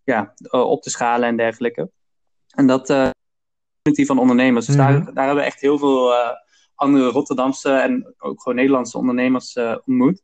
ja, 0.04 0.34
op 0.50 0.82
te 0.82 0.90
schalen 0.90 1.28
en 1.28 1.36
dergelijke. 1.36 1.90
En 2.50 2.66
dat 2.66 3.12
van 3.82 4.18
ondernemers. 4.18 4.66
Dus 4.66 4.76
daar, 4.76 4.92
daar 4.92 5.26
hebben 5.26 5.44
we 5.44 5.50
echt 5.50 5.60
heel 5.60 5.78
veel 5.78 6.12
andere 6.74 7.08
Rotterdamse 7.08 7.70
en 7.70 8.14
ook 8.18 8.42
gewoon 8.42 8.58
Nederlandse 8.58 8.98
ondernemers 8.98 9.56
ontmoet. 9.84 10.22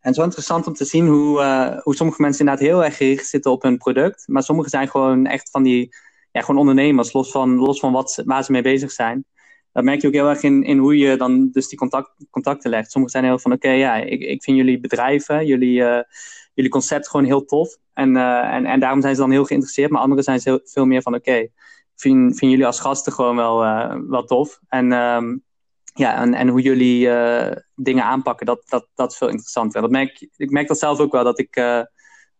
En 0.00 0.14
zo 0.14 0.22
interessant 0.22 0.66
om 0.66 0.72
te 0.72 0.84
zien 0.84 1.06
hoe, 1.06 1.80
hoe 1.82 1.94
sommige 1.94 2.22
mensen 2.22 2.40
inderdaad 2.40 2.66
heel 2.66 2.84
erg 2.84 2.96
gericht 2.96 3.26
zitten 3.26 3.50
op 3.50 3.62
hun 3.62 3.78
product. 3.78 4.28
Maar 4.28 4.42
sommige 4.42 4.68
zijn 4.68 4.88
gewoon 4.88 5.26
echt 5.26 5.50
van 5.50 5.62
die 5.62 5.94
ja, 6.36 6.42
gewoon 6.42 6.60
ondernemers, 6.60 7.12
los 7.12 7.30
van, 7.30 7.54
los 7.56 7.80
van 7.80 7.92
wat, 7.92 8.22
waar 8.24 8.44
ze 8.44 8.52
mee 8.52 8.62
bezig 8.62 8.90
zijn. 8.90 9.24
Dat 9.72 9.84
merk 9.84 10.00
je 10.00 10.06
ook 10.06 10.12
heel 10.12 10.28
erg 10.28 10.42
in, 10.42 10.62
in 10.62 10.78
hoe 10.78 10.96
je 10.96 11.16
dan 11.16 11.50
dus 11.50 11.68
die 11.68 11.78
contact, 11.78 12.10
contacten 12.30 12.70
legt. 12.70 12.90
Sommigen 12.90 13.18
zijn 13.18 13.30
heel 13.30 13.38
van, 13.38 13.52
oké, 13.52 13.70
ja, 13.70 13.94
ik, 13.94 14.20
ik 14.20 14.42
vind 14.42 14.56
jullie 14.56 14.80
bedrijven, 14.80 15.46
jullie, 15.46 15.80
uh, 15.80 16.00
jullie 16.54 16.70
concept 16.70 17.08
gewoon 17.08 17.26
heel 17.26 17.44
tof. 17.44 17.76
En, 17.92 18.14
uh, 18.16 18.54
en, 18.54 18.66
en 18.66 18.80
daarom 18.80 19.00
zijn 19.00 19.14
ze 19.14 19.20
dan 19.20 19.30
heel 19.30 19.44
geïnteresseerd. 19.44 19.90
Maar 19.90 20.00
anderen 20.00 20.24
zijn 20.24 20.40
heel, 20.42 20.60
veel 20.64 20.86
meer 20.86 21.02
van, 21.02 21.14
oké, 21.14 21.30
okay, 21.30 21.52
vind, 21.96 22.38
vind 22.38 22.50
jullie 22.50 22.66
als 22.66 22.80
gasten 22.80 23.12
gewoon 23.12 23.36
wel, 23.36 23.64
uh, 23.64 23.96
wel 24.08 24.24
tof. 24.24 24.60
En, 24.68 24.92
um, 24.92 25.42
ja, 25.94 26.16
en, 26.16 26.34
en 26.34 26.48
hoe 26.48 26.60
jullie 26.60 27.08
dingen 27.74 28.04
aanpakken, 28.04 28.46
dat, 28.46 28.62
dat, 28.68 28.88
dat 28.94 29.10
is 29.10 29.16
veel 29.16 29.28
interessanter. 29.28 29.80
Dat 29.80 29.90
merk, 29.90 30.28
ik 30.36 30.50
merk 30.50 30.68
dat 30.68 30.78
zelf 30.78 30.98
ook 30.98 31.12
wel, 31.12 31.24
dat 31.24 31.38
ik 31.38 31.56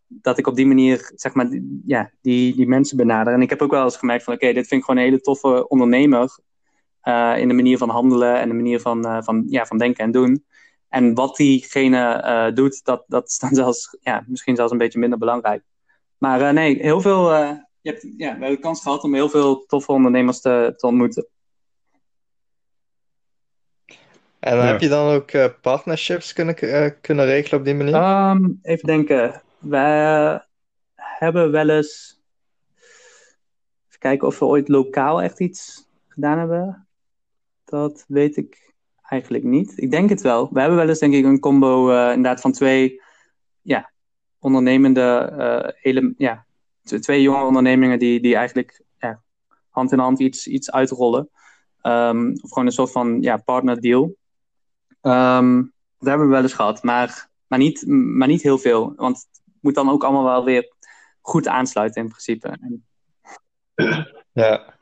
dat 0.09 0.39
ik 0.39 0.47
op 0.47 0.55
die 0.55 0.67
manier, 0.67 1.13
zeg 1.15 1.35
maar, 1.35 1.61
ja, 1.85 2.11
die, 2.21 2.57
die 2.57 2.69
mensen 2.69 2.97
benader. 2.97 3.33
En 3.33 3.43
ik 3.43 3.51
heb 3.51 3.63
ook 3.63 3.71
wel 3.71 3.85
eens 3.85 3.97
gemerkt 3.97 4.25
van, 4.25 4.35
oké, 4.35 4.53
dit 4.53 4.67
vind 4.67 4.81
ik 4.81 4.85
gewoon 4.85 5.01
een 5.01 5.09
hele 5.09 5.21
toffe 5.21 5.69
ondernemer. 5.69 6.39
In 7.37 7.49
de 7.49 7.55
manier 7.55 7.79
van 7.79 7.89
handelen 7.89 8.41
en 8.41 8.49
de 8.49 8.55
manier 8.55 8.81
van, 8.81 9.25
van, 9.25 9.45
ja, 9.49 9.67
van 9.67 9.79
denken 9.79 10.05
en 10.05 10.11
doen. 10.11 10.45
En 10.89 11.15
wat 11.15 11.37
diegene 11.37 12.51
doet, 12.55 12.85
dat, 12.85 13.05
dat 13.07 13.29
is 13.29 13.39
dan 13.39 13.55
zelfs, 13.63 13.97
ja, 14.01 14.25
misschien 14.27 14.57
zelfs 14.57 14.73
een 14.73 14.79
beetje 14.79 14.99
minder 14.99 15.19
belangrijk. 15.19 15.63
Maar 16.19 16.53
nee, 16.53 16.79
heel 16.81 17.01
veel, 17.01 17.31
je 17.87 17.93
hebt, 17.93 18.03
ja, 18.03 18.17
we 18.17 18.25
hebben 18.25 18.51
de 18.51 18.59
kans 18.59 18.83
gehad 18.83 19.03
om 19.03 19.15
heel 19.15 19.29
veel 19.29 19.67
toffe 19.67 19.93
ondernemers 19.93 20.41
te, 20.41 20.75
te 20.77 20.87
ontmoeten. 20.87 21.27
En 24.39 24.67
heb 24.67 24.81
je 24.81 24.89
dan 24.89 25.15
ook 25.15 25.33
uh, 25.33 25.47
partnerships 25.61 26.33
kunnen, 26.33 26.65
uh, 26.65 26.91
kunnen 27.01 27.25
regelen 27.25 27.59
op 27.59 27.65
die 27.65 27.75
manier? 27.75 27.95
Um, 27.95 28.59
even 28.63 28.87
denken. 28.87 29.43
We 29.59 29.77
hebben 30.95 31.51
wel 31.51 31.69
eens. 31.69 32.21
Even 33.89 33.99
kijken 33.99 34.27
of 34.27 34.39
we 34.39 34.45
ooit 34.45 34.69
lokaal 34.69 35.23
echt 35.23 35.41
iets 35.41 35.89
gedaan 36.09 36.39
hebben. 36.39 36.89
Dat 37.65 38.05
weet 38.09 38.37
ik 38.37 38.75
eigenlijk 39.03 39.45
niet. 39.45 39.73
Ik 39.77 39.91
denk 39.91 40.09
het 40.09 40.21
wel. 40.21 40.49
We 40.53 40.61
hebben 40.61 40.79
wel 40.79 40.89
eens, 40.89 40.99
denk 40.99 41.15
ik, 41.15 41.25
een 41.25 41.41
combo 41.41 41.91
uh, 41.91 42.09
inderdaad 42.09 42.41
van 42.41 42.53
twee 42.53 43.03
ja, 43.63 43.93
ondernemende. 44.39 45.75
hele, 45.81 46.15
ja, 46.17 46.46
twee 46.87 47.23
jonge 47.23 47.45
ondernemingen 47.45 47.99
die, 47.99 48.21
die 48.21 48.37
eigenlijk 48.37 48.83
ja, 48.99 49.23
hand 49.71 49.93
in 49.93 49.99
hand 49.99 50.19
iets, 50.19 50.47
iets 50.47 50.71
uitrollen. 50.71 51.31
Um, 51.83 52.33
of 52.43 52.49
gewoon 52.49 52.67
een 52.67 52.73
soort 52.73 52.93
van 52.93 53.23
ja, 53.23 53.37
partner 53.37 53.81
deal. 53.81 54.17
Um, 55.03 55.73
dat 55.99 56.09
hebben 56.09 56.27
we 56.27 56.33
wel 56.33 56.43
eens 56.43 56.53
gehad, 56.53 56.83
maar, 56.83 57.29
maar, 57.47 57.59
niet, 57.59 57.85
maar 57.87 58.29
niet 58.29 58.43
heel 58.43 58.59
veel. 58.59 58.93
Want 58.97 59.17
het 59.17 59.43
moet 59.61 59.75
dan 59.75 59.91
ook 59.91 60.05
allemaal 60.05 60.25
wel 60.25 60.45
weer 60.45 60.75
goed 61.21 61.49
aansluiten 61.49 62.03
in 62.03 62.09
principe. 62.09 62.59
Ja, 64.33 64.75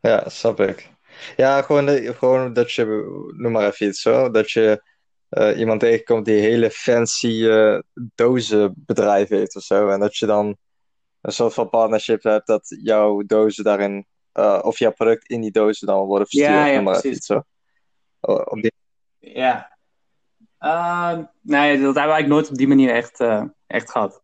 ja 0.00 0.28
snap 0.28 0.60
ik. 0.60 0.90
Ja, 1.36 1.62
gewoon, 1.62 1.88
gewoon 1.88 2.52
dat 2.52 2.72
je, 2.72 2.84
noem 3.36 3.52
maar 3.52 3.66
even 3.66 3.86
iets 3.86 4.00
zo, 4.00 4.30
dat 4.30 4.50
je 4.50 4.82
uh, 5.30 5.58
iemand 5.58 5.80
tegenkomt 5.80 6.24
die 6.24 6.40
hele 6.40 6.70
fancy 6.70 7.26
uh, 7.26 7.78
dozenbedrijf 7.94 9.28
heeft 9.28 9.56
of 9.56 9.62
zo. 9.62 9.88
En 9.88 10.00
dat 10.00 10.16
je 10.16 10.26
dan 10.26 10.56
een 11.20 11.32
soort 11.32 11.54
van 11.54 11.68
partnership 11.68 12.22
hebt 12.22 12.46
dat 12.46 12.76
jouw 12.82 13.22
dozen 13.22 13.64
daarin, 13.64 14.06
uh, 14.34 14.60
of 14.62 14.78
jouw 14.78 14.92
product 14.92 15.28
in 15.28 15.40
die 15.40 15.50
dozen 15.50 15.86
dan 15.86 16.06
worden 16.06 16.26
verstuurd. 16.26 16.52
Ja, 16.52 16.66
ja, 16.66 16.82
precies. 16.82 17.24
Zo. 17.24 17.42
Op 18.20 18.62
die 18.62 18.72
ja. 19.18 19.78
Uh, 20.60 21.18
nee, 21.40 21.72
dat 21.72 21.80
hebben 21.80 21.92
we 21.92 21.98
eigenlijk 21.98 22.28
nooit 22.28 22.48
op 22.48 22.54
die 22.54 22.68
manier 22.68 22.90
echt, 22.90 23.20
uh, 23.20 23.44
echt 23.66 23.90
gehad. 23.90 24.22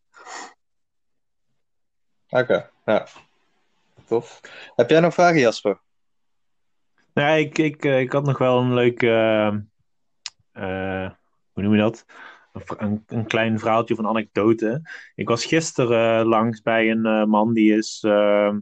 Oké, 2.28 2.42
okay, 2.42 2.70
ja. 2.84 3.06
Tof. 4.06 4.40
Heb 4.76 4.90
jij 4.90 5.00
nog 5.00 5.14
vragen, 5.14 5.40
Jasper? 5.40 5.80
Nee, 7.12 7.44
ik, 7.44 7.58
ik, 7.58 7.84
eh, 7.84 8.00
ik 8.00 8.12
had 8.12 8.24
nog 8.24 8.38
wel 8.38 8.58
een 8.58 8.74
leuk, 8.74 9.02
uh, 9.02 9.48
hoe 11.52 11.62
noem 11.62 11.74
je 11.74 11.80
dat? 11.80 12.04
Een, 12.76 13.04
een 13.06 13.26
klein 13.26 13.58
verhaaltje 13.58 13.94
van 13.94 14.06
anekdote. 14.06 14.90
Ik 15.14 15.28
was 15.28 15.44
gisteren 15.44 16.26
langs 16.26 16.62
bij 16.62 16.90
een 16.90 17.28
man 17.28 17.52
die 17.52 17.76
is, 17.76 18.02
ehm, 18.06 18.58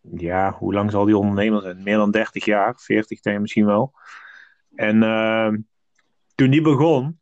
ja, 0.00 0.52
hoe 0.52 0.74
lang 0.74 0.90
zal 0.90 1.04
die 1.04 1.16
ondernemer 1.16 1.62
zijn? 1.62 1.82
Meer 1.82 1.96
dan 1.96 2.10
30 2.10 2.44
jaar, 2.44 2.80
40 2.80 3.20
denk 3.20 3.36
ik 3.36 3.42
misschien 3.42 3.66
wel. 3.66 3.92
En 4.74 5.02
uh, 5.02 5.52
toen 6.34 6.50
die 6.50 6.62
begon, 6.62 7.20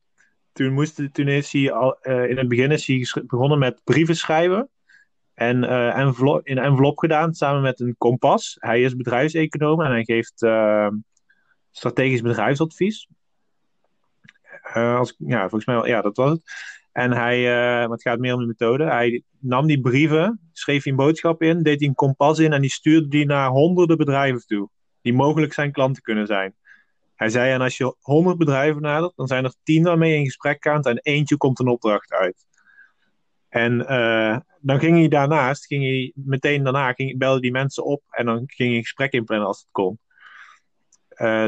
toen, 0.52 0.72
moest, 0.72 1.12
toen 1.12 1.28
is 1.28 1.52
hij 1.52 1.72
al, 1.72 1.98
uh, 2.02 2.30
in 2.30 2.38
het 2.38 2.48
begin 2.48 2.70
is 2.70 2.86
hij 2.86 3.24
begonnen 3.26 3.58
met 3.58 3.80
brieven 3.84 4.16
schrijven. 4.16 4.68
En 5.34 5.64
in 5.64 6.56
een 6.56 6.58
envelop 6.58 6.98
gedaan 6.98 7.34
samen 7.34 7.62
met 7.62 7.80
een 7.80 7.94
kompas. 7.98 8.56
Hij 8.58 8.82
is 8.82 8.96
bedrijfseconoom 8.96 9.80
en 9.80 9.90
hij 9.90 10.04
geeft 10.04 10.42
uh, 10.42 10.88
strategisch 11.70 12.20
bedrijfsadvies. 12.20 13.08
Als, 14.72 15.14
ja, 15.18 15.40
volgens 15.40 15.64
mij 15.64 15.74
wel, 15.74 15.86
ja, 15.86 16.00
dat 16.00 16.16
was 16.16 16.30
het. 16.30 16.42
En 16.92 17.12
hij, 17.12 17.42
maar 17.52 17.90
het 17.90 18.02
gaat 18.02 18.18
meer 18.18 18.34
om 18.34 18.40
de 18.40 18.46
methode. 18.46 18.84
Hij 18.84 19.22
nam 19.38 19.66
die 19.66 19.80
brieven, 19.80 20.40
schreef 20.52 20.82
hij 20.82 20.92
een 20.92 20.98
boodschap 20.98 21.42
in, 21.42 21.62
deed 21.62 21.78
hij 21.78 21.88
een 21.88 21.94
kompas 21.94 22.38
in 22.38 22.52
en 22.52 22.60
die 22.60 22.70
stuurde 22.70 23.08
die 23.08 23.26
naar 23.26 23.48
honderden 23.48 23.96
bedrijven 23.96 24.46
toe. 24.46 24.68
Die 25.00 25.14
mogelijk 25.14 25.52
zijn 25.52 25.72
klanten 25.72 26.02
kunnen 26.02 26.26
zijn. 26.26 26.54
Hij 27.14 27.28
zei, 27.28 27.52
en 27.52 27.60
als 27.60 27.76
je 27.76 27.96
100 28.00 28.38
bedrijven 28.38 28.82
nadert, 28.82 29.12
dan 29.16 29.26
zijn 29.26 29.44
er 29.44 29.54
10 29.62 29.82
waarmee 29.82 30.10
je 30.10 30.18
in 30.18 30.24
gesprek 30.24 30.56
gaat 30.64 30.86
en 30.86 30.98
eentje 31.02 31.36
komt 31.36 31.58
een 31.58 31.68
opdracht 31.68 32.12
uit. 32.12 32.46
En 33.48 33.80
uh, 33.80 34.38
dan 34.60 34.78
ging 34.78 34.98
hij 34.98 35.08
daarnaast, 35.08 35.66
ging 35.66 35.82
hij 35.82 36.12
meteen 36.14 36.62
daarna, 36.62 36.92
ging, 36.92 37.18
belde 37.18 37.40
die 37.40 37.50
mensen 37.50 37.84
op 37.84 38.02
en 38.10 38.26
dan 38.26 38.36
ging 38.46 38.68
hij 38.68 38.78
een 38.78 38.82
gesprek 38.82 39.12
inplannen 39.12 39.46
als 39.46 39.58
het 39.58 39.68
kon. 39.70 39.98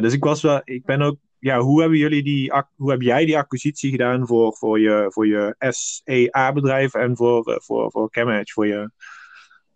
Dus 0.01 0.13
ik 0.13 0.25
was 0.25 0.43
wel, 0.43 0.61
ik 0.65 0.85
ben 0.85 1.03
ook, 1.03 1.17
ja, 1.39 1.59
hoe 1.59 1.81
hebben 1.81 1.99
jullie 1.99 2.23
die, 2.23 2.53
hoe 2.77 2.91
heb 2.91 3.01
jij 3.01 3.25
die 3.25 3.39
acquisitie 3.39 3.91
gedaan 3.91 4.27
voor, 4.27 4.57
voor 4.57 4.81
je, 4.81 5.07
voor 5.09 5.27
je 5.27 5.55
SEA-bedrijf 5.59 6.95
en 6.95 7.17
voor, 7.17 7.49
uh, 7.49 7.57
voor, 7.59 7.91
voor 7.91 8.11
Camanage, 8.11 8.53
voor 8.53 8.67
je, 8.67 8.91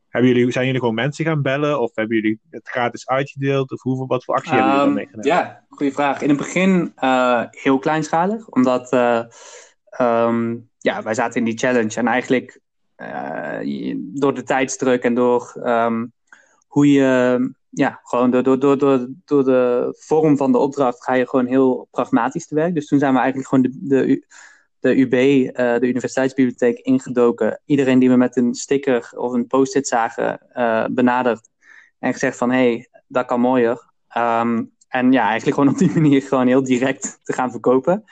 hebben 0.09 0.31
jullie, 0.31 0.53
zijn 0.53 0.65
jullie 0.65 0.81
gewoon 0.81 0.95
mensen 0.95 1.25
gaan 1.25 1.43
bellen 1.43 1.81
of 1.81 1.95
hebben 1.95 2.17
jullie 2.17 2.41
het 2.51 2.69
gratis 2.69 3.09
uitgedeeld? 3.09 3.73
Of 3.73 3.83
hoeveel, 3.83 4.07
wat 4.07 4.25
voor 4.25 4.35
actie 4.35 4.53
hebben 4.53 4.71
jullie 4.71 4.87
daarmee 4.87 5.07
gedaan? 5.07 5.25
Ja, 5.25 5.65
goede 5.69 5.93
vraag. 5.93 6.23
In 6.23 6.29
het 6.29 6.39
begin 6.39 6.93
uh, 6.99 7.43
heel 7.51 7.79
kleinschalig, 7.79 8.49
omdat 8.49 8.93
uh, 8.93 9.23
um, 10.01 10.71
ja, 10.79 11.03
wij 11.03 11.15
zaten 11.15 11.39
in 11.39 11.45
die 11.45 11.59
challenge 11.59 11.95
en 11.95 12.07
eigenlijk 12.07 12.61
uh, 12.97 13.97
door 13.97 14.35
de 14.35 14.43
tijdsdruk 14.43 15.03
en 15.03 15.15
door 15.15 15.53
um, 15.65 16.13
hoe 16.67 16.93
je, 16.93 17.55
ja, 17.75 18.01
gewoon 18.03 18.31
door, 18.31 18.43
door, 18.43 18.59
door, 18.59 18.79
door, 18.79 19.09
door 19.25 19.45
de 19.45 19.95
vorm 19.99 20.37
van 20.37 20.53
de 20.53 20.59
opdracht 20.59 21.05
ga 21.05 21.15
je 21.15 21.29
gewoon 21.29 21.47
heel 21.47 21.89
pragmatisch 21.91 22.47
te 22.47 22.55
werk. 22.55 22.75
Dus 22.75 22.87
toen 22.87 22.99
zijn 22.99 23.13
we 23.13 23.19
eigenlijk 23.19 23.49
gewoon 23.49 23.65
de, 23.65 23.79
de 23.81 24.27
de 24.83 24.99
UB, 24.99 25.13
eh, 25.13 25.79
de 25.79 25.87
Universiteitsbibliotheek, 25.87 26.79
ingedoken. 26.79 27.61
Iedereen 27.65 27.99
die 27.99 28.11
we 28.11 28.17
met 28.17 28.37
een 28.37 28.55
sticker 28.55 29.13
of 29.17 29.33
een 29.33 29.47
post-it 29.47 29.89
zagen, 29.89 30.41
uh, 30.55 30.85
benaderd. 30.91 31.49
En 31.99 32.13
gezegd 32.13 32.37
van, 32.37 32.51
hé, 32.51 32.57
hey, 32.57 32.89
dat 33.07 33.27
kan 33.27 33.41
mooier. 33.41 33.91
Um, 34.17 34.73
en 34.89 35.13
ja, 35.13 35.29
eigenlijk 35.29 35.59
gewoon 35.59 35.73
op 35.73 35.79
die 35.79 35.93
manier 35.95 36.23
gewoon 36.23 36.47
heel 36.47 36.63
direct 36.63 37.21
te 37.23 37.33
gaan 37.33 37.51
verkopen. 37.51 38.05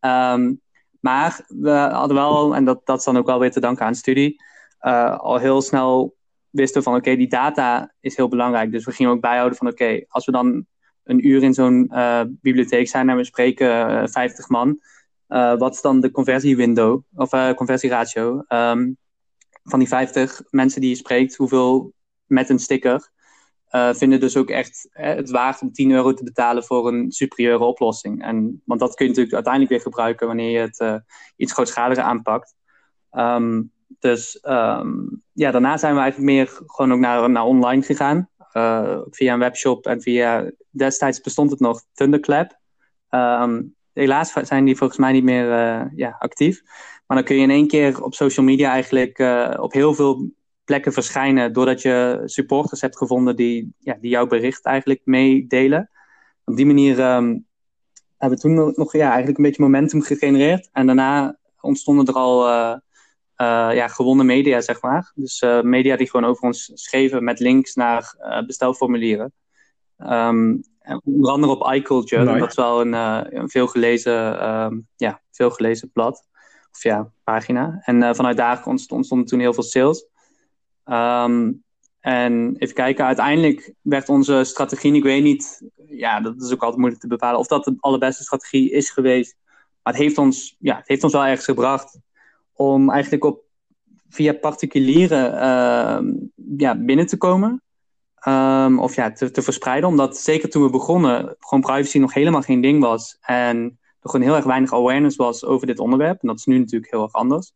Um, 0.00 0.60
maar 1.00 1.44
we 1.48 1.70
hadden 1.70 2.16
wel, 2.16 2.54
en 2.54 2.64
dat, 2.64 2.80
dat 2.86 2.98
is 2.98 3.04
dan 3.04 3.16
ook 3.16 3.26
wel 3.26 3.38
weer 3.38 3.52
te 3.52 3.60
danken 3.60 3.86
aan 3.86 3.94
studie, 3.94 4.42
uh, 4.80 5.18
al 5.18 5.38
heel 5.38 5.62
snel 5.62 6.14
wisten 6.52 6.82
van, 6.82 6.94
oké, 6.94 7.16
die 7.16 7.28
data 7.28 7.94
is 8.00 8.16
heel 8.16 8.28
belangrijk. 8.28 8.72
Dus 8.72 8.84
we 8.84 8.92
gingen 8.92 9.12
ook 9.12 9.20
bijhouden 9.20 9.58
van, 9.58 9.68
oké, 9.68 10.04
als 10.08 10.26
we 10.26 10.32
dan 10.32 10.66
een 11.04 11.26
uur 11.28 11.42
in 11.42 11.54
zo'n 11.54 11.92
bibliotheek 12.40 12.88
zijn 12.88 13.08
en 13.08 13.16
we 13.16 13.24
spreken 13.24 14.08
50 14.08 14.48
man 14.48 14.80
uh, 15.32 15.58
wat 15.58 15.74
is 15.74 15.80
dan 15.80 16.00
de 16.00 16.10
conversiewindow, 16.10 17.02
of 17.14 17.54
conversieratio 17.54 18.44
um, 18.48 18.96
van 19.64 19.78
die 19.78 19.88
50 19.88 20.42
mensen 20.50 20.80
die 20.80 20.90
je 20.90 20.96
spreekt, 20.96 21.36
hoeveel 21.36 21.92
met 22.26 22.48
een 22.48 22.58
sticker 22.58 23.10
vinden 23.92 24.20
dus 24.20 24.36
ook 24.36 24.50
echt 24.50 24.88
het 24.90 25.30
waard 25.30 25.62
om 25.62 25.72
10 25.72 25.90
euro 25.90 26.14
te 26.14 26.24
betalen 26.24 26.64
voor 26.64 26.88
een 26.88 27.12
superieure 27.12 27.64
oplossing. 27.64 28.22
En, 28.22 28.62
want 28.64 28.80
dat 28.80 28.94
kun 28.94 29.04
je 29.04 29.10
natuurlijk 29.10 29.34
uiteindelijk 29.34 29.72
weer 29.72 29.82
gebruiken 29.82 30.26
wanneer 30.26 30.50
je 30.50 30.58
het 30.58 31.02
iets 31.36 31.52
grootschaliger 31.52 32.04
aanpakt. 32.04 32.54
Um, 33.12 33.72
dus 33.98 34.38
um, 34.42 35.22
ja, 35.32 35.50
daarna 35.50 35.76
zijn 35.76 35.94
we 35.94 36.00
eigenlijk 36.00 36.32
meer 36.32 36.62
gewoon 36.66 36.92
ook 36.92 36.98
naar, 36.98 37.30
naar 37.30 37.44
online 37.44 37.82
gegaan. 37.82 38.28
via 39.10 39.32
een 39.32 39.38
webshop 39.38 39.86
en 39.86 40.02
via, 40.02 40.50
destijds 40.70 41.20
bestond 41.20 41.50
het 41.50 41.60
nog 41.60 41.82
Thunderclap. 41.92 42.58
Um, 43.10 43.74
helaas 43.92 44.32
zijn 44.32 44.64
die 44.64 44.76
volgens 44.76 44.98
mij 44.98 45.12
niet 45.12 45.24
meer 45.24 45.46
uh, 45.46 45.84
ja, 45.94 46.16
actief. 46.18 46.62
Maar 47.06 47.16
dan 47.16 47.26
kun 47.26 47.36
je 47.36 47.42
in 47.42 47.50
één 47.50 47.66
keer 47.66 48.02
op 48.04 48.14
social 48.14 48.46
media 48.46 48.70
eigenlijk 48.70 49.18
uh, 49.18 49.54
op 49.56 49.72
heel 49.72 49.94
veel 49.94 50.30
plekken 50.64 50.92
verschijnen. 50.92 51.52
Doordat 51.52 51.82
je 51.82 52.22
supporters 52.24 52.80
hebt 52.80 52.96
gevonden 52.96 53.36
die, 53.36 53.74
ja, 53.78 53.96
die 54.00 54.10
jouw 54.10 54.26
bericht 54.26 54.64
eigenlijk 54.64 55.00
meedelen. 55.04 55.90
Op 56.44 56.56
die 56.56 56.66
manier 56.66 57.14
um, 57.14 57.46
hebben 58.16 58.38
we 58.38 58.44
toen 58.44 58.72
nog 58.76 58.92
ja, 58.92 59.06
eigenlijk 59.06 59.38
een 59.38 59.44
beetje 59.44 59.62
momentum 59.62 60.02
gegenereerd. 60.02 60.68
En 60.72 60.86
daarna 60.86 61.38
ontstonden 61.60 62.06
er 62.06 62.14
al 62.14 62.48
ja, 63.74 63.88
gewonnen 63.88 64.26
media, 64.26 64.60
zeg 64.60 64.82
maar. 64.82 65.12
Dus 65.14 65.44
media 65.62 65.96
die 65.96 66.10
gewoon 66.10 66.30
over 66.30 66.42
ons 66.42 66.70
schreven 66.74 67.24
met 67.24 67.40
links 67.40 67.74
naar 67.74 68.14
bestelformulieren. 68.46 69.32
Um, 69.98 70.62
onder 71.04 71.30
andere 71.30 71.52
op 71.52 71.72
iCulture. 71.72 72.38
Dat 72.38 72.48
is 72.48 72.54
wel 72.54 72.80
een, 72.80 72.92
een 73.38 73.48
veel 73.48 73.66
gelezen, 73.66 74.48
um, 74.48 74.88
ja, 74.96 75.20
veel 75.30 75.50
gelezen 75.50 75.90
blad. 75.92 76.26
Of 76.72 76.82
ja, 76.82 77.10
pagina. 77.24 77.80
En 77.84 78.16
vanuit 78.16 78.36
daar 78.36 78.66
ontstonden 78.66 79.24
toen 79.24 79.40
heel 79.40 79.54
veel 79.54 79.62
sales. 79.62 80.06
Um, 80.84 81.64
en 82.00 82.56
even 82.58 82.74
kijken, 82.74 83.04
uiteindelijk 83.04 83.74
werd 83.80 84.08
onze 84.08 84.44
strategie, 84.44 84.94
ik 84.94 85.02
weet 85.02 85.22
niet, 85.22 85.62
ja, 85.86 86.20
dat 86.20 86.42
is 86.42 86.52
ook 86.52 86.60
altijd 86.60 86.78
moeilijk 86.78 87.02
te 87.02 87.08
bepalen 87.08 87.38
of 87.38 87.46
dat 87.46 87.64
de 87.64 87.76
allerbeste 87.80 88.22
strategie 88.22 88.70
is 88.70 88.90
geweest. 88.90 89.36
Maar 89.82 89.92
het 89.92 90.02
heeft 90.02 90.18
ons, 90.18 90.56
ja, 90.58 90.76
het 90.76 90.88
heeft 90.88 91.04
ons 91.04 91.12
wel 91.12 91.24
ergens 91.24 91.44
gebracht. 91.44 91.98
Om 92.52 92.90
eigenlijk 92.90 93.24
op, 93.24 93.44
via 94.08 94.32
particulieren 94.32 95.40
ehm, 95.40 96.12
ja, 96.56 96.76
binnen 96.76 97.06
te 97.06 97.16
komen. 97.16 97.62
Ehm, 98.14 98.78
of 98.78 98.94
ja, 98.94 99.12
te, 99.12 99.30
te, 99.30 99.42
verspreiden. 99.42 99.88
Omdat 99.88 100.16
zeker 100.16 100.50
toen 100.50 100.62
we 100.62 100.70
begonnen, 100.70 101.36
gewoon 101.38 101.60
privacy 101.60 101.98
nog 101.98 102.14
helemaal 102.14 102.42
geen 102.42 102.60
ding 102.60 102.82
was. 102.82 103.18
En 103.20 103.78
er 104.00 104.10
gewoon 104.10 104.26
heel 104.26 104.36
erg 104.36 104.44
weinig 104.44 104.72
awareness 104.72 105.16
was 105.16 105.44
over 105.44 105.66
dit 105.66 105.78
onderwerp. 105.78 106.22
En 106.22 106.28
dat 106.28 106.38
is 106.38 106.44
nu 106.44 106.58
natuurlijk 106.58 106.92
heel 106.92 107.02
erg 107.02 107.12
anders. 107.12 107.52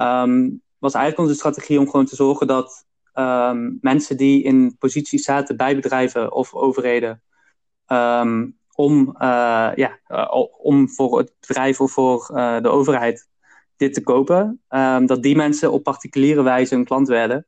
Um, 0.00 0.62
was 0.78 0.94
eigenlijk 0.94 1.28
onze 1.28 1.38
strategie 1.38 1.78
om 1.78 1.90
gewoon 1.90 2.06
te 2.06 2.16
zorgen 2.16 2.46
dat 2.46 2.84
mensen 3.80 4.16
die 4.16 4.42
in 4.42 4.76
posities 4.78 5.24
zaten 5.24 5.56
bij 5.56 5.74
bedrijven 5.74 6.32
of 6.32 6.54
overheden. 6.54 7.22
om, 8.72 9.16
uh, 9.18 9.70
ja, 9.74 9.98
uh, 10.08 10.30
om 10.62 10.88
voor 10.88 11.18
het 11.18 11.32
bedrijf 11.40 11.80
of 11.80 11.92
voor 11.92 12.30
uh, 12.34 12.60
de 12.60 12.68
overheid 12.68 13.28
dit 13.76 13.94
te 13.94 14.02
kopen, 14.02 14.62
dat 15.06 15.22
die 15.22 15.36
mensen 15.36 15.72
op 15.72 15.82
particuliere 15.82 16.42
wijze 16.42 16.74
een 16.74 16.84
klant 16.84 17.08
werden. 17.08 17.46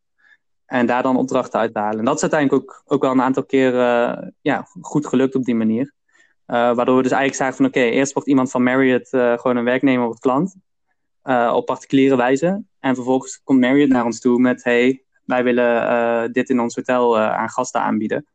En 0.66 0.86
daar 0.86 1.02
dan 1.02 1.16
opdrachten 1.16 1.60
uit 1.60 1.74
halen. 1.74 1.98
En 1.98 2.04
dat 2.04 2.14
is 2.14 2.22
uiteindelijk 2.22 2.62
ook, 2.62 2.82
ook 2.86 3.02
wel 3.02 3.10
een 3.10 3.22
aantal 3.22 3.44
keer 3.44 3.74
uh, 3.74 4.28
ja, 4.40 4.66
goed 4.80 5.06
gelukt 5.06 5.34
op 5.34 5.44
die 5.44 5.54
manier. 5.54 5.92
Uh, 6.46 6.74
waardoor 6.74 6.96
we 6.96 7.02
dus 7.02 7.12
eigenlijk 7.12 7.34
zagen 7.34 7.56
van 7.56 7.66
oké, 7.66 7.80
eerst 7.80 8.12
wordt 8.12 8.28
iemand 8.28 8.50
van 8.50 8.62
Marriott 8.62 9.12
uh, 9.12 9.38
gewoon 9.38 9.56
een 9.56 9.64
werknemer 9.64 10.08
of 10.08 10.18
klant. 10.18 10.56
op 11.52 11.66
particuliere 11.66 12.16
wijze. 12.16 12.62
En 12.80 12.94
vervolgens 12.94 13.40
komt 13.44 13.60
Marriott 13.60 13.92
naar 13.92 14.04
ons 14.04 14.20
toe 14.20 14.40
met 14.40 14.64
hey, 14.64 15.02
wij 15.24 15.44
willen 15.44 16.32
dit 16.32 16.50
in 16.50 16.60
ons 16.60 16.74
hotel 16.74 17.18
aan 17.18 17.50
gasten 17.50 17.80
aanbieden. 17.80 18.26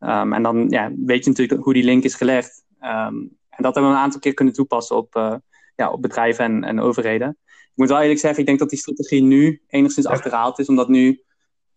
Um, 0.00 0.32
en 0.32 0.42
dan 0.42 0.68
ja, 0.68 0.90
weet 1.06 1.24
je 1.24 1.30
natuurlijk 1.30 1.62
hoe 1.64 1.72
die 1.72 1.84
link 1.84 2.04
is 2.04 2.14
gelegd. 2.14 2.64
Um, 2.80 3.36
en 3.48 3.62
dat 3.62 3.74
hebben 3.74 3.92
we 3.92 3.96
een 3.96 4.02
aantal 4.02 4.20
keer 4.20 4.34
kunnen 4.34 4.54
toepassen 4.54 4.96
op, 4.96 5.40
ja, 5.78 5.90
op 5.90 6.02
bedrijven 6.02 6.44
en, 6.44 6.64
en 6.64 6.80
overheden. 6.80 7.38
Ik 7.46 7.72
moet 7.74 7.88
wel 7.88 8.00
eerlijk 8.00 8.20
zeggen, 8.20 8.40
ik 8.40 8.46
denk 8.46 8.58
dat 8.58 8.70
die 8.70 8.78
strategie 8.78 9.22
nu 9.22 9.62
enigszins 9.68 10.06
achterhaald 10.06 10.58
is, 10.58 10.68
omdat 10.68 10.88
nu 10.88 11.22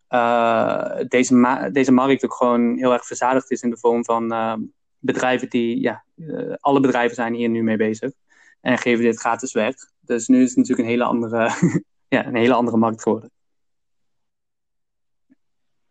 uh, 0.10 0.96
deze, 1.08 1.70
deze 1.72 1.92
markt 1.92 2.26
ook 2.26 2.34
gewoon 2.34 2.78
heel 2.78 2.94
erg 2.94 3.06
verzadigd 3.06 3.52
is 3.52 3.62
in 3.62 3.70
de 3.70 3.78
vorm 3.78 4.06
van 4.06 4.34
uh, 4.34 4.54
bedrijven 5.00 5.50
die, 5.50 5.82
ja, 5.82 6.04
uh, 6.16 6.54
alle 6.60 6.80
bedrijven 6.80 7.16
zijn 7.16 7.34
hier 7.34 7.50
nu 7.50 7.64
mee 7.64 7.78
bezig 7.78 8.12
en 8.62 8.78
geven 8.78 9.04
dit 9.04 9.20
gratis 9.20 9.54
weg. 9.54 9.76
Dus 10.00 10.28
nu 10.28 10.42
is 10.42 10.48
het 10.48 10.58
natuurlijk 10.58 10.88
een 10.88 10.94
hele 10.94 11.04
andere, 11.04 11.50
ja, 12.16 12.26
een 12.26 12.36
hele 12.36 12.54
andere 12.54 12.78
markt 12.78 13.02
geworden. 13.02 13.32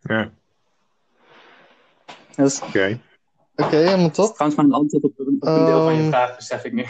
Ja. 0.00 0.32
Dus, 2.36 2.60
Oké. 2.60 2.68
Okay. 2.68 3.00
Oké, 3.54 3.62
okay, 3.62 3.84
helemaal 3.84 4.10
top. 4.10 4.34
Trouwens, 4.34 4.60
mijn 4.60 4.72
antwoord 4.72 5.04
op, 5.04 5.12
op 5.18 5.26
een 5.26 5.48
um... 5.48 5.64
deel 5.64 5.84
van 5.84 5.94
je 5.94 6.08
vraag 6.08 6.36
besef 6.36 6.64
ik 6.64 6.72
nu. 6.72 6.84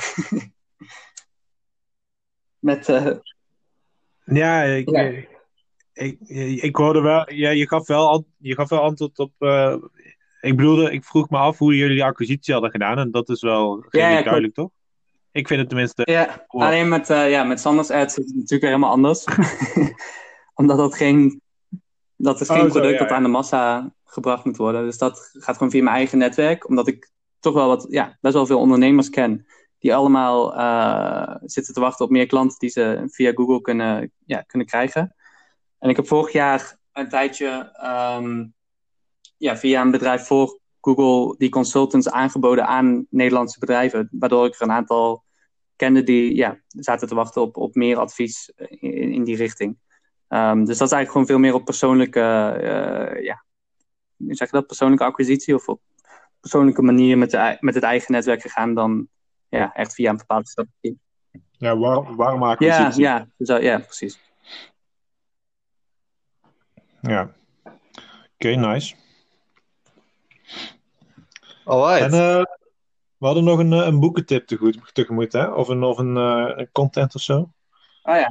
Met. 2.61 2.87
Ja, 4.25 4.63
ik, 4.63 4.91
ja 4.91 5.29
ik, 5.93 6.19
ik 6.63 6.77
hoorde 6.77 7.01
wel, 7.01 7.33
ja, 7.33 7.51
je, 7.51 7.69
gaf 7.69 7.87
wel, 7.87 8.27
je 8.39 8.55
gaf 8.55 8.69
wel 8.69 8.81
antwoord 8.81 9.19
op. 9.19 9.33
Uh, 9.39 9.75
ik 10.41 10.57
bedoelde, 10.57 10.93
ik 10.93 11.05
vroeg 11.05 11.31
me 11.31 11.39
af 11.39 11.59
hoe 11.59 11.77
jullie 11.77 11.95
die 11.95 12.05
acquisitie 12.05 12.53
hadden 12.53 12.71
gedaan. 12.71 12.99
En 12.99 13.11
dat 13.11 13.29
is 13.29 13.43
wel 13.43 13.85
ja, 13.91 14.09
ja, 14.09 14.23
duidelijk, 14.23 14.55
toch? 14.55 14.71
Ik 15.33 15.47
vind 15.47 15.61
het 15.61 15.69
tenminste. 15.69 16.03
Ja, 16.05 16.45
alleen 16.47 16.89
met, 16.89 17.11
uh, 17.11 17.31
ja, 17.31 17.45
met 17.45 17.61
Sanders 17.61 17.91
Ads 17.91 18.19
is 18.19 18.27
het 18.27 18.35
natuurlijk 18.35 18.63
helemaal 18.63 18.91
anders. 18.91 19.25
Omdat 20.55 20.77
dat 20.77 20.95
geen. 20.95 21.41
Dat 22.17 22.41
is 22.41 22.49
geen 22.49 22.61
oh, 22.61 22.69
product 22.69 22.87
zo, 22.87 22.93
ja, 22.93 22.99
dat 22.99 23.11
aan 23.11 23.23
de 23.23 23.29
massa 23.29 23.93
gebracht 24.05 24.45
moet 24.45 24.57
worden. 24.57 24.85
Dus 24.85 24.99
dat 24.99 25.31
gaat 25.33 25.57
gewoon 25.57 25.71
via 25.71 25.83
mijn 25.83 25.97
eigen 25.97 26.19
netwerk. 26.19 26.69
Omdat 26.69 26.87
ik 26.87 27.11
toch 27.41 27.55
wel 27.55 27.67
wat, 27.67 27.87
ja, 27.91 28.19
best 28.21 28.35
wel 28.35 28.47
veel 28.47 28.59
ondernemers 28.59 29.11
ken. 29.11 29.47
Die 29.81 29.95
allemaal 29.95 30.59
uh, 30.59 31.37
zitten 31.43 31.75
te 31.75 31.81
wachten 31.81 32.05
op 32.05 32.11
meer 32.11 32.27
klanten 32.27 32.59
die 32.59 32.71
ze 32.71 33.05
via 33.07 33.33
Google 33.33 33.61
kunnen, 33.61 34.13
ja, 34.27 34.41
kunnen 34.41 34.67
krijgen. 34.67 35.15
En 35.79 35.89
ik 35.89 35.97
heb 35.97 36.07
vorig 36.07 36.33
jaar 36.33 36.79
een 36.93 37.09
tijdje 37.09 37.73
um, 38.19 38.55
ja, 39.37 39.57
via 39.57 39.81
een 39.81 39.91
bedrijf 39.91 40.27
voor 40.27 40.59
Google 40.81 41.35
die 41.39 41.49
consultants 41.49 42.11
aangeboden 42.11 42.67
aan 42.67 43.07
Nederlandse 43.11 43.59
bedrijven. 43.59 44.09
Waardoor 44.11 44.47
ik 44.47 44.55
er 44.55 44.63
een 44.63 44.73
aantal 44.73 45.25
kende 45.77 46.03
die 46.03 46.35
ja, 46.35 46.61
zaten 46.67 47.09
te 47.09 47.15
wachten 47.15 47.43
op, 47.43 47.57
op 47.57 47.75
meer 47.75 47.99
advies 47.99 48.53
in, 48.81 49.25
die 49.25 49.37
richting. 49.37 49.79
Um, 50.29 50.65
dus 50.65 50.79
dat 50.79 50.87
is 50.87 50.95
eigenlijk 50.95 51.11
gewoon 51.11 51.27
veel 51.27 51.39
meer 51.39 51.55
op 51.55 51.65
persoonlijke, 51.65 52.57
uh, 52.63 53.25
ja, 53.25 53.45
zeg 54.17 54.51
je 54.51 54.57
dat, 54.57 54.67
persoonlijke 54.67 55.05
acquisitie 55.05 55.55
of 55.55 55.69
op 55.69 55.81
persoonlijke 56.41 56.83
manier 56.83 57.19
met, 57.19 57.31
de, 57.31 57.57
met 57.61 57.75
het 57.75 57.83
eigen 57.83 58.13
netwerk 58.13 58.41
gegaan 58.41 58.75
dan 58.75 59.09
ja, 59.51 59.75
echt 59.75 59.95
via 59.95 60.11
een 60.11 60.17
bepaalde 60.17 60.49
strategie. 60.49 60.99
Ja, 61.51 61.77
waar, 61.77 62.17
waarom 62.17 62.43
acquisitie? 62.43 63.03
Ja, 63.03 63.27
ja, 63.37 63.57
ja, 63.57 63.79
precies. 63.79 64.21
Ja. 67.01 67.35
Oké, 67.65 67.75
okay, 68.35 68.55
nice. 68.55 68.95
Alright. 71.65 72.13
En 72.13 72.21
uh, 72.21 72.45
we 73.17 73.27
hadden 73.27 73.45
nog 73.45 73.59
een, 73.59 73.73
eh, 73.73 73.87
een 73.87 74.01
boekentip 74.01 74.47
tegemoet, 74.47 74.95
tegemoet 74.95 75.33
hè? 75.33 75.47
Of 75.47 75.69
een, 75.69 75.83
of 75.83 75.99
een, 75.99 76.17
uh, 76.17 76.53
een 76.57 76.69
content 76.73 77.15
of 77.15 77.21
zo. 77.21 77.53
Ah 78.03 78.17
ja. 78.17 78.31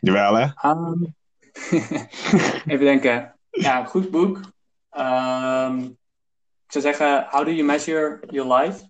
Jawel, 0.00 0.34
hè? 0.34 0.70
Um, 0.70 1.14
even 2.72 2.84
denken. 2.84 3.34
Ja, 3.50 3.84
goed 3.84 4.10
boek. 4.10 4.40
Um, 4.98 5.98
ik 6.66 6.72
zou 6.72 6.84
zeggen, 6.84 7.26
How 7.30 7.44
Do 7.44 7.50
You 7.50 7.62
Measure 7.66 8.20
Your 8.26 8.54
Life? 8.54 8.84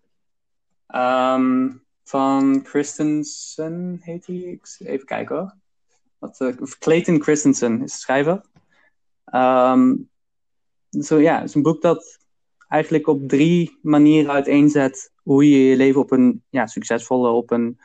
Um, 0.94 1.84
van 2.04 2.60
Christensen 2.64 3.98
heet 4.02 4.26
hij. 4.26 4.60
Even 4.78 5.06
kijken 5.06 5.36
hoor. 5.36 5.54
Wat, 6.18 6.40
uh, 6.40 6.56
Clayton 6.78 7.22
Christensen 7.22 7.82
is 7.82 7.92
de 7.92 7.98
schrijver. 7.98 8.44
Um, 9.34 10.08
zo 10.90 11.18
ja, 11.18 11.34
het 11.38 11.48
is 11.48 11.54
een 11.54 11.62
boek 11.62 11.82
dat 11.82 12.18
eigenlijk 12.68 13.06
op 13.06 13.28
drie 13.28 13.78
manieren 13.82 14.30
uiteenzet 14.32 15.12
hoe 15.22 15.50
je 15.50 15.58
je 15.58 15.76
leven 15.76 16.00
op 16.00 16.10
een 16.10 16.42
ja, 16.48 16.66
succesvolle, 16.66 17.28
op 17.28 17.50
een 17.50 17.78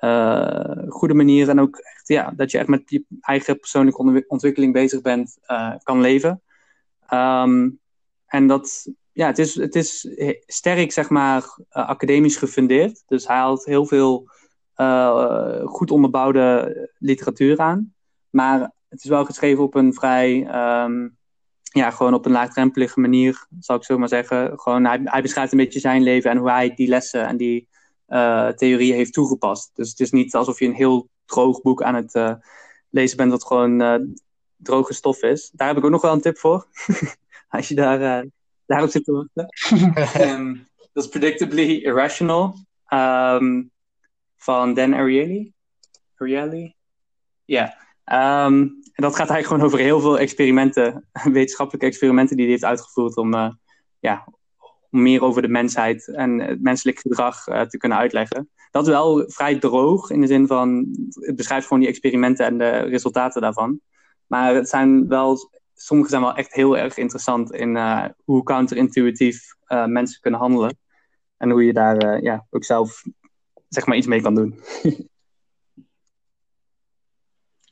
uh, 0.00 0.82
goede 0.88 1.14
manier 1.14 1.48
en 1.48 1.60
ook 1.60 1.76
echt, 1.76 2.08
ja, 2.08 2.32
dat 2.36 2.50
je 2.50 2.58
echt 2.58 2.68
met 2.68 2.90
je 2.90 3.04
eigen 3.20 3.58
persoonlijke 3.58 4.24
ontwikkeling 4.28 4.72
bezig 4.72 5.00
bent, 5.00 5.38
uh, 5.46 5.74
kan 5.82 6.00
leven. 6.00 6.42
Um, 7.10 7.80
en 8.26 8.46
dat, 8.46 8.90
ja, 9.16 9.26
het 9.26 9.38
is, 9.38 9.54
het 9.54 9.74
is 9.74 10.08
sterk, 10.46 10.92
zeg 10.92 11.08
maar, 11.08 11.42
uh, 11.42 11.88
academisch 11.88 12.36
gefundeerd. 12.36 13.02
Dus 13.06 13.26
hij 13.26 13.36
haalt 13.36 13.64
heel 13.64 13.86
veel 13.86 14.28
goed 15.64 15.90
onderbouwde 15.90 16.90
literatuur 16.98 17.58
aan. 17.58 17.94
Maar 18.30 18.60
het 18.88 19.04
is 19.04 19.10
wel 19.10 19.24
geschreven 19.24 19.62
op 19.62 19.74
een 19.74 19.94
vrij, 19.94 20.36
um, 20.84 21.16
ja, 21.62 21.90
gewoon 21.90 22.14
op 22.14 22.26
een 22.26 22.32
laagdrempelige 22.32 23.00
manier, 23.00 23.46
zal 23.60 23.76
ik 23.76 23.84
zo 23.84 23.98
maar 23.98 24.08
zeggen. 24.08 24.58
Gewoon, 24.58 24.84
hij, 24.84 25.00
hij 25.04 25.22
beschrijft 25.22 25.52
een 25.52 25.58
beetje 25.58 25.80
zijn 25.80 26.02
leven 26.02 26.30
en 26.30 26.36
hoe 26.36 26.50
hij 26.50 26.74
die 26.74 26.88
lessen 26.88 27.26
en 27.26 27.36
die 27.36 27.68
uh, 28.08 28.48
theorieën 28.48 28.94
heeft 28.94 29.12
toegepast. 29.12 29.70
Dus 29.74 29.90
het 29.90 30.00
is 30.00 30.10
niet 30.10 30.34
alsof 30.34 30.58
je 30.58 30.66
een 30.66 30.74
heel 30.74 31.08
droog 31.24 31.62
boek 31.62 31.82
aan 31.82 31.94
het 31.94 32.38
lezen 32.90 33.16
bent 33.16 33.30
dat 33.30 33.44
gewoon 33.44 34.06
droge 34.56 34.94
stof 34.94 35.22
is. 35.22 35.50
Daar 35.52 35.68
heb 35.68 35.76
ik 35.76 35.84
ook 35.84 35.90
nog 35.90 36.02
wel 36.02 36.12
een 36.12 36.20
tip 36.20 36.38
voor. 36.38 36.66
Als 37.48 37.68
je 37.68 37.74
daar, 37.74 38.26
daarop 38.66 38.90
zit 38.90 39.04
te 39.04 39.12
wachten. 39.12 39.48
um, 40.28 40.66
dat 40.92 41.04
is 41.04 41.10
Predictably 41.10 41.82
Irrational 41.82 42.54
um, 42.92 43.70
van 44.36 44.74
Dan 44.74 44.94
Ariely. 44.94 45.52
Ariely? 46.16 46.74
Ja. 47.44 47.76
Um, 48.46 48.84
en 48.96 49.02
dat 49.02 49.16
gaat 49.16 49.30
eigenlijk 49.30 49.46
gewoon 49.46 49.64
over 49.64 49.78
heel 49.78 50.00
veel 50.00 50.18
experimenten, 50.18 51.08
wetenschappelijke 51.32 51.86
experimenten 51.86 52.36
die 52.36 52.44
hij 52.44 52.54
heeft 52.54 52.64
uitgevoerd 52.64 53.16
om, 53.16 53.34
uh, 53.34 53.50
ja, 54.00 54.28
om 54.90 55.02
meer 55.02 55.22
over 55.22 55.42
de 55.42 55.48
mensheid 55.48 56.08
en 56.08 56.38
het 56.38 56.62
menselijk 56.62 56.98
gedrag 56.98 57.46
uh, 57.46 57.60
te 57.60 57.76
kunnen 57.76 57.98
uitleggen. 57.98 58.50
Dat 58.70 58.86
is 58.86 58.92
wel 58.92 59.24
vrij 59.26 59.58
droog 59.58 60.10
in 60.10 60.20
de 60.20 60.26
zin 60.26 60.46
van, 60.46 60.86
het 61.10 61.36
beschrijft 61.36 61.66
gewoon 61.66 61.82
die 61.82 61.90
experimenten 61.90 62.46
en 62.46 62.58
de 62.58 62.78
resultaten 62.78 63.40
daarvan. 63.40 63.80
Maar 64.26 64.54
het 64.54 64.68
zijn 64.68 65.08
wel, 65.08 65.50
sommige 65.76 66.10
zijn 66.10 66.22
wel 66.22 66.34
echt 66.34 66.52
heel 66.52 66.78
erg 66.78 66.96
interessant 66.96 67.52
in 67.52 67.76
uh, 67.76 68.04
hoe 68.24 68.42
counterintuïtief 68.42 69.54
mensen 69.68 70.20
kunnen 70.20 70.40
handelen. 70.40 70.78
En 71.36 71.50
hoe 71.50 71.64
je 71.64 71.72
daar 71.72 72.22
ja, 72.22 72.46
ook 72.50 72.64
zelf 72.64 73.02
zeg 73.68 73.86
maar 73.86 73.96
iets 73.96 74.06
mee 74.06 74.22
kan 74.22 74.34
doen. 74.34 74.60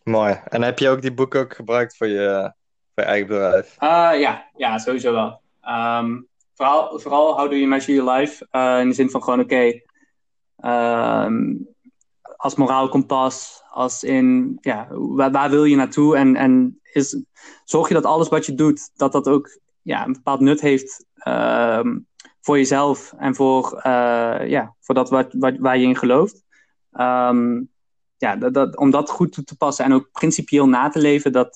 Mooi. 0.05 0.41
En 0.45 0.63
heb 0.63 0.79
je 0.79 0.89
ook 0.89 1.03
die 1.03 1.15
boek 1.15 1.35
ook 1.35 1.55
gebruikt 1.55 1.97
voor 1.97 2.07
je, 2.07 2.53
voor 2.95 3.05
je 3.05 3.11
eigen 3.11 3.27
bedrijf? 3.27 3.77
Ja. 3.81 4.51
ja, 4.57 4.79
sowieso 4.79 5.13
wel. 5.13 5.41
Um, 5.63 6.29
vooral, 6.55 6.99
vooral 6.99 7.37
how 7.37 7.51
do 7.51 7.57
you 7.57 7.69
measure 7.69 7.95
your 7.95 8.19
life? 8.19 8.47
In 8.81 8.89
de 8.89 8.95
zin 8.95 9.11
van 9.11 9.23
gewoon, 9.23 9.41
oké, 9.41 9.55
okay, 9.55 9.85
um, 11.27 11.69
als 12.37 12.55
moraalkompas, 12.55 13.64
als 13.75 14.03
in, 14.03 14.59
ja, 14.61 14.87
waar, 14.91 15.31
waar, 15.31 15.51
wil 15.51 15.64
je 15.64 15.77
naartoe? 15.77 16.16
En, 16.16 16.37
en 16.37 16.81
is, 16.93 17.22
zorg 17.64 17.89
je 17.89 17.95
dat 17.95 18.05
alles 18.05 18.29
wat 18.29 18.47
je 18.47 18.55
doet, 18.55 18.91
dat 18.97 19.12
dat 19.12 19.29
ook 19.29 19.59
ja, 19.83 20.07
een 20.07 20.12
bepaald 20.12 20.41
nut 20.41 20.61
heeft 20.61 21.07
um, 21.29 22.07
voor 22.41 22.57
jezelf 22.57 23.14
en 23.18 23.35
voor, 23.35 23.75
uh, 23.77 24.49
ja, 24.49 24.75
voor 24.81 24.95
dat 24.95 25.11
wat, 25.11 25.33
wat, 25.39 25.55
waar 25.59 25.79
je 25.79 25.87
in 25.87 25.97
gelooft. 25.97 26.43
Um, 26.93 27.70
ja, 28.16 28.37
dat, 28.37 28.55
dat, 28.55 28.77
om 28.77 28.91
dat 28.91 29.11
goed 29.11 29.33
toe 29.33 29.45
te 29.45 29.57
passen 29.57 29.85
en 29.85 29.93
ook 29.93 30.09
principieel 30.12 30.68
na 30.68 30.89
te 30.89 30.99
leven, 30.99 31.33
dat, 31.33 31.55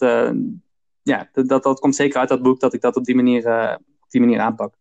ja, 1.02 1.28
dat, 1.32 1.62
dat, 1.62 1.80
komt 1.80 1.96
zeker 1.96 2.18
uit 2.18 2.28
dat 2.28 2.42
boek 2.42 2.60
dat 2.60 2.74
ik 2.74 2.80
dat 2.80 2.96
op 2.96 3.04
die 3.04 3.14
manier, 3.14 3.46
op 4.00 4.10
die 4.10 4.20
manier 4.20 4.40
aanpak. 4.40 4.74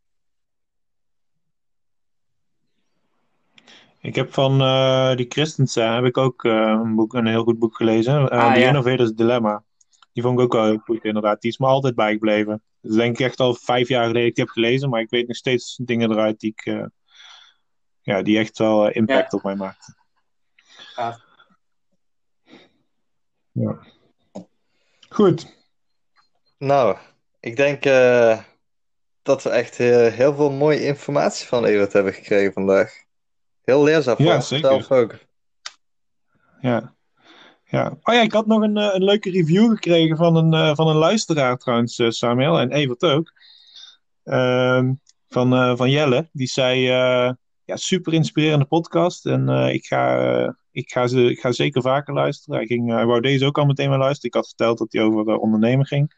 Ik 4.08 4.16
heb 4.16 4.34
van 4.34 4.62
uh, 4.62 5.16
die 5.16 5.26
Christensen 5.30 5.94
heb 5.94 6.06
ik 6.06 6.18
ook 6.18 6.44
uh, 6.44 6.54
een, 6.54 6.96
boek, 6.96 7.14
een 7.14 7.28
heel 7.28 7.44
goed 7.44 7.60
boek 7.60 7.76
gelezen. 7.76 8.22
Uh, 8.22 8.28
ah, 8.28 8.54
The 8.54 8.60
ja. 8.60 8.68
Innovator's 8.68 9.14
Dilemma. 9.14 9.64
Die 10.14 10.24
vond 10.24 10.40
ik 10.40 10.46
ook 10.46 10.54
wel 10.54 10.66
heel 10.66 10.78
goed, 10.78 11.04
inderdaad. 11.04 11.42
Die 11.42 11.52
is 11.52 11.58
me 11.58 11.66
altijd 11.66 11.96
bijgebleven. 11.96 12.64
Dat 12.82 12.92
is 12.92 12.98
denk 12.98 13.20
ik 13.20 13.26
echt 13.26 13.40
al 13.40 13.54
vijf 13.54 13.88
jaar 13.88 14.06
geleden 14.06 14.22
dat 14.22 14.30
ik 14.30 14.36
die 14.36 14.44
heb 14.44 14.54
gelezen. 14.54 14.90
Maar 14.90 15.02
ik 15.02 15.10
weet 15.10 15.28
nog 15.28 15.36
steeds 15.36 15.80
dingen 15.82 16.12
eruit 16.12 16.40
die, 16.40 16.54
ik, 16.56 16.90
ja, 18.02 18.22
die 18.22 18.38
echt 18.38 18.58
wel 18.58 18.90
impact 18.90 19.34
op 19.34 19.44
mij 19.44 19.56
maakten. 19.56 19.96
Ja. 20.96 21.20
ja. 23.52 23.80
Goed. 25.10 25.56
Nou, 26.58 26.98
ik 27.40 27.56
denk 27.56 27.84
dat 29.22 29.44
we 29.44 29.50
echt 29.50 29.78
heel 29.78 30.36
veel 30.36 30.52
mooie 30.52 30.86
informatie 30.86 31.48
van 31.48 31.66
Evert 31.66 31.94
hebben 31.94 32.14
gekregen 32.14 32.54
vandaag. 32.54 33.06
Heel 33.68 33.84
leerzaam 33.84 34.16
voor 34.16 34.26
ja, 34.26 34.40
zelf 34.40 34.92
ook. 34.92 35.16
Ja. 36.62 36.96
Ja. 37.64 37.98
Oh 38.02 38.14
ja, 38.14 38.22
ik 38.22 38.32
had 38.32 38.48
nog 38.48 38.62
een, 38.62 38.78
eh, 38.78 38.90
een 38.94 39.04
leuke 39.04 39.32
review 39.32 39.70
gekregen 39.70 40.18
van 40.18 40.36
een, 40.36 40.54
uh, 40.54 40.76
van 40.76 40.88
een 40.88 40.96
luisteraar 40.96 41.58
trouwens, 41.58 42.00
uh, 42.00 42.10
Samuel, 42.10 42.60
en 42.60 42.72
Evert 42.72 43.04
ook. 43.04 43.34
Uh, 44.24 44.90
van, 45.28 45.54
uh, 45.54 45.76
van 45.76 45.90
Jelle. 45.90 46.30
Die 46.32 46.48
zei, 46.48 46.80
ja, 47.66 47.76
super 47.76 48.14
inspirerende 48.14 48.66
podcast. 48.66 49.26
En 49.26 49.50
ik, 49.50 49.86
ga, 49.86 50.56
ik, 50.72 50.92
ga 50.92 51.08
ze, 51.08 51.30
ik 51.30 51.40
ga 51.40 51.52
zeker 51.52 51.82
vaker 51.82 52.14
luisteren. 52.14 52.58
Hij, 52.58 52.68
ging, 52.68 52.92
hij 52.92 53.06
wou 53.06 53.22
deze 53.22 53.46
ook 53.46 53.58
al 53.58 53.66
meteen 53.66 53.90
maar 53.90 53.98
luisteren. 53.98 54.30
Ik 54.30 54.36
had 54.36 54.48
verteld 54.48 54.78
dat 54.78 54.92
hij 54.92 55.02
over 55.02 55.38
ondernemen 55.38 55.86
ging. 55.86 56.14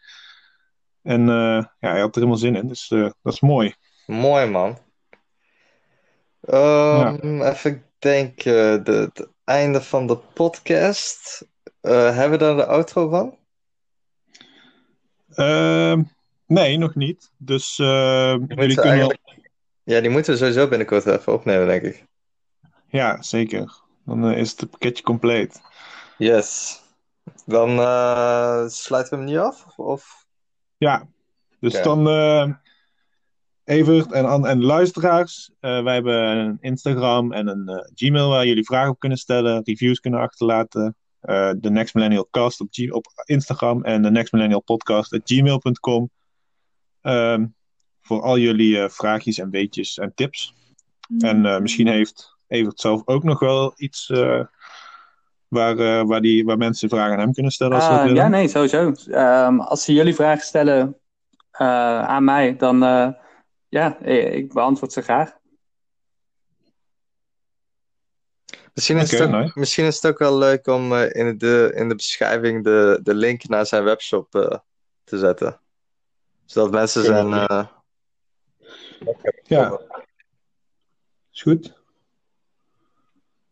En 1.02 1.26
ja, 1.28 1.72
hij 1.80 2.00
had 2.00 2.16
er 2.16 2.22
helemaal 2.22 2.38
zin 2.38 2.56
in. 2.56 2.68
Dus 2.68 2.88
dat 3.22 3.34
is 3.34 3.40
mooi. 3.40 3.74
Mooi 4.06 4.46
man. 4.46 4.78
Um, 6.42 7.42
Even 7.42 7.84
denken, 8.00 8.84
het 8.84 9.28
einde 9.44 9.82
van 9.82 10.08
de 10.08 10.18
podcast. 10.18 11.48
Uh, 11.82 12.16
hebben 12.16 12.40
we 12.40 12.46
daar 12.46 12.56
de 12.56 12.66
outro 12.66 13.10
van? 13.10 13.38
Uh, 15.36 16.00
nee, 16.46 16.78
nog 16.78 16.96
niet. 16.96 17.32
Dus 17.38 17.78
uh, 17.78 17.88
jullie 18.48 18.76
kunnen. 18.76 18.84
Eigenlijk... 18.84 19.20
Ja, 19.84 20.02
die 20.02 20.10
moeten 20.10 20.32
we 20.32 20.40
sowieso 20.40 20.68
binnenkort 20.68 21.06
even 21.06 21.34
opnemen, 21.34 21.68
denk 21.68 21.82
ik. 21.82 22.06
Ja, 22.88 23.22
zeker. 23.22 23.82
Dan 24.06 24.32
uh, 24.32 24.38
is 24.38 24.52
het 24.58 24.70
pakketje 24.70 25.04
compleet. 25.04 25.62
Yes. 26.18 26.82
Dan 27.46 27.70
sluiten 28.70 29.12
we 29.12 29.16
hem 29.16 29.26
nu 29.26 29.38
af? 29.38 29.66
Of? 29.78 30.26
Ja, 30.78 31.08
dus 31.60 31.72
okay. 31.72 31.84
dan 31.84 32.60
Evert 33.70 34.12
en, 34.12 34.46
en 34.46 34.64
luisteraars. 34.64 35.52
Uh, 35.62 35.84
wij 35.84 35.94
hebben 35.94 36.38
een 36.38 36.58
Instagram 36.62 37.32
en 37.32 37.48
een 37.48 37.64
uh, 37.66 37.76
Gmail 37.94 38.30
waar 38.30 38.46
jullie 38.46 38.64
vragen 38.64 38.90
op 38.90 39.00
kunnen 39.00 39.18
stellen, 39.18 39.62
reviews 39.64 40.00
kunnen 40.00 40.20
achterlaten. 40.20 40.96
Uh, 41.22 41.52
de 41.58 41.70
Next 41.70 41.94
Millennial 41.94 42.28
Cast 42.32 42.62
op, 42.62 42.68
G 42.72 42.92
op 42.92 43.06
Instagram 43.26 43.84
en 43.84 44.02
de 44.02 44.12
Next 44.12 44.34
Millennial 44.34 44.62
Podcast 44.62 45.14
at 45.14 45.22
gmail.com. 45.24 46.10
Ehm, 47.02 47.46
voor 48.02 48.22
al 48.22 48.38
jullie 48.38 48.90
vraagjes 48.90 49.38
en 49.38 49.50
weetjes 49.50 49.98
en 49.98 50.12
tips. 50.16 50.54
En 51.18 51.62
misschien 51.62 51.88
heeft 51.88 52.38
Evert 52.48 52.80
zelf 52.80 53.02
ook 53.06 53.24
nog 53.24 53.40
wel 53.40 53.74
iets 53.76 54.08
waar, 55.48 56.06
waar, 56.06 56.22
die, 56.22 56.46
waar 56.46 56.58
mensen 56.58 56.90
vragen 56.90 57.14
aan 57.14 57.20
hem 57.20 57.34
kunnen 57.34 57.52
stellen. 57.52 57.76
Als 57.76 57.86
ah, 57.86 58.14
ja, 58.14 58.28
nee, 58.28 58.48
sowieso. 58.48 58.94
Um, 59.08 59.60
als 59.60 59.84
ze 59.84 59.94
jullie 59.94 60.16
vragen 60.16 60.44
stellen 60.44 60.96
aan 61.52 62.24
mij, 62.24 62.56
dan 62.56 62.84
ja, 63.70 64.00
eh, 64.02 64.34
ik 64.34 64.54
beantwoord 64.54 64.94
ze 64.94 65.02
graag. 65.02 65.38
Misschien 68.74 68.98
is, 68.98 69.12
het 69.12 69.34
ook, 69.34 69.56
misschien 69.56 69.86
is 69.86 69.96
het 69.96 70.06
ook 70.06 70.18
wel 70.18 70.38
leuk 70.38 70.68
om 70.68 70.94
uh, 70.94 71.14
in, 71.14 71.38
de, 71.38 71.72
in 71.76 71.90
de 71.90 71.96
beschrijving 71.96 72.64
de, 72.64 73.00
de 73.04 73.14
link 73.14 73.48
naar 73.48 73.66
zijn 73.66 73.84
webshop 73.84 74.36
uh, 74.36 74.58
te 75.04 75.18
zetten. 75.18 75.60
Zodat 76.46 76.72
mensen 76.72 77.04
zijn. 77.04 77.32
Uh... 77.32 77.66
Ja. 79.44 79.80
Is 81.32 81.42
goed. 81.42 81.74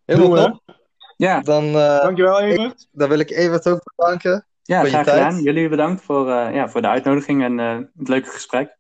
Helemaal 0.06 0.46
top. 0.46 0.78
Ja. 1.18 1.42
Dan, 1.42 1.72
Dankjewel, 1.72 2.40
Evert. 2.42 2.88
dan 2.92 3.10
wil 3.10 3.20
ik 3.20 3.30
Evert 3.30 3.68
ook 3.68 3.94
bedanken. 3.96 4.46
Ja, 4.64 4.84
graag 4.84 5.10
gedaan. 5.10 5.42
Jullie 5.42 5.70
bedankt 5.70 6.02
voor, 6.02 6.28
ja, 6.30 6.70
voor 6.70 6.82
de 6.82 6.88
uitnodiging 6.88 7.44
en 7.44 7.58
het 7.98 8.08
leuke 8.08 8.30
gesprek. 8.30 8.77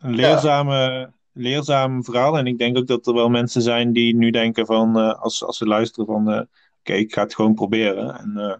Een 0.00 0.14
leerzame, 0.14 1.12
leerzaam 1.32 2.04
verhaal. 2.04 2.38
En 2.38 2.46
ik 2.46 2.58
denk 2.58 2.76
ook 2.76 2.86
dat 2.86 3.06
er 3.06 3.14
wel 3.14 3.28
mensen 3.28 3.62
zijn 3.62 3.92
die 3.92 4.16
nu 4.16 4.30
denken 4.30 4.66
van, 4.66 4.98
uh, 4.98 5.14
als, 5.14 5.44
als 5.44 5.56
ze 5.56 5.66
luisteren 5.66 6.06
van, 6.06 6.32
uh, 6.32 6.40
oké, 6.78 6.92
ik 6.92 7.12
ga 7.12 7.22
het 7.22 7.34
gewoon 7.34 7.54
proberen. 7.54 8.18
En 8.18 8.32
uh, 8.36 8.54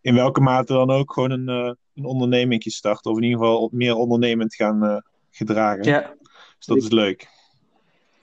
in 0.00 0.14
welke 0.14 0.40
mate 0.40 0.72
dan 0.72 0.90
ook 0.90 1.12
gewoon 1.12 1.30
een, 1.30 1.48
een 1.94 2.04
onderneming 2.04 2.62
starten. 2.62 3.10
Of 3.10 3.16
in 3.16 3.22
ieder 3.22 3.38
geval 3.38 3.68
meer 3.72 3.94
ondernemend 3.94 4.54
gaan 4.54 5.02
gedragen. 5.30 5.84
Ja. 5.84 6.14
Dus 6.56 6.66
dat 6.66 6.76
is 6.76 6.90
leuk. 6.90 7.28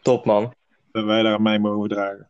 Top 0.02 0.26
man. 0.26 0.54
Dat 0.92 1.04
wij 1.04 1.24
daar 1.24 1.34
aan 1.34 1.42
mij 1.42 1.60
mogen 1.60 1.90
dragen. 1.90 2.30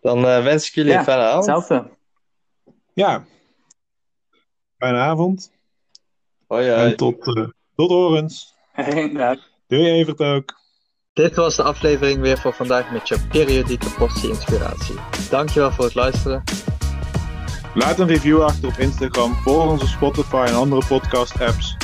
Dan 0.00 0.20
wens 0.20 0.68
ik 0.68 0.74
jullie 0.74 0.92
ja, 0.92 0.98
een 0.98 1.04
fijne 1.04 1.22
avond. 1.22 1.46
Hetzelfde. 1.46 1.90
Ja. 2.92 3.24
Fijne 4.78 4.98
avond. 4.98 5.52
Hoi, 6.46 6.70
hoi. 6.70 6.90
En 6.90 6.96
tot... 6.96 7.52
Tot 7.78 7.90
horens. 7.90 8.54
ja. 9.12 9.36
Doei 9.66 9.86
Evert 9.86 10.20
ook. 10.20 10.54
Dit 11.12 11.36
was 11.36 11.56
de 11.56 11.62
aflevering 11.62 12.20
weer 12.20 12.38
voor 12.38 12.52
vandaag 12.52 12.90
met 12.90 13.08
je 13.08 13.18
periodieke 13.28 13.90
portie 13.90 14.28
inspiratie. 14.28 14.94
Dankjewel 15.30 15.72
voor 15.72 15.84
het 15.84 15.94
luisteren. 15.94 16.42
Laat 17.74 17.98
een 17.98 18.06
review 18.06 18.42
achter 18.42 18.68
op 18.68 18.78
Instagram, 18.78 19.34
volg 19.34 19.70
onze 19.70 19.86
Spotify 19.86 20.44
en 20.48 20.54
andere 20.54 20.86
podcast 20.88 21.40
apps. 21.40 21.76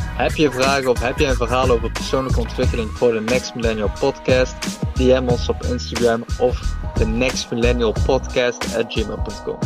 Heb 0.00 0.34
je 0.34 0.50
vragen 0.50 0.90
of 0.90 1.00
heb 1.00 1.18
je 1.18 1.26
een 1.26 1.34
verhaal 1.34 1.70
over 1.70 1.90
persoonlijke 1.90 2.40
ontwikkeling 2.40 2.90
voor 2.90 3.12
de 3.12 3.20
Next 3.20 3.54
Millennial 3.54 3.90
Podcast? 4.00 4.56
DM 4.94 5.24
ons 5.28 5.48
op 5.48 5.62
Instagram 5.62 6.24
of 6.38 6.76
de 6.94 7.06
Next 7.06 7.50
Millennial 7.50 7.94
Podcast 8.04 8.76
at 8.76 8.92
gmail.com. 8.92 9.58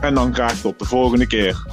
En 0.00 0.14
dan 0.14 0.34
graag 0.34 0.60
tot 0.60 0.78
de 0.78 0.84
volgende 0.84 1.26
keer. 1.26 1.64